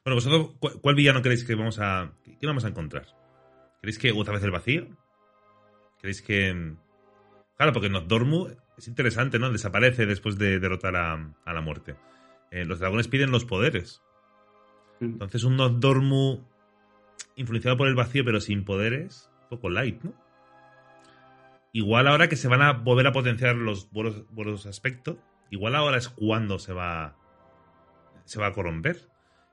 [0.05, 0.51] Bueno, vosotros,
[0.81, 2.13] ¿cuál villano creéis que vamos a.
[2.39, 3.24] ¿Qué vamos a encontrar?
[3.85, 4.87] ¿Creéis que otra vez el vacío?
[6.01, 6.73] ¿Creéis que.?
[7.55, 9.51] Claro, porque Dormu es interesante, ¿no?
[9.51, 11.95] Desaparece después de derrotar a, la muerte.
[12.49, 14.01] Eh, los dragones piden los poderes.
[14.99, 15.05] Hmm.
[15.05, 16.43] Entonces, un Dormu
[17.35, 20.15] influenciado por el vacío, pero sin poderes, poco light, ¿no?
[21.71, 25.17] Igual ahora que se van a volver a potenciar los buenos, aspectos,
[25.51, 27.17] igual ahora es cuando se va,
[28.23, 29.07] se va a corromper.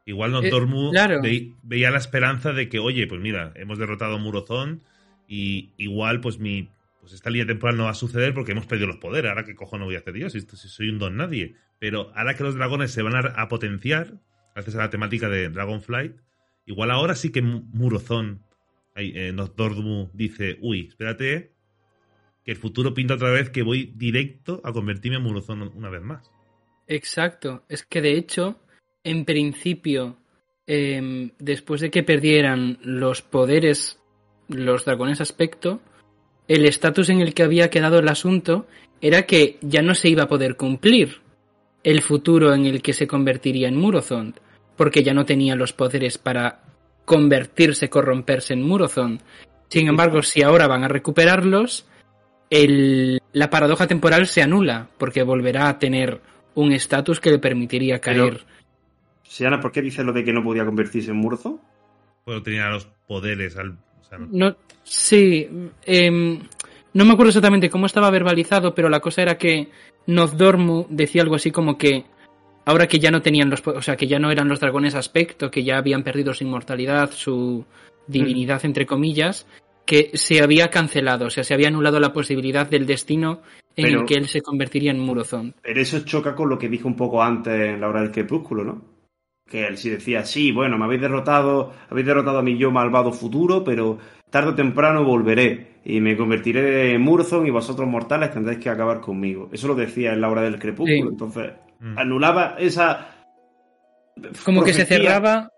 [0.05, 4.83] Igual no eh, veía la esperanza de que, oye, pues mira, hemos derrotado a Murozón
[5.29, 6.69] y igual pues mi
[7.01, 9.29] pues esta línea temporal no va a suceder porque hemos perdido los poderes.
[9.29, 11.57] Ahora que cojo no voy a hacer yo si, si soy un don nadie.
[11.81, 14.15] Pero ahora que los dragones se van a, potenciar,
[14.55, 16.17] gracias a la temática de Dragonflight,
[16.65, 18.41] igual ahora sí que Murozón,
[18.95, 19.35] eh,
[20.13, 21.51] dice, uy, espérate,
[22.45, 26.03] que el futuro pinta otra vez que voy directo a convertirme en Murozón una vez
[26.03, 26.31] más.
[26.87, 27.65] Exacto.
[27.69, 28.61] Es que de hecho,
[29.05, 30.17] en principio,
[30.67, 33.99] em, después de que perdieran los poderes
[34.49, 35.81] los dragones aspecto,
[36.49, 38.67] el estatus en el que había quedado el asunto
[39.01, 41.21] era que ya no se iba a poder cumplir
[41.83, 44.37] el futuro en el que se convertiría en Murozond,
[44.77, 46.63] porque ya no tenía los poderes para
[47.05, 49.21] convertirse, corromperse en Murozond.
[49.69, 51.87] Sin embargo, si ahora van a recuperarlos,
[52.51, 56.21] la paradoja temporal se anula, porque volverá a tener
[56.55, 58.45] un estatus que le permitiría caer.
[59.33, 61.59] Siana, ¿por qué dice lo de que no podía convertirse en Murzo?
[62.23, 63.79] Pues tenía los poderes al.
[64.31, 64.55] no...
[64.85, 65.49] sí.
[65.87, 66.39] Em,
[66.93, 69.71] no me acuerdo exactamente cómo estaba verbalizado, pero la cosa era que
[70.07, 72.05] Nozdormu decía algo así como que
[72.67, 75.51] ahora que ya no tenían los, o sea, que ya no eran los dragones aspecto,
[75.51, 77.65] que ya habían perdido su inmortalidad, su
[78.07, 78.67] divinidad mm.
[78.67, 79.47] entre comillas,
[79.87, 83.41] que se había cancelado, o sea, se había anulado la posibilidad del destino
[83.77, 85.55] en el que él se convertiría en Murozón.
[85.63, 88.63] Pero eso choca con lo que dijo un poco antes en la hora del crepúsculo,
[88.63, 88.92] ¿no?
[89.53, 93.13] Que él sí decía, sí, bueno, me habéis derrotado, habéis derrotado a mi yo malvado
[93.13, 93.99] futuro, pero
[94.31, 99.03] tarde o temprano volveré y me convertiré en Murozón y vosotros mortales tendréis que acabar
[99.03, 99.51] conmigo.
[99.53, 101.99] Eso lo decía en la hora del crepúsculo, entonces mm.
[101.99, 103.09] anulaba esa...
[104.43, 105.51] Como que se cerraba,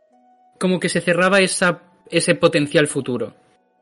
[0.58, 3.32] como que se cerraba esa, ese potencial futuro.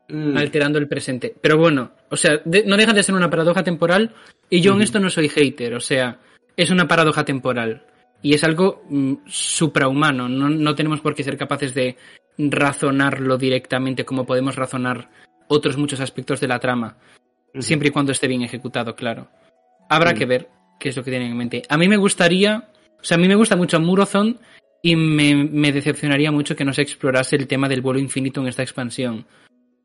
[0.09, 0.37] Mm.
[0.37, 1.33] alterando el presente.
[1.41, 4.13] Pero bueno, o sea, no deja de ser una paradoja temporal
[4.47, 6.19] y yo en esto no soy hater, o sea,
[6.55, 7.87] es una paradoja temporal
[8.23, 11.97] y es algo mm, suprahumano, no, no tenemos por qué ser capaces de
[12.37, 15.11] razonarlo directamente como podemos razonar
[15.47, 16.97] otros muchos aspectos de la trama,
[17.59, 19.29] siempre y cuando esté bien ejecutado, claro.
[19.89, 21.61] Habrá que ver qué es lo que tienen en mente.
[21.69, 22.69] A mí me gustaría,
[22.99, 24.39] o sea, a mí me gusta mucho Murozon
[24.81, 28.47] y me, me decepcionaría mucho que no se explorase el tema del vuelo infinito en
[28.47, 29.27] esta expansión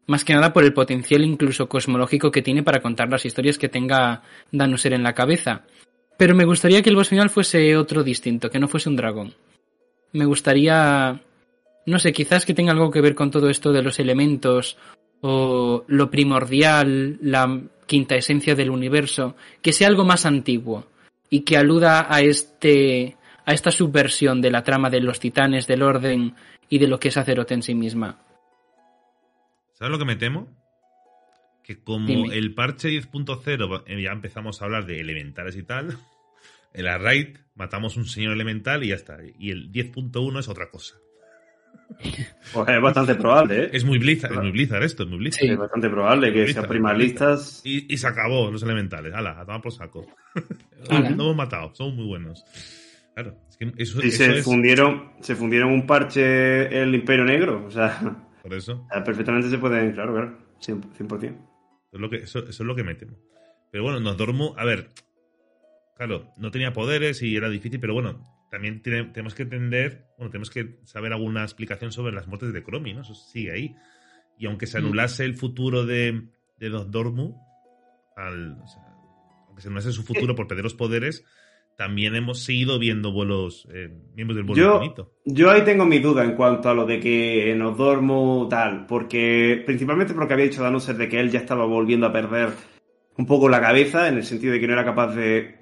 [0.09, 3.69] más que nada por el potencial incluso cosmológico que tiene para contar las historias que
[3.69, 5.67] tenga Danuser en la cabeza.
[6.19, 9.35] Pero me gustaría que el boss final fuese otro distinto, que no fuese un dragón.
[10.13, 11.23] Me gustaría...
[11.87, 14.77] No sé, quizás que tenga algo que ver con todo esto de los elementos
[15.23, 20.87] o lo primordial, la quinta esencia del universo, que sea algo más antiguo
[21.31, 23.17] y que aluda a este
[23.47, 26.35] a esta subversión de la trama de los titanes del orden
[26.69, 28.19] y de lo que es Azeroth en sí misma.
[29.73, 30.49] ¿Sabes lo que me temo?
[31.69, 35.99] Que como el parche 10.0 eh, ya empezamos a hablar de elementales y tal,
[36.73, 39.19] en la raid matamos un señor elemental y ya está.
[39.39, 40.97] Y el 10.1 es otra cosa.
[42.55, 43.71] Pues es bastante probable, ¿eh?
[43.75, 45.43] Es muy Blizzard, es muy Blizzard esto, es muy Blizzard.
[45.43, 47.61] Sí, es bastante probable que sean primalistas.
[47.63, 49.13] Y, y, se acabó los elementales.
[49.13, 50.07] Hala, a tomar por saco.
[50.91, 52.43] no hemos matado, somos muy buenos.
[53.13, 57.71] Claro, es que eso, y se fundieron, se fundieron un parche el Imperio Negro, o
[57.71, 58.01] sea.
[58.43, 58.87] Por eso.
[59.05, 61.37] perfectamente se pueden, claro, claro, 100%.
[61.37, 61.48] Eso
[61.93, 63.19] es lo que, eso, es lo que me temo.
[63.71, 64.55] Pero bueno, nos dormo.
[64.57, 64.91] A ver,
[65.97, 70.51] claro, no tenía poderes y era difícil, pero bueno, también tenemos que entender, bueno, tenemos
[70.51, 73.03] que saber alguna explicación sobre las muertes de Cromi, ¿no?
[73.03, 73.77] Eso sigue ahí.
[74.39, 74.85] Y aunque se mm.
[74.85, 76.29] anulase el futuro de,
[76.59, 77.37] de Dormu,
[78.17, 78.57] al,
[79.47, 81.25] aunque se anulase su futuro por perder los poderes,
[81.79, 85.13] también hemos seguido viendo vuelos, eh, miembros del vuelo yo, infinito.
[85.25, 89.63] Yo ahí tengo mi duda en cuanto a lo de que nos dormo tal, porque
[89.65, 92.49] principalmente porque había dicho Danuser de que él ya estaba volviendo a perder
[93.17, 95.55] un poco la cabeza, en el sentido de que no era capaz de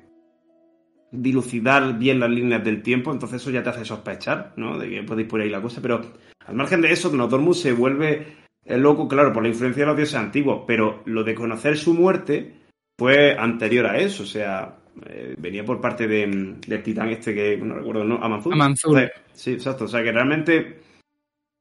[1.12, 4.78] dilucidar bien las líneas del tiempo, entonces eso ya te hace sospechar, ¿no?
[4.78, 6.00] De que podéis por ahí la cosa, pero
[6.46, 10.14] al margen de eso, Notormu se vuelve loco, claro, por la influencia de los dioses
[10.14, 12.54] antiguos, pero lo de conocer su muerte
[12.98, 17.56] fue anterior a eso, o sea, eh, venía por parte de, del titán este que
[17.58, 18.16] no recuerdo, ¿no?
[18.22, 18.54] Amanzul.
[18.54, 19.10] Amanzul.
[19.32, 20.80] Sí, exacto, o sea que realmente...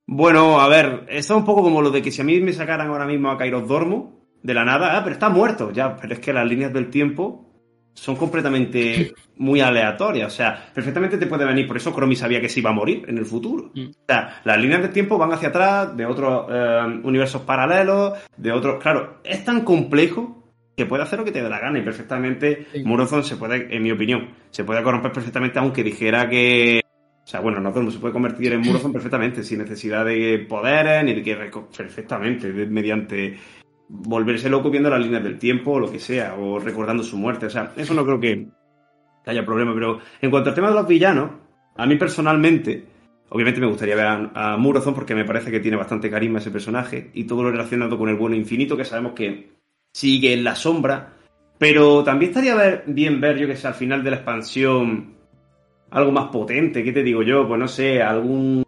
[0.08, 2.54] Bueno, a ver, esto es un poco como lo de que si a mí me
[2.54, 6.14] sacaran ahora mismo a Kairos Dormo, de la nada, ah, pero está muerto, ya, pero
[6.14, 7.46] es que las líneas del tiempo
[7.96, 10.32] son completamente muy aleatorias.
[10.32, 11.68] O sea, perfectamente te puede venir.
[11.68, 13.72] Por eso Cromi sabía que se iba a morir en el futuro.
[13.74, 13.88] Mm.
[13.88, 18.52] O sea, las líneas del tiempo van hacia atrás, de otros eh, universos paralelos, de
[18.52, 18.82] otros.
[18.82, 20.35] Claro, es tan complejo
[20.76, 22.84] que puede hacer lo que te dé la gana y perfectamente sí.
[23.24, 26.82] se puede, en mi opinión, se puede corromper perfectamente aunque dijera que
[27.26, 31.16] o sea, bueno, no se puede convertir en Murazón perfectamente, sin necesidad de poderes, ni
[31.16, 31.36] de que
[31.76, 33.36] perfectamente, mediante
[33.90, 37.48] volverse loco viendo las líneas del tiempo o lo que sea, o recordando su muerte.
[37.48, 38.48] O sea, eso no creo que
[39.26, 39.74] haya problema.
[39.74, 41.32] Pero en cuanto al tema de los villanos,
[41.76, 42.86] a mí personalmente,
[43.30, 47.10] obviamente me gustaría ver a, a porque me parece que tiene bastante carisma ese personaje
[47.16, 49.50] y todo lo relacionado con el bueno infinito, que sabemos que
[49.96, 51.14] sigue en la sombra.
[51.58, 55.16] Pero también estaría bien ver, yo que sé, al final de la expansión
[55.90, 57.48] algo más potente, ¿qué te digo yo?
[57.48, 58.66] Pues no sé, algún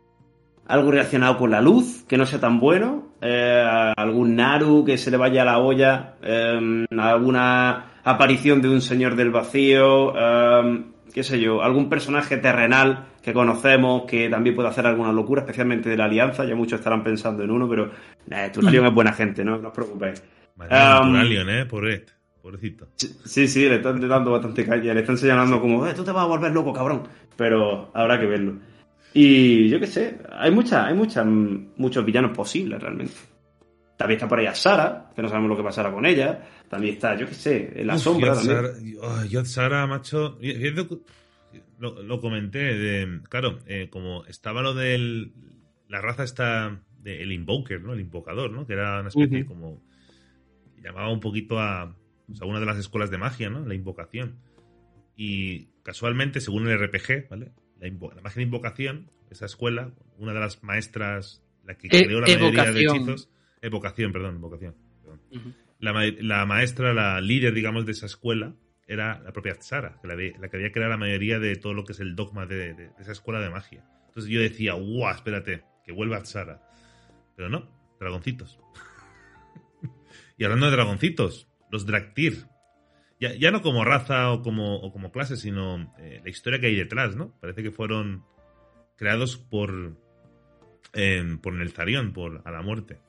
[0.67, 5.11] algo relacionado con la luz, que no sea tan bueno, eh, algún Naru que se
[5.11, 10.83] le vaya a la olla, eh, alguna aparición de un señor del vacío, eh,
[11.13, 15.89] qué sé yo, algún personaje terrenal que conocemos que también puede hacer alguna locura, especialmente
[15.89, 17.91] de la alianza, ya muchos estarán pensando en uno, pero
[18.31, 19.57] eh, Turalion es buena gente, ¿no?
[19.57, 20.23] No os preocupéis.
[20.59, 21.65] Um, Turalion, ¿eh?
[21.65, 22.87] Pobrecito.
[22.95, 26.23] Sí, sí, le están dando bastante calle, le están señalando como, eh, tú te vas
[26.23, 27.03] a volver loco, cabrón,
[27.35, 28.57] pero habrá que verlo.
[29.13, 33.13] Y yo qué sé, hay muchas, hay muchas, muchos villanos posibles realmente.
[33.97, 36.39] También está por ahí a Sara, que no sabemos lo que pasará con ella.
[36.69, 38.29] También está, yo qué sé, en la sombra.
[38.29, 38.97] Yo también.
[39.01, 40.37] Sara, yo Sara, macho.
[41.79, 45.31] Lo, lo comenté, de, claro, eh, como estaba lo del.
[45.89, 46.79] La raza está.
[46.99, 47.93] De, el Invoker, ¿no?
[47.93, 48.67] El invocador, ¿no?
[48.67, 49.81] Que era una especie como.
[50.81, 51.95] Llamaba un poquito a.
[52.29, 53.65] O sea, una de las escuelas de magia, ¿no?
[53.65, 54.39] La invocación.
[55.15, 57.51] Y casualmente, según el RPG, ¿vale?
[57.79, 62.21] la, la magia de invocación, esa escuela, una de las maestras, la que e creó
[62.21, 63.29] la mayoría de hechizos,
[63.61, 64.75] evocación, perdón, invocación.
[65.79, 68.53] la, maestra, la líder, digamos, de esa escuela
[68.87, 71.91] era la propia Tsara, la, la, que había creado la mayoría de todo lo que
[71.91, 73.83] es el dogma de, esa escuela de magia.
[74.07, 76.61] Entonces yo decía, guau, espérate, que vuelva Tsara.
[77.35, 78.59] Pero no, dragoncitos.
[80.37, 82.45] Y hablando de dragoncitos, los Draktir,
[83.19, 86.75] ya, no como raza o como, o como clase, sino eh, la historia que hay
[86.75, 87.33] detrás, ¿no?
[87.41, 88.23] Parece que fueron
[88.95, 89.97] creados por,
[90.93, 92.99] eh, por Nelzarion, por a la muerte,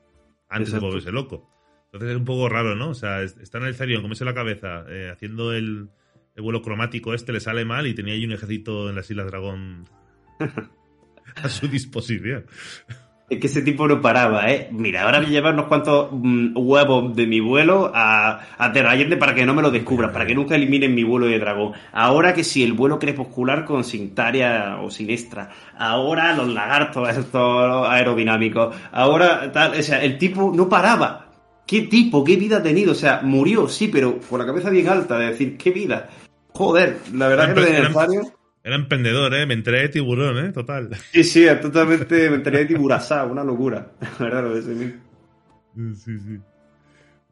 [0.49, 1.51] antes de volverse loco.
[1.87, 2.91] Entonces es un poco raro, ¿no?
[2.91, 5.89] O sea, está en el Zarion, comerse la cabeza, eh, haciendo el,
[6.37, 9.27] el, vuelo cromático este, le sale mal y tenía ahí un ejército en las Islas
[9.27, 9.85] Dragón
[11.37, 12.47] a su disposición.
[13.31, 14.69] Es que ese tipo no paraba, ¿eh?
[14.73, 19.35] Mira, ahora me lleva unos cuantos mm, huevos de mi vuelo a, a Terrayende para
[19.35, 21.73] que no me lo descubran, para que nunca eliminen mi vuelo de dragón.
[21.93, 25.51] Ahora que si el vuelo crepuscular con Sintaria o Sinestra.
[25.77, 28.75] Ahora los lagartos estos aerodinámicos.
[28.93, 31.27] Ahora tal, o sea, el tipo no paraba.
[31.67, 32.25] ¿Qué tipo?
[32.25, 32.93] ¿Qué vida ha tenido?
[32.93, 36.09] O sea, murió, sí, pero con la cabeza bien alta de decir, ¿qué vida?
[36.55, 38.38] Joder, la verdad que de necesario...
[38.69, 39.47] Era emprendedor, ¿eh?
[39.47, 40.53] Me enteré de tiburón, ¿eh?
[40.53, 40.95] Total.
[41.11, 43.93] Sí, sí, totalmente me enteré de tiburazá, una locura.
[44.19, 44.95] La verdad, lo de ese
[45.95, 46.39] Sí, sí.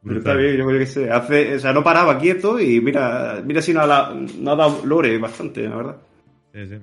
[0.03, 1.11] Pero está bien, yo creo que sé.
[1.11, 5.69] Hace, o sea, no paraba quieto y mira, mira si no ha, dado lore bastante,
[5.69, 5.97] la verdad.
[6.55, 6.77] Sí, sí.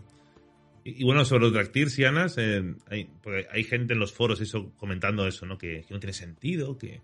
[0.84, 3.10] Y, bueno, sobre los Dractir, Sianas, eh, hay,
[3.52, 5.58] hay gente en los foros eso comentando eso, ¿no?
[5.58, 7.02] Que, que no tiene sentido, que,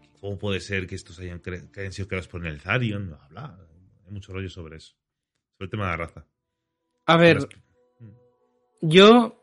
[0.00, 3.58] que, cómo puede ser que estos hayan, que hayan sido creados por Nelzarion, bla, bla.
[4.06, 4.94] Hay mucho rollo sobre eso.
[5.58, 6.24] Sobre el tema de la raza.
[7.10, 7.48] A ver,
[8.80, 9.42] yo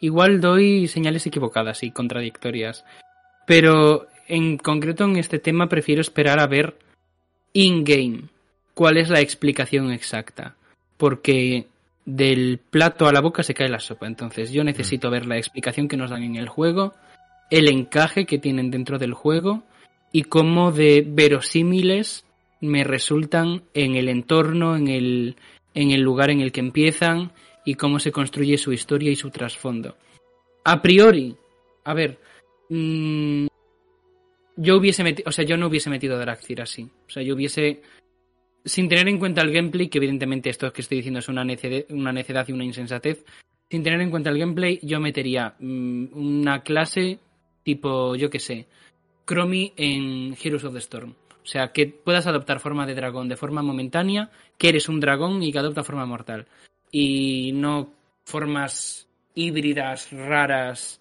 [0.00, 2.86] igual doy señales equivocadas y contradictorias,
[3.46, 6.78] pero en concreto en este tema prefiero esperar a ver
[7.52, 8.30] in-game
[8.72, 10.56] cuál es la explicación exacta,
[10.96, 11.66] porque
[12.06, 15.86] del plato a la boca se cae la sopa, entonces yo necesito ver la explicación
[15.86, 16.94] que nos dan en el juego,
[17.50, 19.64] el encaje que tienen dentro del juego
[20.12, 22.24] y cómo de verosímiles
[22.62, 25.36] me resultan en el entorno, en el,
[25.78, 27.30] en el lugar en el que empiezan
[27.64, 29.96] y cómo se construye su historia y su trasfondo.
[30.64, 31.36] A priori,
[31.84, 32.18] a ver,
[32.68, 33.46] mmm,
[34.56, 36.82] yo hubiese metido, o sea, yo no hubiese metido a así.
[36.82, 37.80] O sea, yo hubiese,
[38.64, 41.84] sin tener en cuenta el gameplay, que evidentemente esto que estoy diciendo es una necedad,
[41.90, 43.24] una necedad y una insensatez,
[43.70, 47.20] sin tener en cuenta el gameplay, yo metería mmm, una clase
[47.62, 48.66] tipo, yo qué sé,
[49.26, 51.14] Chromie en Heroes of the Storm.
[51.48, 55.42] O sea, que puedas adoptar forma de dragón de forma momentánea, que eres un dragón
[55.42, 56.46] y que adopta forma mortal.
[56.90, 57.90] Y no
[58.26, 61.00] formas híbridas raras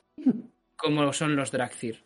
[0.77, 2.01] como son los Dragcir.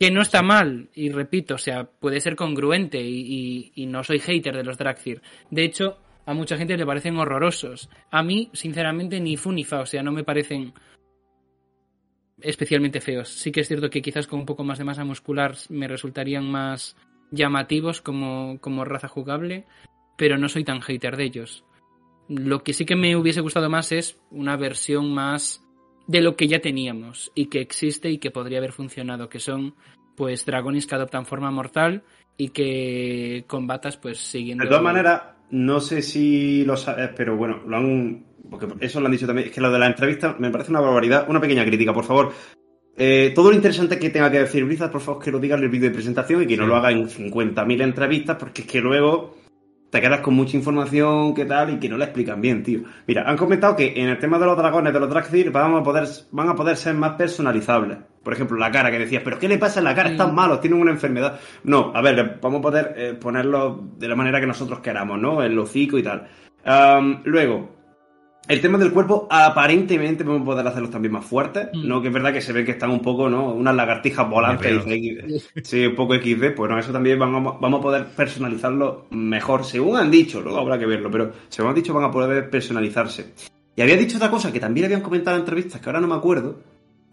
[0.00, 4.18] Que no está mal, y repito, o sea, puede ser congruente y, y no soy
[4.18, 5.22] hater de los Dragcir.
[5.52, 7.88] De hecho, a mucha gente le parecen horrorosos.
[8.10, 10.74] A mí, sinceramente, ni fu ni fa, o sea, no me parecen
[12.40, 13.28] especialmente feos.
[13.28, 16.50] Sí que es cierto que quizás con un poco más de masa muscular me resultarían
[16.50, 16.96] más
[17.30, 19.66] llamativos como, como raza jugable,
[20.16, 21.64] pero no soy tan hater de ellos.
[22.28, 25.62] Lo que sí que me hubiese gustado más es una versión más
[26.06, 29.74] de lo que ya teníamos y que existe y que podría haber funcionado, que son
[30.16, 32.02] pues dragones que adoptan forma mortal
[32.36, 34.64] y que combatas pues siguiendo...
[34.64, 38.26] De todas maneras, no sé si lo sabes, pero bueno, lo han...
[38.50, 39.48] Porque eso lo han dicho también.
[39.48, 41.28] Es que lo de la entrevista me parece una barbaridad.
[41.28, 42.32] Una pequeña crítica, por favor.
[42.98, 45.64] Eh, todo lo interesante que tenga que decir Blizzard, por favor, que lo diga en
[45.64, 48.80] el vídeo de presentación y que no lo haga en 50.000 entrevistas, porque es que
[48.80, 49.36] luego
[49.90, 52.80] te quedas con mucha información, qué tal, y que no la explican bien, tío.
[53.06, 55.82] Mira, han comentado que en el tema de los dragones, de los Dragthir, van a
[55.82, 57.98] poder, van a poder ser más personalizables.
[58.22, 60.10] Por ejemplo, la cara que decías, pero ¿qué le pasa en la cara?
[60.10, 61.38] Están malos, tienen una enfermedad.
[61.64, 65.42] No, a ver, vamos a poder eh, ponerlo de la manera que nosotros queramos, ¿no?
[65.42, 66.26] El hocico y tal.
[67.24, 67.75] luego,
[68.48, 71.86] el tema del cuerpo, aparentemente vamos a poder hacerlos también más fuertes, mm.
[71.86, 72.00] ¿no?
[72.00, 73.52] Que es verdad que se ve que están un poco, ¿no?
[73.52, 74.82] Unas lagartijas volantes.
[75.64, 76.54] sí, un poco XD.
[76.54, 80.78] Pues no, eso también vamos, vamos a poder personalizarlo mejor, según han dicho, luego habrá
[80.78, 83.32] que verlo, pero según han dicho van a poder personalizarse.
[83.74, 86.14] Y había dicho otra cosa que también habían comentado en entrevistas, que ahora no me
[86.14, 86.56] acuerdo.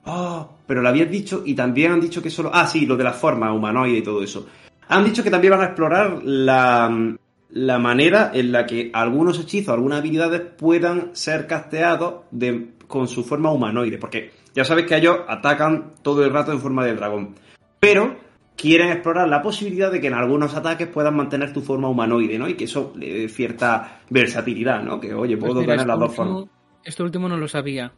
[0.06, 2.52] Oh, pero lo habían dicho y también han dicho que solo...
[2.54, 4.48] Ah, sí, lo de la forma humanoide y todo eso.
[4.90, 7.16] Han dicho que también van a explorar la,
[7.54, 13.24] la manera en la que algunos hechizos, algunas habilidades puedan ser casteados de, con su
[13.24, 14.00] forma humanoide.
[14.00, 17.36] Porque ya sabes que ellos atacan todo el rato en forma de dragón.
[17.80, 18.18] Pero
[18.56, 22.50] quieren explorar la posibilidad de que en algunos ataques puedan mantener tu forma humanoide, ¿no?
[22.50, 25.00] Y que eso le dé cierta versatilidad, ¿no?
[25.00, 26.46] Que, oye, puedo pues tener las dos formas.
[26.84, 27.94] Esto último no lo sabía.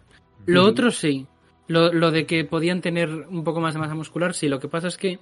[0.46, 1.28] Lo otro sí.
[1.68, 4.50] Lo, lo de que podían tener un poco más de masa muscular, sí.
[4.50, 5.20] Lo que pasa es que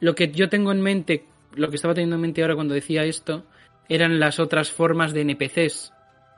[0.00, 1.24] lo que yo tengo en mente,
[1.54, 3.46] lo que estaba teniendo en mente ahora cuando decía esto,
[3.90, 5.92] eran las otras formas de NPCs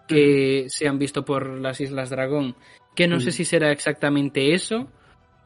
[0.08, 2.56] que se han visto por las Islas Dragón.
[2.96, 4.88] Que no sé si será exactamente eso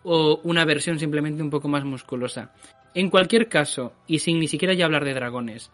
[0.04, 2.52] o una versión simplemente un poco más musculosa.
[2.94, 5.72] En cualquier caso, y sin ni siquiera ya hablar de dragones,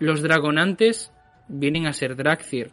[0.00, 1.12] los dragonantes
[1.46, 2.72] vienen a ser Dragthir.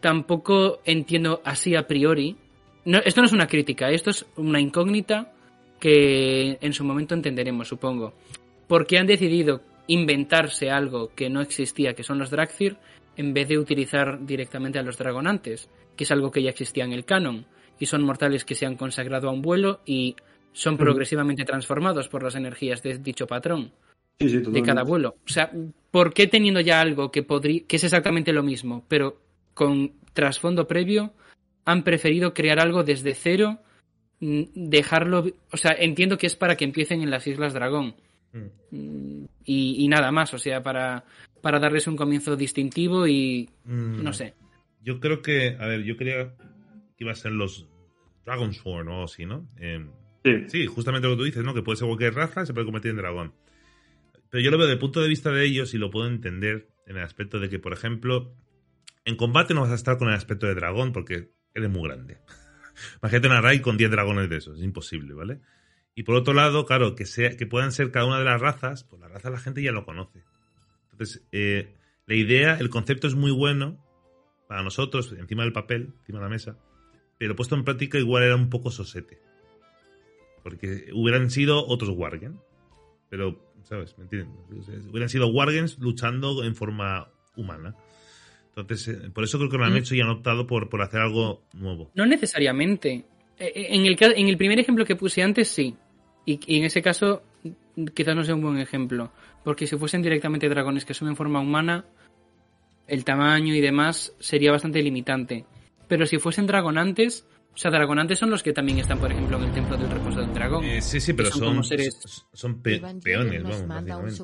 [0.00, 2.36] Tampoco entiendo así a priori.
[2.84, 5.32] No, esto no es una crítica, esto es una incógnita
[5.80, 8.12] que en su momento entenderemos, supongo.
[8.66, 12.76] Porque han decidido inventarse algo que no existía, que son los Dragthir,
[13.16, 16.92] en vez de utilizar directamente a los Dragonantes, que es algo que ya existía en
[16.92, 17.46] el canon,
[17.80, 20.14] y son mortales que se han consagrado a un vuelo y
[20.52, 23.72] son progresivamente transformados por las energías de dicho patrón
[24.18, 25.16] de cada vuelo.
[25.24, 25.52] O sea,
[25.90, 29.20] ¿por qué teniendo ya algo que podría, que es exactamente lo mismo, pero
[29.54, 31.12] con trasfondo previo,
[31.64, 33.58] han preferido crear algo desde cero,
[34.20, 37.94] mm, dejarlo, o sea, entiendo que es para que empiecen en las Islas Dragón.
[38.32, 41.04] Mm, y, nada más, o sea, para,
[41.40, 44.02] para darles un comienzo distintivo y mm.
[44.02, 44.34] no sé.
[44.82, 46.34] Yo creo que, a ver, yo creía
[46.96, 47.66] que iba a ser los
[48.26, 49.48] Dragonsworn o algo así, ¿no?
[49.56, 49.90] Em,
[50.48, 50.66] sí.
[50.66, 51.54] justamente lo que tú dices, ¿no?
[51.54, 53.32] Que puede ser cualquier raza y se puede convertir en dragón.
[54.30, 56.68] Pero yo lo veo desde el punto de vista de ellos y lo puedo entender
[56.86, 58.34] en el aspecto de que, por ejemplo,
[59.06, 62.18] en combate no vas a estar con el aspecto de dragón porque eres muy grande.
[63.02, 65.40] Imagínate una raid con 10 dragones de esos, es imposible, ¿vale?
[65.98, 68.84] Y por otro lado, claro, que, sea, que puedan ser cada una de las razas,
[68.84, 70.22] pues la raza la gente ya lo conoce.
[70.92, 71.74] Entonces, eh,
[72.06, 73.84] la idea, el concepto es muy bueno
[74.46, 76.56] para nosotros, encima del papel, encima de la mesa,
[77.18, 79.18] pero puesto en práctica igual era un poco sosete.
[80.44, 82.38] Porque hubieran sido otros Wargen.
[83.10, 83.98] Pero, ¿sabes?
[83.98, 84.30] ¿Me entienden?
[84.90, 87.74] Hubieran sido Wargens luchando en forma humana.
[88.54, 89.78] Entonces, eh, por eso creo que lo han mm.
[89.78, 91.90] hecho y han optado por, por hacer algo nuevo.
[91.96, 93.04] No necesariamente.
[93.36, 95.74] Eh, en el, en el primer ejemplo que puse antes, sí.
[96.28, 97.22] Y, en ese caso,
[97.94, 99.10] quizás no sea un buen ejemplo.
[99.44, 101.86] Porque si fuesen directamente dragones que asumen forma humana,
[102.86, 105.46] el tamaño y demás sería bastante limitante.
[105.88, 109.44] Pero si fuesen dragonantes, o sea, dragonantes son los que también están, por ejemplo, en
[109.44, 110.64] el templo del reposo del dragón.
[110.66, 111.64] Eh, sí, sí, pero son,
[112.34, 114.22] son, peones, vamos,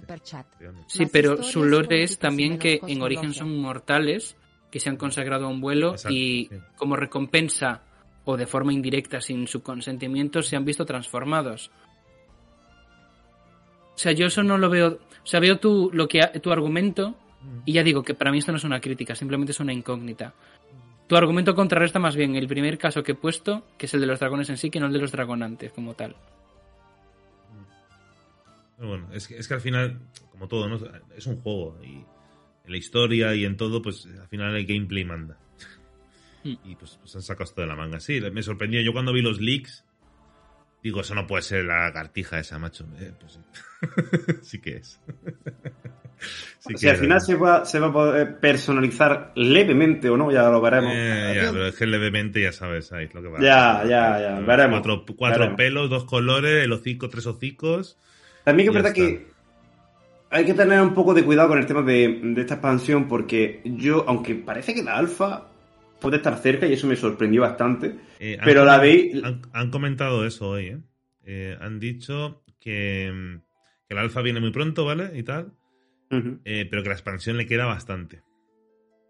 [0.87, 4.37] Sí, pero su lore es también que en origen son mortales
[4.71, 7.83] que se han consagrado a un vuelo y como recompensa
[8.25, 11.71] o de forma indirecta sin su consentimiento se han visto transformados.
[13.95, 14.99] O sea, yo eso no lo veo.
[15.23, 17.15] O sea, veo tu, lo que, tu argumento
[17.65, 20.35] y ya digo que para mí esto no es una crítica, simplemente es una incógnita.
[21.07, 24.07] Tu argumento contrarresta más bien el primer caso que he puesto, que es el de
[24.07, 26.17] los dragones en sí, que no el de los dragonantes como tal.
[28.77, 30.01] Pero bueno, es que, es que al final,
[30.31, 30.79] como todo, ¿no?
[31.17, 31.79] es un juego.
[31.83, 32.05] Y
[32.65, 35.39] en la historia y en todo, pues al final el gameplay manda.
[36.43, 36.55] Mm.
[36.65, 38.01] Y pues, pues han sacado esto de la manga.
[38.01, 38.81] Sí, me sorprendió.
[38.81, 39.84] Yo cuando vi los leaks,
[40.85, 42.85] digo, eso no puede ser la cartija esa, macho.
[43.01, 43.41] Eh, pues sí.
[44.43, 45.01] sí que es.
[46.61, 50.17] Sí o sea, que al final se va, se va a poder personalizar levemente o
[50.17, 50.93] no, ya lo veremos.
[50.95, 53.13] Eh, ya, pero es que levemente ya sabes, ¿sabes?
[53.13, 53.41] Lo que va.
[53.41, 54.81] Ya, ya, ya, veremos.
[54.81, 55.57] Cuatro, cuatro Veremos.
[55.59, 57.99] pelos, dos colores, el hocico, tres hocicos.
[58.45, 59.19] También que es verdad está.
[59.19, 59.27] que
[60.31, 63.61] hay que tener un poco de cuidado con el tema de, de esta expansión porque
[63.65, 65.49] yo, aunque parece que la alfa
[66.05, 69.23] puede estar cerca y eso me sorprendió bastante, Eh, han pero la veis...
[69.25, 70.79] Han, han comentado eso hoy, ¿eh?
[71.27, 73.41] Eh, Han dicho que, mm,
[73.89, 75.11] que el alfa viene muy pronto, ¿vale?
[75.15, 75.53] Y tal.
[76.45, 78.23] Eh, pero que la expansión le queda bastante.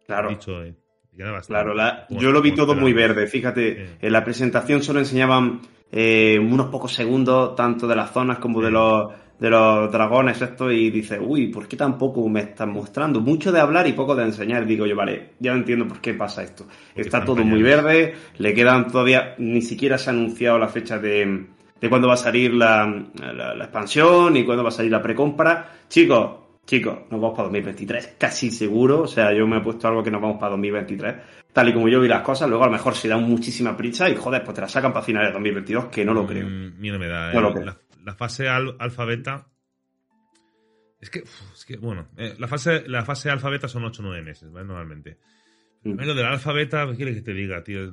[0.06, 0.28] Claro.
[0.28, 0.74] Han dicho hoy.
[1.12, 1.52] Le queda bastante.
[1.62, 3.26] Claro, la- yo lo vi todo muy verde.
[3.26, 5.60] Fíjate, en la presentación solo enseñaban
[5.92, 10.90] unos pocos segundos, tanto de las zonas como de los de los dragones esto y
[10.90, 13.20] dices, uy, ¿por qué tampoco me están mostrando?
[13.20, 14.64] Mucho de hablar y poco de enseñar.
[14.66, 16.64] Digo yo, vale, ya entiendo por qué pasa esto.
[16.64, 20.98] Porque Está todo muy verde, le quedan todavía, ni siquiera se ha anunciado la fecha
[20.98, 21.46] de,
[21.80, 22.86] de cuándo va a salir la,
[23.20, 25.68] la- la expansión y cuándo va a salir la precompra.
[25.88, 26.30] Chicos,
[26.64, 29.02] chicos, nos vamos para 2023, casi seguro.
[29.02, 31.14] O sea, yo me he puesto algo que nos vamos para 2023.
[31.52, 34.08] Tal y como yo vi las cosas, luego a lo mejor se da muchísima prisa
[34.10, 36.46] y joder, pues te la sacan para finales de 2022, que no lo creo.
[36.48, 37.32] Mm, mira, me da.
[37.32, 37.74] No eh, lo creo.
[38.04, 39.48] La fase al- alfa-beta.
[41.00, 44.22] Es que, es que, bueno, eh, la fase, la fase alfa-beta son 8 o 9
[44.22, 44.66] meses, ¿vale?
[44.66, 45.18] Normalmente.
[45.82, 46.00] Mm.
[46.00, 47.92] Lo del alfa-beta, ¿qué quieres que te diga, tío?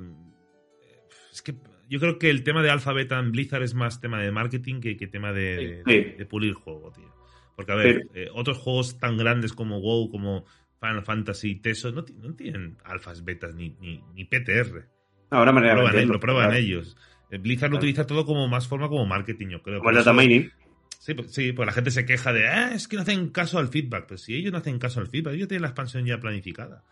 [1.30, 1.54] Es que
[1.88, 4.96] yo creo que el tema de alfa-beta en Blizzard es más tema de marketing que,
[4.96, 6.16] que tema de, de- Sí.
[6.18, 7.12] de pulir juego, tío.
[7.54, 10.46] Porque, a ver, eh, otros juegos tan grandes como WoW, como
[10.80, 14.88] Final Fantasy, Teso, no, no tienen alfas, betas ni, ni, ni PTR.
[15.30, 16.56] Ahora manera Lo prueban, lo prueban claro.
[16.62, 16.96] ellos.
[17.32, 19.80] Eh, Blizzard lo utiliza todo como más forma como marketing, yo creo.
[19.80, 20.52] Como data mining.
[20.98, 23.58] Sí, pues, sí, pues la gente se queja de, ah, es que no hacen caso
[23.58, 24.06] al feedback.
[24.06, 26.84] Pues si ellos no hacen caso al feedback, ellos tienen la expansión ya planificada.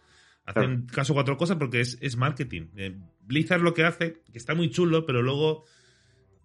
[0.46, 2.68] Hacen caso a cuatro cosas porque es, es marketing.
[2.74, 5.64] Eh, Blizzard lo que hace, que está muy chulo, pero luego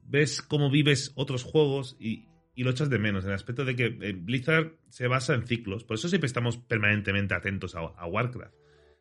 [0.04, 3.76] ves cómo vives otros juegos y, y lo echas de menos, en el aspecto de
[3.76, 5.86] que eh, Blizzard se basa en ciclos.
[5.86, 8.54] Por eso siempre estamos permanentemente atentos a, a Warcraft.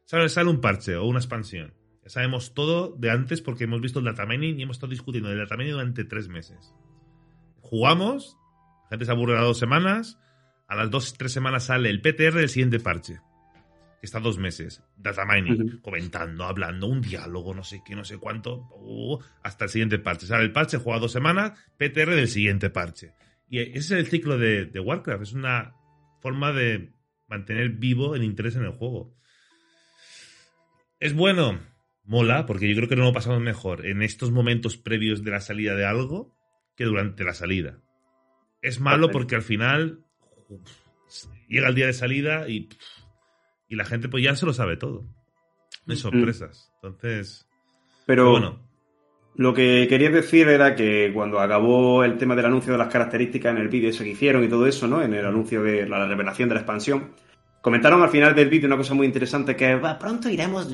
[0.04, 1.74] Sale, sale un parche o una expansión.
[2.04, 5.32] Ya sabemos todo de antes porque hemos visto el data mining y hemos estado discutiendo
[5.32, 6.74] el data mining durante tres meses.
[7.60, 8.36] Jugamos,
[8.84, 10.18] la gente se aburre a las dos semanas,
[10.68, 13.20] a las dos, tres semanas sale el PTR del siguiente parche.
[14.02, 14.82] Está dos meses.
[14.98, 19.70] Data mining, comentando, hablando, un diálogo, no sé qué, no sé cuánto, uh, hasta el
[19.70, 20.26] siguiente parche.
[20.26, 23.14] Sale el parche, juega dos semanas, PTR del siguiente parche.
[23.48, 25.22] Y ese es el ciclo de, de Warcraft.
[25.22, 25.74] Es una
[26.20, 26.92] forma de
[27.28, 29.16] mantener vivo el interés en el juego.
[31.00, 31.60] Es bueno,
[32.04, 35.40] mola, porque yo creo que no lo pasamos mejor en estos momentos previos de la
[35.40, 36.34] salida de algo
[36.76, 37.80] que durante la salida.
[38.62, 40.04] Es malo porque al final
[40.48, 40.60] uf,
[41.48, 42.68] llega el día de salida y,
[43.68, 45.06] y la gente pues ya se lo sabe todo.
[45.86, 46.72] No hay sorpresas.
[46.82, 47.46] Entonces,
[48.06, 48.60] Pero bueno,
[49.36, 53.52] lo que quería decir era que cuando acabó el tema del anuncio de las características
[53.52, 55.02] en el vídeo eso que hicieron y todo eso, ¿no?
[55.02, 57.10] En el anuncio de la revelación de la expansión,
[57.60, 60.68] comentaron al final del vídeo una cosa muy interesante que va, pronto iremos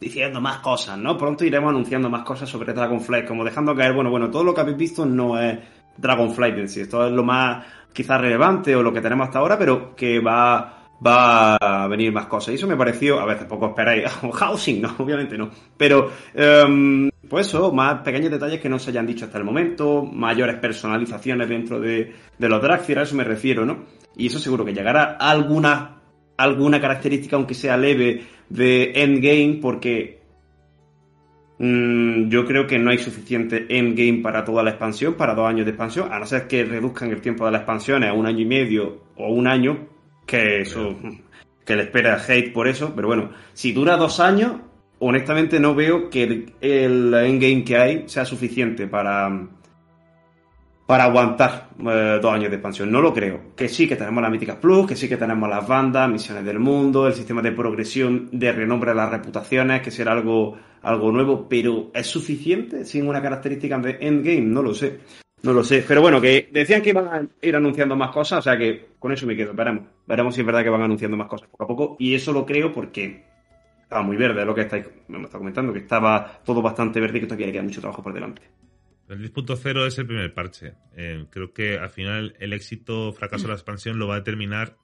[0.00, 1.16] diciendo más cosas, ¿no?
[1.18, 4.62] Pronto iremos anunciando más cosas sobre Dragonflight, como dejando caer, bueno, bueno, todo lo que
[4.62, 5.58] habéis visto no es
[5.98, 9.58] Dragonflight en sí, esto es lo más quizás relevante o lo que tenemos hasta ahora,
[9.58, 12.52] pero que va va a venir más cosas.
[12.52, 15.50] Y eso me pareció, a ver, tampoco esperáis housing, no, obviamente no.
[15.76, 20.04] Pero, em, pues eso, más pequeños detalles que no se hayan dicho hasta el momento,
[20.04, 23.84] mayores personalizaciones dentro de, de los Draxir, a eso me refiero, ¿no?
[24.16, 26.00] Y eso seguro que llegará alguna,
[26.36, 30.20] alguna característica, aunque sea leve, de endgame, porque
[31.58, 35.64] mm, yo creo que no hay suficiente endgame para toda la expansión, para dos años
[35.64, 38.40] de expansión, a no ser que reduzcan el tiempo de las expansiones a un año
[38.40, 39.88] y medio o un año,
[40.26, 40.96] que eso,
[41.64, 44.56] que le espera hate por eso, pero bueno, si dura dos años,
[44.98, 49.48] honestamente no veo que el, el endgame que hay sea suficiente para
[50.90, 52.90] para aguantar eh, dos años de expansión.
[52.90, 53.54] No lo creo.
[53.54, 56.58] Que sí que tenemos las míticas plus, que sí que tenemos las bandas, misiones del
[56.58, 61.48] mundo, el sistema de progresión de renombre de las reputaciones, que será algo, algo nuevo,
[61.48, 64.40] pero ¿es suficiente sin una característica de endgame?
[64.40, 64.98] No lo sé.
[65.44, 65.84] No lo sé.
[65.86, 69.12] Pero bueno, que decían que iban a ir anunciando más cosas, o sea que con
[69.12, 69.54] eso me quedo.
[69.54, 69.84] Veremos.
[70.08, 71.96] Veremos si es verdad que van anunciando más cosas poco a poco.
[72.00, 73.22] Y eso lo creo porque
[73.80, 77.20] estaba muy verde, lo que estáis, me está comentando, que estaba todo bastante verde y
[77.20, 78.42] que todavía queda mucho trabajo por delante.
[79.14, 80.74] El 10.0 es el primer parche.
[80.96, 84.18] Eh, creo que al final el éxito o fracaso de la expansión lo va a
[84.18, 84.76] determinar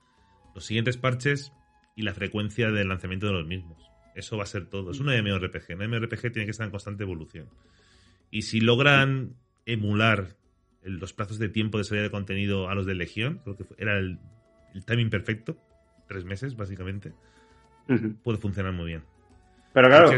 [0.54, 1.52] los siguientes parches
[1.94, 3.90] y la frecuencia del lanzamiento de los mismos.
[4.14, 4.90] Eso va a ser todo.
[4.90, 5.76] Es un MMORPG.
[5.78, 7.48] Un MMORPG tiene que estar en constante evolución.
[8.30, 9.36] Y si logran
[9.66, 10.36] emular
[10.86, 13.40] los plazos de tiempo de salida de contenido a los de Legión.
[13.42, 14.18] Creo que era el,
[14.74, 15.58] el timing perfecto.
[16.08, 17.12] Tres meses, básicamente.
[18.22, 19.02] Puede funcionar muy bien.
[19.72, 20.10] Pero claro,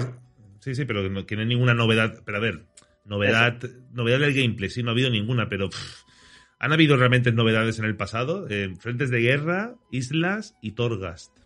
[0.60, 2.22] sí, sí, pero que no, que no hay ninguna novedad.
[2.24, 2.64] Pero a ver,
[3.08, 3.58] novedad,
[3.92, 6.02] novedad del gameplay, sí, no ha habido ninguna, pero pff,
[6.58, 8.46] han habido realmente novedades en el pasado.
[8.48, 11.36] eh, frentes de guerra, islas y Torghast.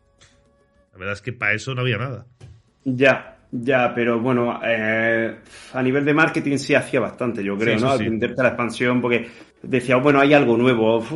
[0.93, 2.27] La verdad es que para eso no había nada.
[2.85, 5.37] ya, ya, pero bueno, eh,
[5.75, 7.91] a nivel de marketing sí hacía bastante, yo creo, Sí, ¿no?
[7.91, 8.05] Al sí.
[8.05, 9.29] venderte la expansión, porque
[9.63, 11.13] decía, bueno, hay algo nuevo, uf,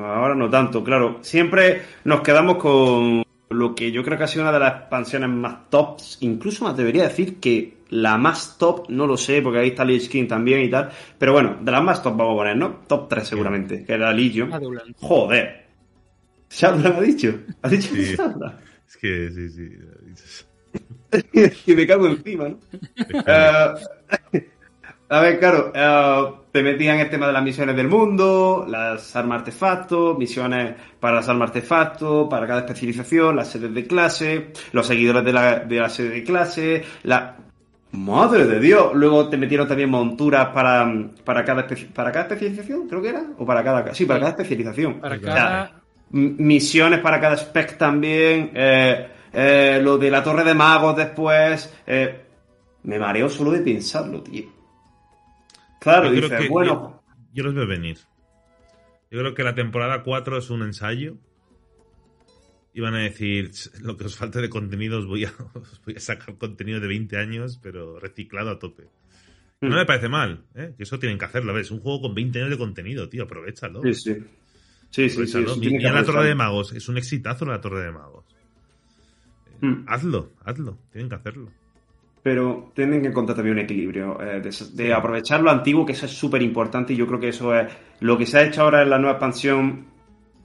[0.00, 1.18] ahora no tanto, claro.
[1.22, 5.28] Siempre nos quedamos con lo que yo creo que ha sido una de las expansiones
[5.28, 9.58] más tops, incluso me atrevería a decir que la más top, no lo sé, porque
[9.58, 12.36] ahí está Lich King también y tal, pero bueno, de las más top vamos a
[12.38, 12.80] poner, ¿no?
[12.86, 14.50] Top 3 seguramente, que era Legion.
[14.98, 15.66] Joder.
[16.48, 17.34] Shadowland ha dicho.
[17.62, 18.16] Ha dicho Sí.
[18.88, 19.70] Es que sí, sí.
[21.70, 22.58] y me cago encima, ¿no?
[23.26, 24.48] Eh,
[25.10, 29.40] a ver, claro, eh, te metían el tema de las misiones del mundo, las armas
[29.40, 35.22] artefactos, misiones para las armas artefactos, para cada especialización, las sedes de clase, los seguidores
[35.24, 37.36] de la, de la sede de clase, la...
[37.92, 38.92] Madre de Dios.
[38.94, 40.90] Luego te metieron también monturas para,
[41.24, 43.24] para, cada, para cada especialización, creo que era.
[43.38, 43.94] O para cada...
[43.94, 45.00] Sí, para cada especialización.
[45.00, 45.82] Para cada.
[46.10, 52.20] Misiones para cada spec también, eh, eh, lo de la torre de magos después, eh,
[52.82, 54.44] me mareo solo de pensarlo, tío.
[55.80, 57.02] Claro, Yo dices, bueno,
[57.32, 57.98] Yo los veo venir.
[59.10, 61.16] Yo creo que la temporada 4 es un ensayo.
[62.74, 63.50] Y van a decir,
[63.82, 66.88] lo que os falte de contenido os voy a, os voy a sacar contenido de
[66.88, 68.84] 20 años, pero reciclado a tope.
[69.60, 69.68] Mm.
[69.68, 70.74] No me parece mal, ¿eh?
[70.76, 71.52] que eso tienen que hacerlo.
[71.52, 73.82] A ver, es un juego con 20 años de contenido, tío, aprovechalo.
[73.82, 74.16] sí, sí.
[74.92, 76.34] Sí, sí, sí, sí, Mira la Torre de.
[76.34, 78.26] Magos, es un exitazo la Torre de Magos.
[79.62, 79.84] Mm.
[79.86, 81.50] Hazlo, hazlo, tienen que hacerlo.
[82.22, 86.04] Pero tienen que encontrar también un equilibrio, eh, de, de aprovechar lo antiguo, que eso
[86.04, 88.82] es súper importante, y yo creo que eso es lo que se ha hecho ahora
[88.82, 89.86] en la nueva expansión.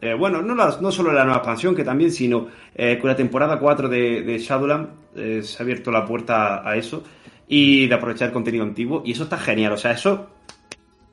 [0.01, 3.59] Eh, bueno, no, no solo la nueva expansión, que también, sino eh, con la temporada
[3.59, 7.03] 4 de, de Shadowland eh, se ha abierto la puerta a eso
[7.47, 10.29] y de aprovechar el contenido antiguo, y eso está genial, o sea, eso,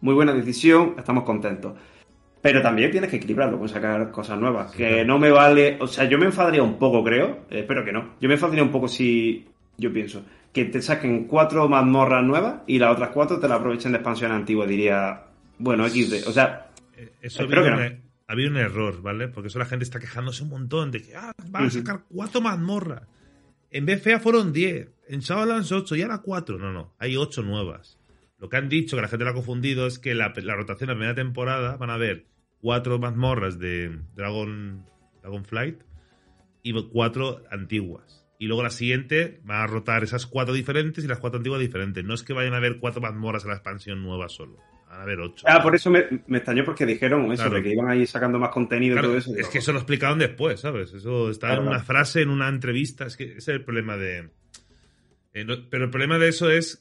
[0.01, 1.75] muy buena decisión, estamos contentos.
[2.43, 4.73] Pero también tienes que equilibrarlo con sacar cosas nuevas.
[4.73, 5.05] Sí, que claro.
[5.07, 5.79] no me vale.
[5.81, 7.47] O sea, yo me enfadaría un poco, creo.
[7.49, 8.17] eh, espero que no.
[8.21, 9.47] Yo me enfadaría un poco si.
[9.79, 10.23] Yo pienso.
[10.53, 14.31] Que te saquen cuatro mazmorras nuevas y las otras cuatro te las aprovechen de expansión
[14.31, 14.67] antigua.
[14.67, 15.23] Diría.
[15.57, 16.29] Bueno, XD.
[16.29, 16.69] O sea.
[17.23, 19.29] Eso Espero que e- ha habido un error, ¿vale?
[19.29, 22.41] Porque eso la gente está quejándose un montón de que ah, van a sacar cuatro
[22.41, 23.07] mazmorras.
[23.71, 26.59] En BFA fueron 10, en Shadowlands 8 y ahora 4.
[26.59, 27.99] No, no, hay 8 nuevas.
[28.39, 30.89] Lo que han dicho, que la gente lo ha confundido, es que la, la rotación
[30.89, 32.27] de la primera temporada van a haber
[32.61, 34.87] cuatro mazmorras de Dragon,
[35.23, 35.83] Dragonflight
[36.63, 38.27] y cuatro antiguas.
[38.39, 42.05] Y luego la siguiente va a rotar esas cuatro diferentes y las cuatro antiguas diferentes.
[42.05, 44.59] No es que vayan a haber cuatro mazmorras en la expansión nueva solo.
[44.95, 45.45] Van a haber ocho.
[45.49, 47.57] Ah, por eso me, me extrañó porque dijeron eso, Claro.
[47.57, 49.35] de que iban ahí sacando más contenido Claro, y todo eso.
[49.37, 50.93] es que eso lo explicaron después, ¿sabes?
[50.95, 53.05] Eso está Claro, en una frase, en una entrevista.
[53.07, 54.31] Es que ese es el problema de.
[55.33, 56.81] eh, no- pero el problema de eso es.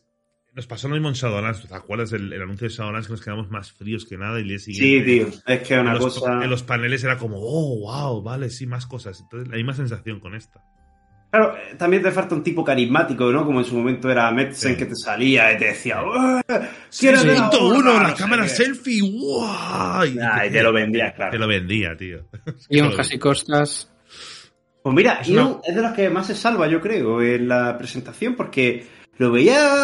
[0.56, 1.68] Nos pasó lo mismo en Shadowlands.
[1.68, 4.38] ¿Te acuerdas el, el anuncio de Shadowlands que nos quedamos más fríos que nada?
[4.38, 5.06] Y el día Sí, siguiente.
[5.10, 5.27] tío.
[5.48, 6.44] Es que una en los, cosa.
[6.44, 9.19] en los paneles era como, oh, wow, vale, sí, más cosas.
[9.22, 10.61] Entonces, la misma sensación con esta.
[11.34, 13.43] Claro, eh, también te falta un tipo carismático, ¿no?
[13.43, 14.77] Como en su momento era Metzen Sí.
[14.77, 15.99] que te salía y te decía,
[16.47, 16.60] "¡Eh!
[16.99, 18.49] ¿Quieres ver Punto ahora?", uno, no la sé cámara qué.
[18.49, 20.05] selfie, ¡guau!
[20.05, 21.31] Y Ah, y te lo vendía, claro.
[21.31, 22.19] Te lo vendía, tío.
[22.69, 23.89] Y hojas y costas.
[24.84, 27.47] Pues mira, Es Ion una- es de los que más se salva, yo creo, en
[27.47, 28.85] la presentación, porque
[29.18, 29.81] lo veía.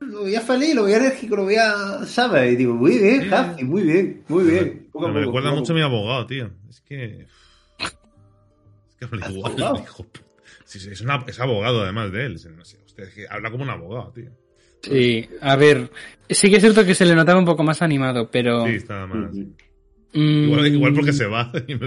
[0.00, 1.74] Lo veía feliz, lo veía enérgico, lo veía.
[2.06, 2.50] ¿Sabes?
[2.50, 3.28] Y digo, muy bien, Sí.
[3.30, 4.88] Happy, muy bien, muy bien.
[4.90, 6.50] Poco me poco, recuerda poco mucho a mi abogado, tío.
[6.70, 7.26] Es que.
[7.78, 9.52] Es que habla igual,
[9.84, 10.06] hijo.
[10.06, 10.22] Sí, sí,
[10.76, 12.34] es, una- es abogado además de él.
[12.34, 14.30] Es- No sé, usted es que habla como un abogado, tío.
[14.82, 15.90] Sí, a ver.
[16.28, 18.66] Sí que es cierto que se le notaba un poco más animado, pero.
[18.66, 19.32] Sí, está más.
[20.14, 21.86] Mm, Igual, igual porque se va y me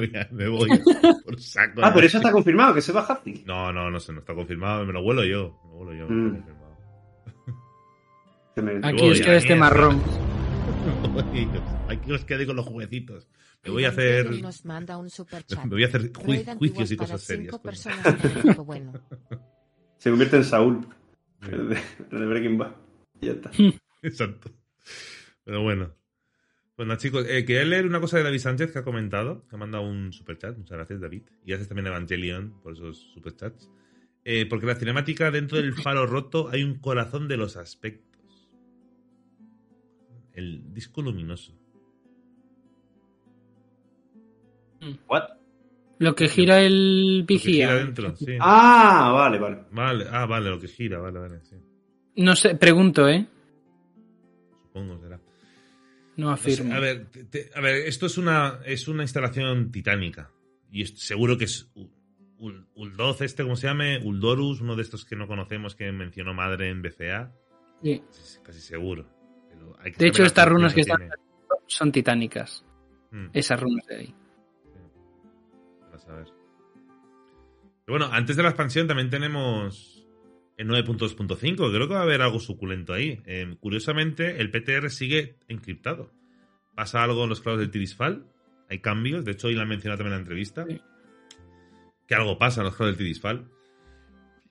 [0.50, 0.80] voy, me
[1.26, 1.82] por saco.
[1.84, 3.44] Ah, pero eso está confirmado, que se va Happy.
[3.46, 4.86] No, no, no sé, no está confirmado.
[4.86, 5.60] Me lo huelo yo.
[5.66, 6.10] Me lo huelo yo.
[6.10, 6.36] no Mm.
[6.38, 6.76] está confirmado.
[8.56, 10.02] Se me- Aquí os queda este marrón.
[11.90, 13.28] Aquí os quedé con los juguetitos.
[13.66, 14.26] Me voy a hacer.
[14.28, 15.64] Iván nos manda un superchat.
[15.66, 17.56] Me voy a hacer ju- juicios y cosas serias.
[18.66, 18.94] bueno.
[19.98, 20.88] Se convierte en Saúl,
[21.52, 21.76] el de,
[22.12, 22.76] de Breaking Bad.
[23.22, 23.52] Y ya está.
[24.02, 24.52] Exacto.
[25.44, 25.94] Pero bueno.
[26.78, 29.60] Bueno, chicos, eh, quería leer una cosa de David Sánchez que ha comentado, que ha
[29.60, 30.58] mandado un superchat.
[30.58, 31.24] Muchas gracias, David.
[31.46, 33.70] Y gracias también a Evangelion por esos superchats.
[34.26, 38.50] Eh, porque en la cinemática, dentro del faro roto, hay un corazón de los aspectos.
[40.34, 41.58] El disco luminoso.
[45.08, 45.24] ¿What?
[46.00, 47.74] Lo que gira el vigía.
[47.76, 48.38] dentro, sí.
[48.40, 49.64] Ah, vale, vale.
[49.72, 51.56] Vale, ah, vale, lo que gira, vale, vale, sí.
[52.18, 53.26] No sé, pregunto, ¿eh?
[54.64, 55.20] Supongo será.
[56.18, 56.74] No No sé, afirmo.
[56.74, 60.32] a, ver, te- te- a ver, esto es una, es una instalación titánica.
[60.72, 61.72] Y es- seguro que es
[62.38, 64.00] Ul- Uldoz, este, ¿cómo se llame?
[64.04, 67.32] Uldorus, uno de estos que no conocemos que mencionó madre en BCA.
[67.82, 68.02] Sí.
[68.44, 69.08] Casi seguro.
[69.50, 71.10] Pero hay que De hecho, estas runas que están
[71.68, 72.66] son titánicas.
[73.12, 73.28] Mm.
[73.34, 74.16] Esas runas de ahí.
[77.88, 80.06] Bueno, antes de la expansión también tenemos
[80.58, 81.72] el 9.2.5.
[81.72, 83.22] Creo que va a haber algo suculento ahí.
[83.26, 86.12] Eh, curiosamente, el PTR sigue encriptado.
[86.76, 88.26] Pasa algo en los clavos del Tirisfal.
[88.70, 89.24] Hay cambios.
[89.26, 90.66] De hecho, hoy lo han mencionado también en la entrevista.
[90.68, 90.82] Sí.
[92.08, 93.46] Que algo pasa en los clavos del Tirisfal.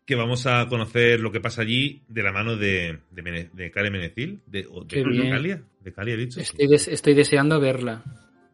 [0.06, 3.70] Que vamos a conocer lo que pasa allí de la mano de, de, Mene- de
[3.70, 4.42] Kale Menecil.
[4.46, 5.30] De, de, bien.
[5.30, 5.62] Calia.
[5.80, 6.40] De Calia, he dicho.
[6.40, 8.04] Estoy, des- estoy deseando verla.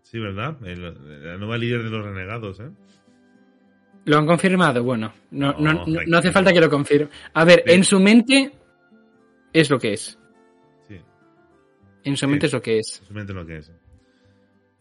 [0.02, 0.57] Sí, ¿verdad?
[0.66, 2.70] El- la nueva líder de los renegados, ¿eh?
[4.05, 4.82] ¿Lo han confirmado?
[4.82, 7.09] Bueno, no, no, No, hace falta que lo confirme.
[7.35, 8.51] A ver, Ve- en su mente
[9.52, 10.18] es lo que es.
[10.89, 10.97] Sí.
[12.05, 12.31] En su Sí.
[12.31, 12.86] mente es lo que es.
[13.05, 13.72] Simplemente lo que es.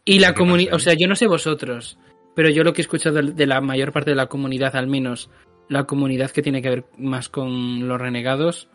[0.04, 1.98] Y la ¿Qué comunidad, o sea, yo no sé vosotros,
[2.34, 5.30] pero yo lo que he escuchado de- la mayor parte de la comunidad, al menos
[5.68, 8.68] la comunidad que tiene que ver más con los renegados,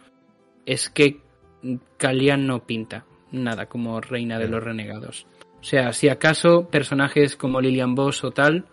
[0.65, 1.21] es que
[1.97, 5.25] Kalia no pinta nada como reina de los renegados.
[5.59, 8.65] O sea, si acaso personajes como Lilian Boss o tal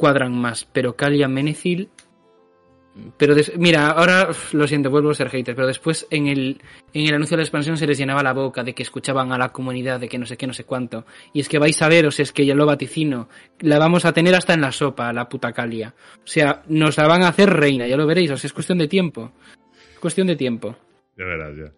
[0.00, 1.90] cuadran más, pero Kalia Menethil
[3.16, 6.60] pero des- mira, ahora lo siento, vuelvo a ser hater, pero después en el,
[6.92, 9.38] en el anuncio de la expansión se les llenaba la boca de que escuchaban a
[9.38, 11.06] la comunidad, de que no sé qué, no sé cuánto.
[11.32, 13.28] Y es que vais a ver, o sea, es que ya lo vaticino,
[13.60, 15.94] la vamos a tener hasta en la sopa, la puta Calia.
[16.16, 18.78] O sea, nos la van a hacer reina, ya lo veréis, o sea, es cuestión
[18.78, 19.32] de tiempo.
[19.94, 20.76] Es cuestión de tiempo.
[21.16, 21.72] Ya verás, ya.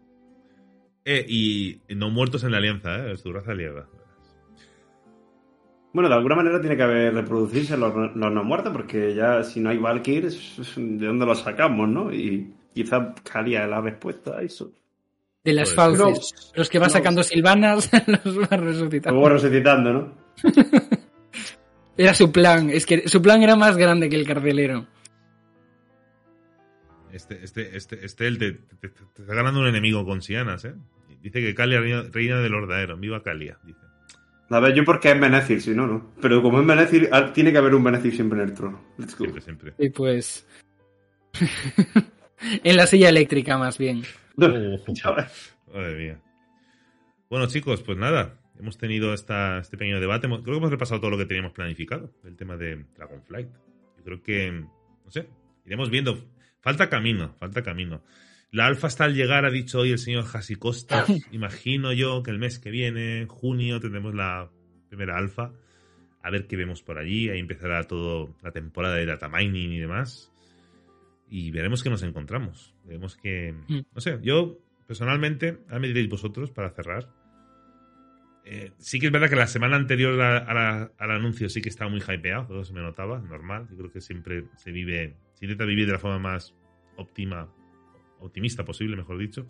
[1.04, 3.12] Eh, y no muertos en la alianza, ¿eh?
[3.12, 3.86] Es tu raza aliada.
[5.92, 9.60] Bueno, de alguna manera tiene que haber reproducirse los, los no muertos, porque ya si
[9.60, 12.12] no hay Valkyries, ¿de dónde los sacamos, no?
[12.12, 14.72] Y quizás Kalia es la respuesta a eso.
[15.44, 16.52] De las Pues, fauces.
[16.54, 16.92] los que va no.
[16.92, 17.90] sacando silvanas,
[18.24, 19.20] los va resucitando.
[19.20, 20.14] Luego resucitando, ¿no?
[21.98, 24.86] Era su plan, es que su plan era más grande que el carcelero.
[27.12, 30.64] Este, este, este, este el te, te- te- te está ganando un enemigo con Sianas,
[30.64, 30.74] ¿eh?
[31.20, 32.96] Dice que Calia reina, reina del Ordaero.
[32.96, 33.78] Viva Calia, dice.
[34.52, 36.12] A ver, yo porque es Menethil, si no, no.
[36.20, 38.84] Pero como es Menethil, ah, tiene que haber un Menethil siempre en el trono.
[38.98, 39.24] Let's go.
[39.24, 39.74] Siempre, siempre.
[39.78, 40.46] Y pues...
[42.62, 44.02] en la silla eléctrica, más bien.
[44.36, 44.82] Ves.
[45.74, 46.20] Madre mía.
[47.30, 48.38] Bueno, chicos, pues nada.
[48.58, 50.28] Hemos tenido esta, este pequeño debate.
[50.28, 53.48] Creo que hemos repasado todo lo que teníamos planificado del tema de Dragonflight.
[53.96, 55.30] Yo creo que, no sé,
[55.64, 56.18] iremos viendo.
[56.60, 58.02] Falta camino, falta camino.
[58.52, 61.04] La alfa está al llegar, ha dicho hoy el señor Hasi Costa.
[61.32, 64.50] Imagino yo que el mes que viene, en junio, tendremos la
[64.88, 65.52] primera alfa.
[66.22, 67.30] A ver qué vemos por allí.
[67.30, 70.30] Ahí empezará todo la temporada de data mining y demás.
[71.30, 72.74] Y veremos qué nos encontramos.
[72.84, 73.54] Veremos que.
[73.68, 73.80] Mm.
[73.94, 77.08] No sé, yo personalmente, ahora me diréis vosotros para cerrar.
[78.44, 81.62] Eh, sí que es verdad que la semana anterior a- a la- al anuncio sí
[81.62, 83.66] que estaba muy hypeado, todo se me notaba, normal.
[83.70, 86.54] Yo creo que siempre se vive, se intenta vivir de la forma más
[86.96, 87.48] óptima,
[88.22, 89.46] optimista posible, mejor dicho.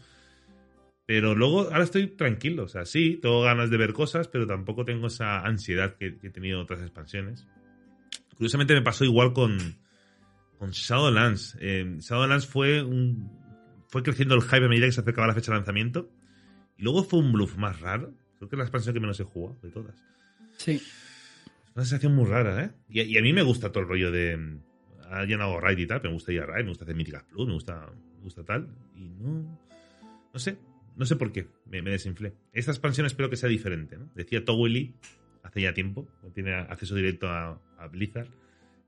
[1.06, 4.84] Pero luego, ahora estoy tranquilo, o sea, sí, tengo ganas de ver cosas, pero tampoco
[4.84, 7.46] tengo esa ansiedad que, que he tenido en otras expansiones.
[8.36, 9.58] Curiosamente me pasó igual con,
[10.58, 11.56] con Shadowlands.
[11.60, 13.30] Eh, Shadowlands fue un,
[13.88, 16.08] fue creciendo el hype a medida que se acercaba la fecha de lanzamiento.
[16.78, 18.14] Y luego fue un bluff más raro.
[18.38, 19.94] Creo que es la expansión que menos he jugado de todas.
[20.56, 20.72] Sí.
[20.72, 22.70] Es una sensación muy rara, ¿eh?
[22.88, 24.60] Y, y a mí me gusta todo el rollo de.
[25.12, 27.46] Alguien hago raid y tal, me gusta ir a raid, me gusta hacer míticas plus,
[27.46, 28.68] me gusta, me gusta tal.
[28.94, 29.58] Y no.
[30.32, 30.58] No sé,
[30.96, 32.34] no sé por qué me, desinflé.
[32.52, 33.98] Esta expansión espero que sea diferente.
[34.14, 34.94] Decía Towelly
[35.42, 38.28] hace ya tiempo, tiene acceso directo a, a Blizzard,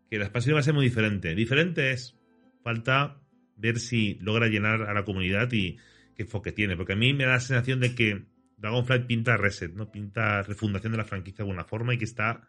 [0.09, 1.35] que la expansión va a ser muy diferente.
[1.35, 2.17] Diferente es.
[2.63, 3.21] Falta
[3.57, 5.77] ver si logra llenar a la comunidad y
[6.17, 6.77] qué enfoque tiene.
[6.77, 8.25] Porque a mí me da la sensación de que
[8.57, 9.91] Dragonflight pinta reset, ¿no?
[9.91, 12.49] Pinta refundación de la franquicia de alguna forma y que está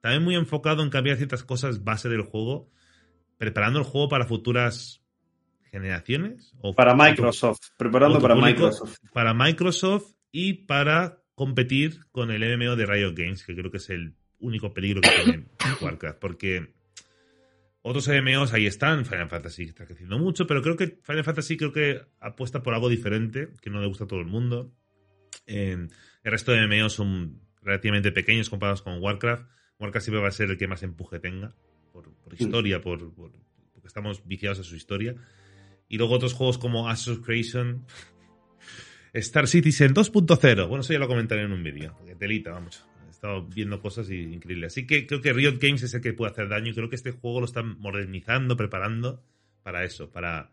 [0.00, 2.70] también muy enfocado en cambiar ciertas cosas base del juego,
[3.38, 5.02] preparando el juego para futuras
[5.70, 6.54] generaciones.
[6.60, 7.58] O Para futuro- Microsoft.
[7.76, 8.96] Preparando para público, Microsoft.
[9.12, 13.90] Para Microsoft y para competir con el MMO de Riot Games, que creo que es
[13.90, 15.46] el único peligro que tiene
[15.82, 16.18] Warcraft.
[16.18, 16.74] Porque
[17.82, 21.72] otros MMOs ahí están, Final Fantasy está creciendo mucho, pero creo que Final Fantasy creo
[21.72, 24.72] que apuesta por algo diferente, que no le gusta a todo el mundo.
[25.46, 25.88] Eh,
[26.24, 29.46] el resto de MMOs son relativamente pequeños comparados con Warcraft.
[29.78, 31.54] Warcraft siempre va a ser el que más empuje tenga,
[32.02, 33.32] por, por historia, por, por-
[33.72, 35.14] porque estamos viciados a su historia.
[35.88, 37.84] Y luego otros juegos como Ashes Creation,
[39.12, 40.68] Star Citizen 2.0.
[40.68, 41.94] Bueno, eso ya lo comentaré en un vídeo.
[41.98, 42.84] porque Telita, vamos.
[43.06, 44.72] He estado viendo cosas increíbles.
[44.72, 46.96] Así que creo que Riot Games es el que puede hacer daño y creo que
[46.96, 49.22] este juego lo están modernizando, preparando
[49.62, 50.50] para eso, para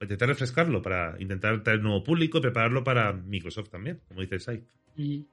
[0.00, 4.64] intentar refrescarlo, para intentar traer nuevo público y prepararlo para Microsoft también, como dice Sai.
[4.96, 5.26] Y,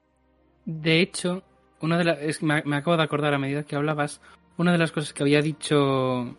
[0.66, 1.44] De hecho,
[1.80, 4.22] una de las, es que me, me acabo de acordar a medida que hablabas,
[4.58, 6.36] una de las cosas que había dicho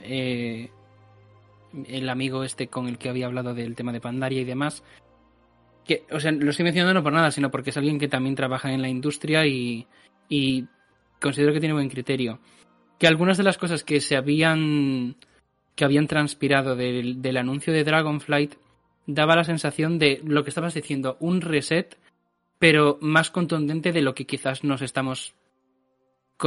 [0.00, 0.70] eh,
[1.86, 4.82] el amigo este con el que había hablado del tema de Pandaria y demás,
[5.84, 8.36] que, o sea, lo estoy mencionando no por nada, sino porque es alguien que también
[8.36, 9.86] trabaja en la industria y,
[10.28, 10.66] y
[11.20, 12.38] considero que tiene buen criterio.
[12.98, 15.16] Que algunas de las cosas que se habían
[15.74, 18.54] que habían transpirado del, del anuncio de Dragonflight
[19.06, 21.98] daba la sensación de lo que estabas diciendo, un reset,
[22.58, 25.34] pero más contundente de lo que quizás nos estamos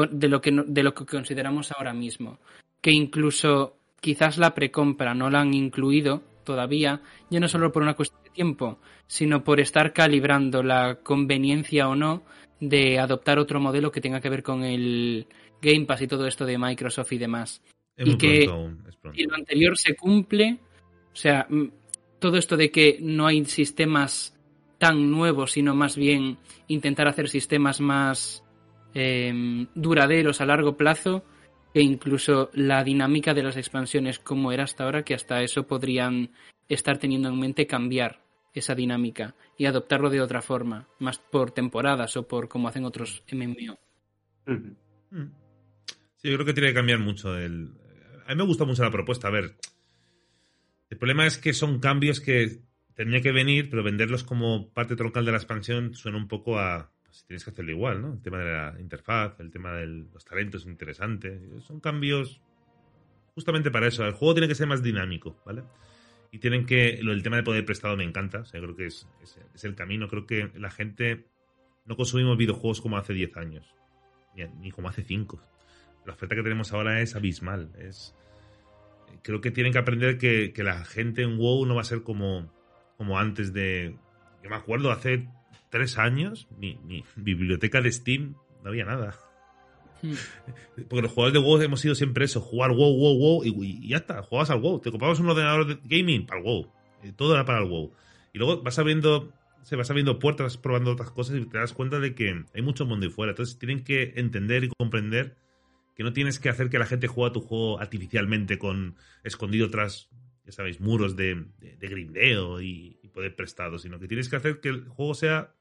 [0.09, 2.39] de lo que de lo que consideramos ahora mismo.
[2.81, 7.95] Que incluso quizás la precompra no la han incluido todavía, ya no solo por una
[7.95, 8.77] cuestión de tiempo,
[9.07, 12.23] sino por estar calibrando la conveniencia o no
[12.59, 15.25] de adoptar otro modelo que tenga que ver con el
[15.61, 17.61] Game Pass y todo esto de Microsoft y demás
[17.97, 19.19] Es Y que- pronto pronto.
[19.19, 20.59] y lo anterior se cumple,
[21.11, 21.65] o sea, mm,
[22.19, 24.37] todo esto de que no hay sistemas
[24.77, 28.43] tan nuevos, sino más bien intentar hacer sistemas más
[28.95, 31.23] em, duraderos a largo plazo,
[31.75, 36.31] e incluso la dinámica de las expansiones como era hasta ahora, que hasta eso podrían
[36.67, 38.21] estar teniendo en mente cambiar
[38.53, 43.23] esa dinámica y adoptarlo de otra forma, más por temporadas o por como hacen otros
[43.31, 43.77] MMO.
[44.45, 45.25] Mm.
[46.15, 47.73] Sí, yo creo que tiene que cambiar mucho el...
[48.25, 49.27] A mí me gusta mucho la propuesta.
[49.27, 49.55] A ver,
[50.89, 52.61] el problema es que son cambios que
[52.95, 56.91] tenía que venir, pero venderlos como parte troncal de la expansión suena un poco a...
[57.15, 58.13] Pues tienes que hacerlo igual, ¿no?
[58.13, 61.39] El tema de la interfaz, el tema de los talentos es interesante.
[61.61, 62.41] Son cambios
[63.33, 64.05] justamente para eso.
[64.05, 65.63] El juego tiene que ser más dinámico, ¿vale?
[66.31, 66.99] Y tienen que...
[67.01, 68.39] Del tema de poder prestado me encanta.
[68.39, 69.07] O sea, creo que es,
[69.53, 70.09] es, el camino.
[70.09, 71.25] Creo que la gente...
[71.85, 73.73] No consumimos videojuegos como hace 10 años.
[74.35, 75.41] Ni, ni como hace 5
[76.05, 77.71] la oferta que tenemos ahora es abismal.
[77.79, 78.13] Es,
[79.23, 82.03] creo que tienen que aprender que, que la gente en WoW no va a ser
[82.03, 82.51] como,
[82.97, 83.97] como antes de...
[84.43, 85.27] Yo me acuerdo, hace
[85.69, 89.15] tres años, mi, mi biblioteca de Steam no había nada.
[90.89, 93.89] Porque los jugadores de WoW hemos sido siempre eso, jugar WoW, WoW, WoW, y, y
[93.89, 94.79] ya está, jugabas al WoW.
[94.79, 96.71] Te comprabas un ordenador de gaming para el WoW.
[97.03, 97.91] Eh, Todo era para el WoW.
[98.33, 99.31] Y luego vas abriendo,
[99.63, 102.61] se vas abriendo puertas, vas probando otras cosas y te das cuenta de que hay
[102.61, 103.31] mucho mundo ahí fuera.
[103.31, 105.37] Entonces tienen que entender y comprender
[105.95, 109.69] que no tienes que hacer que la gente juegue a tu juego artificialmente con escondido
[109.69, 110.09] tras,
[110.45, 114.35] ya sabéis, muros de, de, de grindeo y, y poder prestado, sino que tienes que
[114.35, 115.55] hacer que el juego sea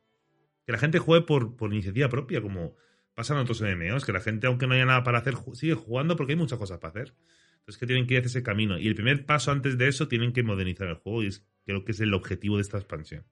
[0.67, 2.75] que la gente juegue por, por iniciativa propia, como
[3.15, 6.17] pasan en otros MMOs, que la gente, aunque no haya nada para hacer, sigue jugando
[6.17, 7.15] porque hay muchas cosas para hacer.
[7.61, 8.79] Entonces que tienen que ir hacia ese camino.
[8.79, 11.85] Y el primer paso antes de eso tienen que modernizar el juego y es- creo
[11.85, 13.25] que es el objetivo de esta expansión.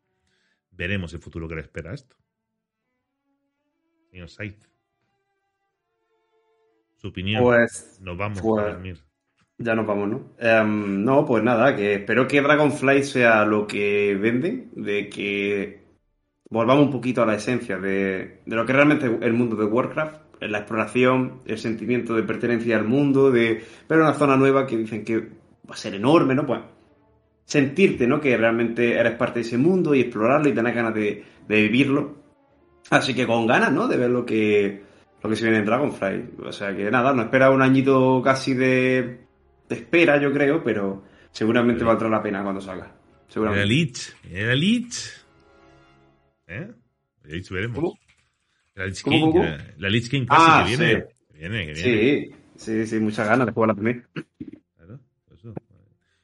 [0.70, 2.16] Veremos el futuro que le espera a esto.
[4.10, 4.54] Señor Said.
[6.96, 7.42] Su opinión.
[7.42, 8.98] Pues Nos vamos pues- a dormir.
[9.58, 10.34] Ya nos vamos, ¿no?
[10.38, 15.82] Em, no, pues nada, que espero que Dragonfly sea lo que venden, de que
[16.50, 19.64] volvamos un poquito a la esencia de, de lo que realmente es el mundo de
[19.64, 24.76] Warcraft, la exploración, el sentimiento de pertenencia al mundo, de ver una zona nueva que
[24.76, 26.46] dicen que va a ser enorme, ¿no?
[26.46, 26.60] Pues
[27.44, 28.20] sentirte, ¿no?
[28.20, 32.16] Que realmente eres parte de ese mundo y explorarlo y tener ganas de, de vivirlo.
[32.90, 33.88] Así que con ganas, ¿no?
[33.88, 34.82] De ver lo que,
[35.22, 36.30] lo que se viene en Dragonfly.
[36.44, 39.21] O sea que nada, nos espera un añito casi de,
[39.74, 42.86] de espera, yo creo, pero seguramente valdrá la pena cuando salga.
[42.86, 42.94] Era
[43.28, 43.66] Seguramente.
[43.66, 44.14] Lich.
[44.30, 45.24] Era Lich.
[46.46, 46.70] ¿Eh?
[47.24, 47.76] Lich veremos.
[47.78, 47.98] ¿Cómo?
[48.74, 49.32] La Lich ¿Cómo, King.
[49.32, 49.44] cómo?
[49.44, 51.00] La, la Lich King Ah, casi que viene.
[51.00, 51.06] sí.
[51.32, 51.82] Que viene, que viene.
[52.26, 54.08] Sí, sí, sí, muchas ganas de jugar la primera.
[54.76, 55.00] Claro,
[55.32, 55.54] eso.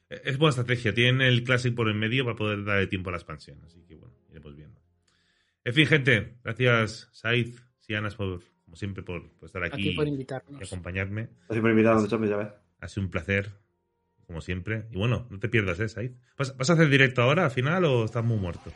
[0.09, 0.93] Es buena estrategia.
[0.93, 3.59] Tienen el Classic por en medio para poder darle tiempo a la expansión.
[3.65, 4.79] Así que bueno, iremos viendo.
[5.63, 6.35] En fin, gente.
[6.43, 10.61] Gracias, Said, Sianas, por, como siempre, por, por estar aquí ti por y invitarnos.
[10.61, 11.29] acompañarme.
[11.47, 12.47] Gracias por invitarme, muchachos, ya ves.
[12.79, 13.51] Ha sido un placer,
[14.25, 14.85] como siempre.
[14.91, 16.11] Y bueno, no te pierdas, ¿eh, Said?
[16.37, 18.71] ¿Vas, vas a hacer directo ahora, al final, o estás muy muerto?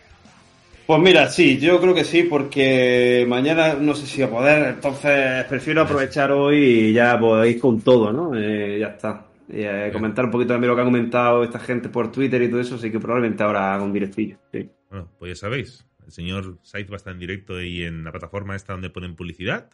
[0.86, 5.46] Pues mira, sí, yo creo que sí, porque mañana no sé si a poder, entonces
[5.46, 8.36] prefiero aprovechar hoy y ya podéis con todo, ¿no?
[8.36, 9.28] Eh, ya está.
[9.48, 12.50] Y, eh, comentar un poquito también lo que ha comentado esta gente por Twitter y
[12.50, 14.38] todo eso, así que probablemente ahora haga un directillo.
[14.52, 14.70] Sí.
[14.90, 15.86] Bueno, pues ya sabéis.
[16.06, 19.16] El señor Said va a estar en directo y en la plataforma esta donde ponen
[19.16, 19.70] publicidad.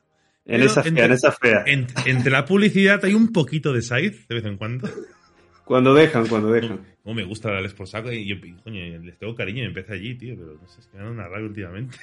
[0.49, 1.63] En esa entre- fea, en esa fea.
[1.65, 4.89] En- entre la publicidad hay un poquito de Said de vez en cuando.
[5.65, 6.79] Cuando dejan, cuando dejan.
[7.03, 10.15] Como me gusta darles por saco y yo, coño, les tengo cariño y empecé allí,
[10.15, 11.97] tío, pero no sé, es que me dan una rabia últimamente.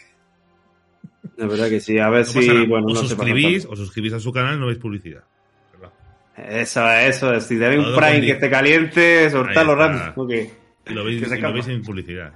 [1.36, 4.32] La verdad que sí, a ver No si, bueno, no suscribís, o suscribís a su
[4.32, 5.24] canal no veis publicidad.
[5.72, 5.92] ¿Verdad?
[6.60, 9.64] Eso, eso, es, si tenéis un Prime que esté caliente, está.
[9.64, 10.12] rápido.
[10.22, 10.32] ok.
[10.88, 12.32] Y lo veis, y lo veis sin publicidad.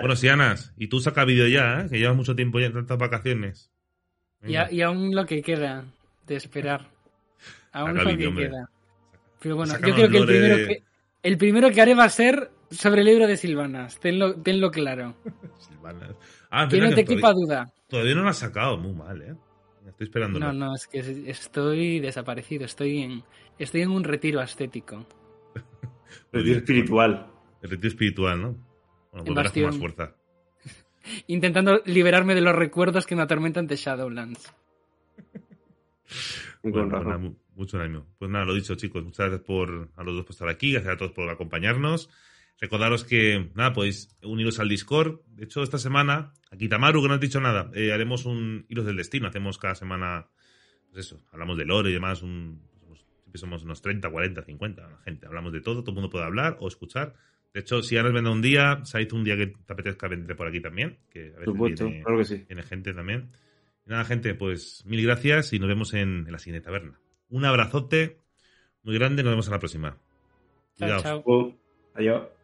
[0.00, 1.86] Bueno, Sianas, y tú saca vídeo ya, ¿eh?
[1.90, 3.71] que llevas mucho tiempo ya en tantas vacaciones.
[4.44, 5.84] Y, a- y aún lo que queda
[6.26, 6.88] de esperar.
[7.72, 8.48] Aún lo que hombre.
[8.50, 8.68] queda.
[9.40, 10.82] Pero bueno, yo creo que el primero de- que
[11.22, 15.14] El primero que haré va a ser sobre el libro de Silvanas, tenlo, tenlo claro.
[15.58, 16.14] Silvanas.
[16.50, 17.72] Ah, Que no te todavía- quepa duda.
[17.88, 19.34] Todavía no lo has sacado, muy mal, ¿eh?
[19.88, 20.38] Estoy esperando.
[20.38, 23.22] No, no, es que estoy desaparecido, estoy en,
[23.58, 25.06] estoy en un retiro ascético.
[26.32, 27.26] Retiro espiritual.
[27.62, 28.48] El retiro espiritual, ¿no?
[29.10, 29.66] Bueno, volverás con Bastión.
[29.66, 30.14] más fuerza.
[31.26, 34.52] Intentando liberarme de los recuerdos que me atormentan de Shadowlands.
[36.62, 38.06] Bueno, con pues nada, mucho ánimo.
[38.18, 39.02] Pues nada, lo dicho, chicos.
[39.04, 40.72] Muchas gracias por a los dos por estar aquí.
[40.72, 42.08] Gracias a todos por acompañarnos.
[42.60, 45.20] Recordaros que, nada, podéis uniros al Discord.
[45.26, 48.86] De hecho, esta semana, aquí Tamaru, que no has dicho nada, eh, haremos un Hilos
[48.86, 49.26] del Destino.
[49.26, 50.28] Hacemos cada semana,
[50.92, 52.22] pues eso, hablamos de lore y demás.
[52.22, 55.26] Un, somos- siempre somos unos 30, 40, 50 la gente.
[55.26, 57.14] Hablamos de todo, todo el mundo puede hablar o escuchar.
[57.54, 60.34] De hecho, si ya nos venda un día, Said, un día que te apetezca vente
[60.34, 60.98] por aquí también.
[61.10, 62.38] Que a Por veces supuesto, viene- claro que sí.
[62.46, 63.30] tiene gente también.
[63.86, 66.98] Y nada, gente, pues mil gracias y nos vemos en, en la siguiente taberna.
[67.28, 68.18] Un abrazote
[68.82, 69.90] muy grande, nos vemos en la próxima.
[70.76, 71.02] Chao, Cuidaos.
[71.02, 71.58] chao.
[71.94, 72.41] Adiós.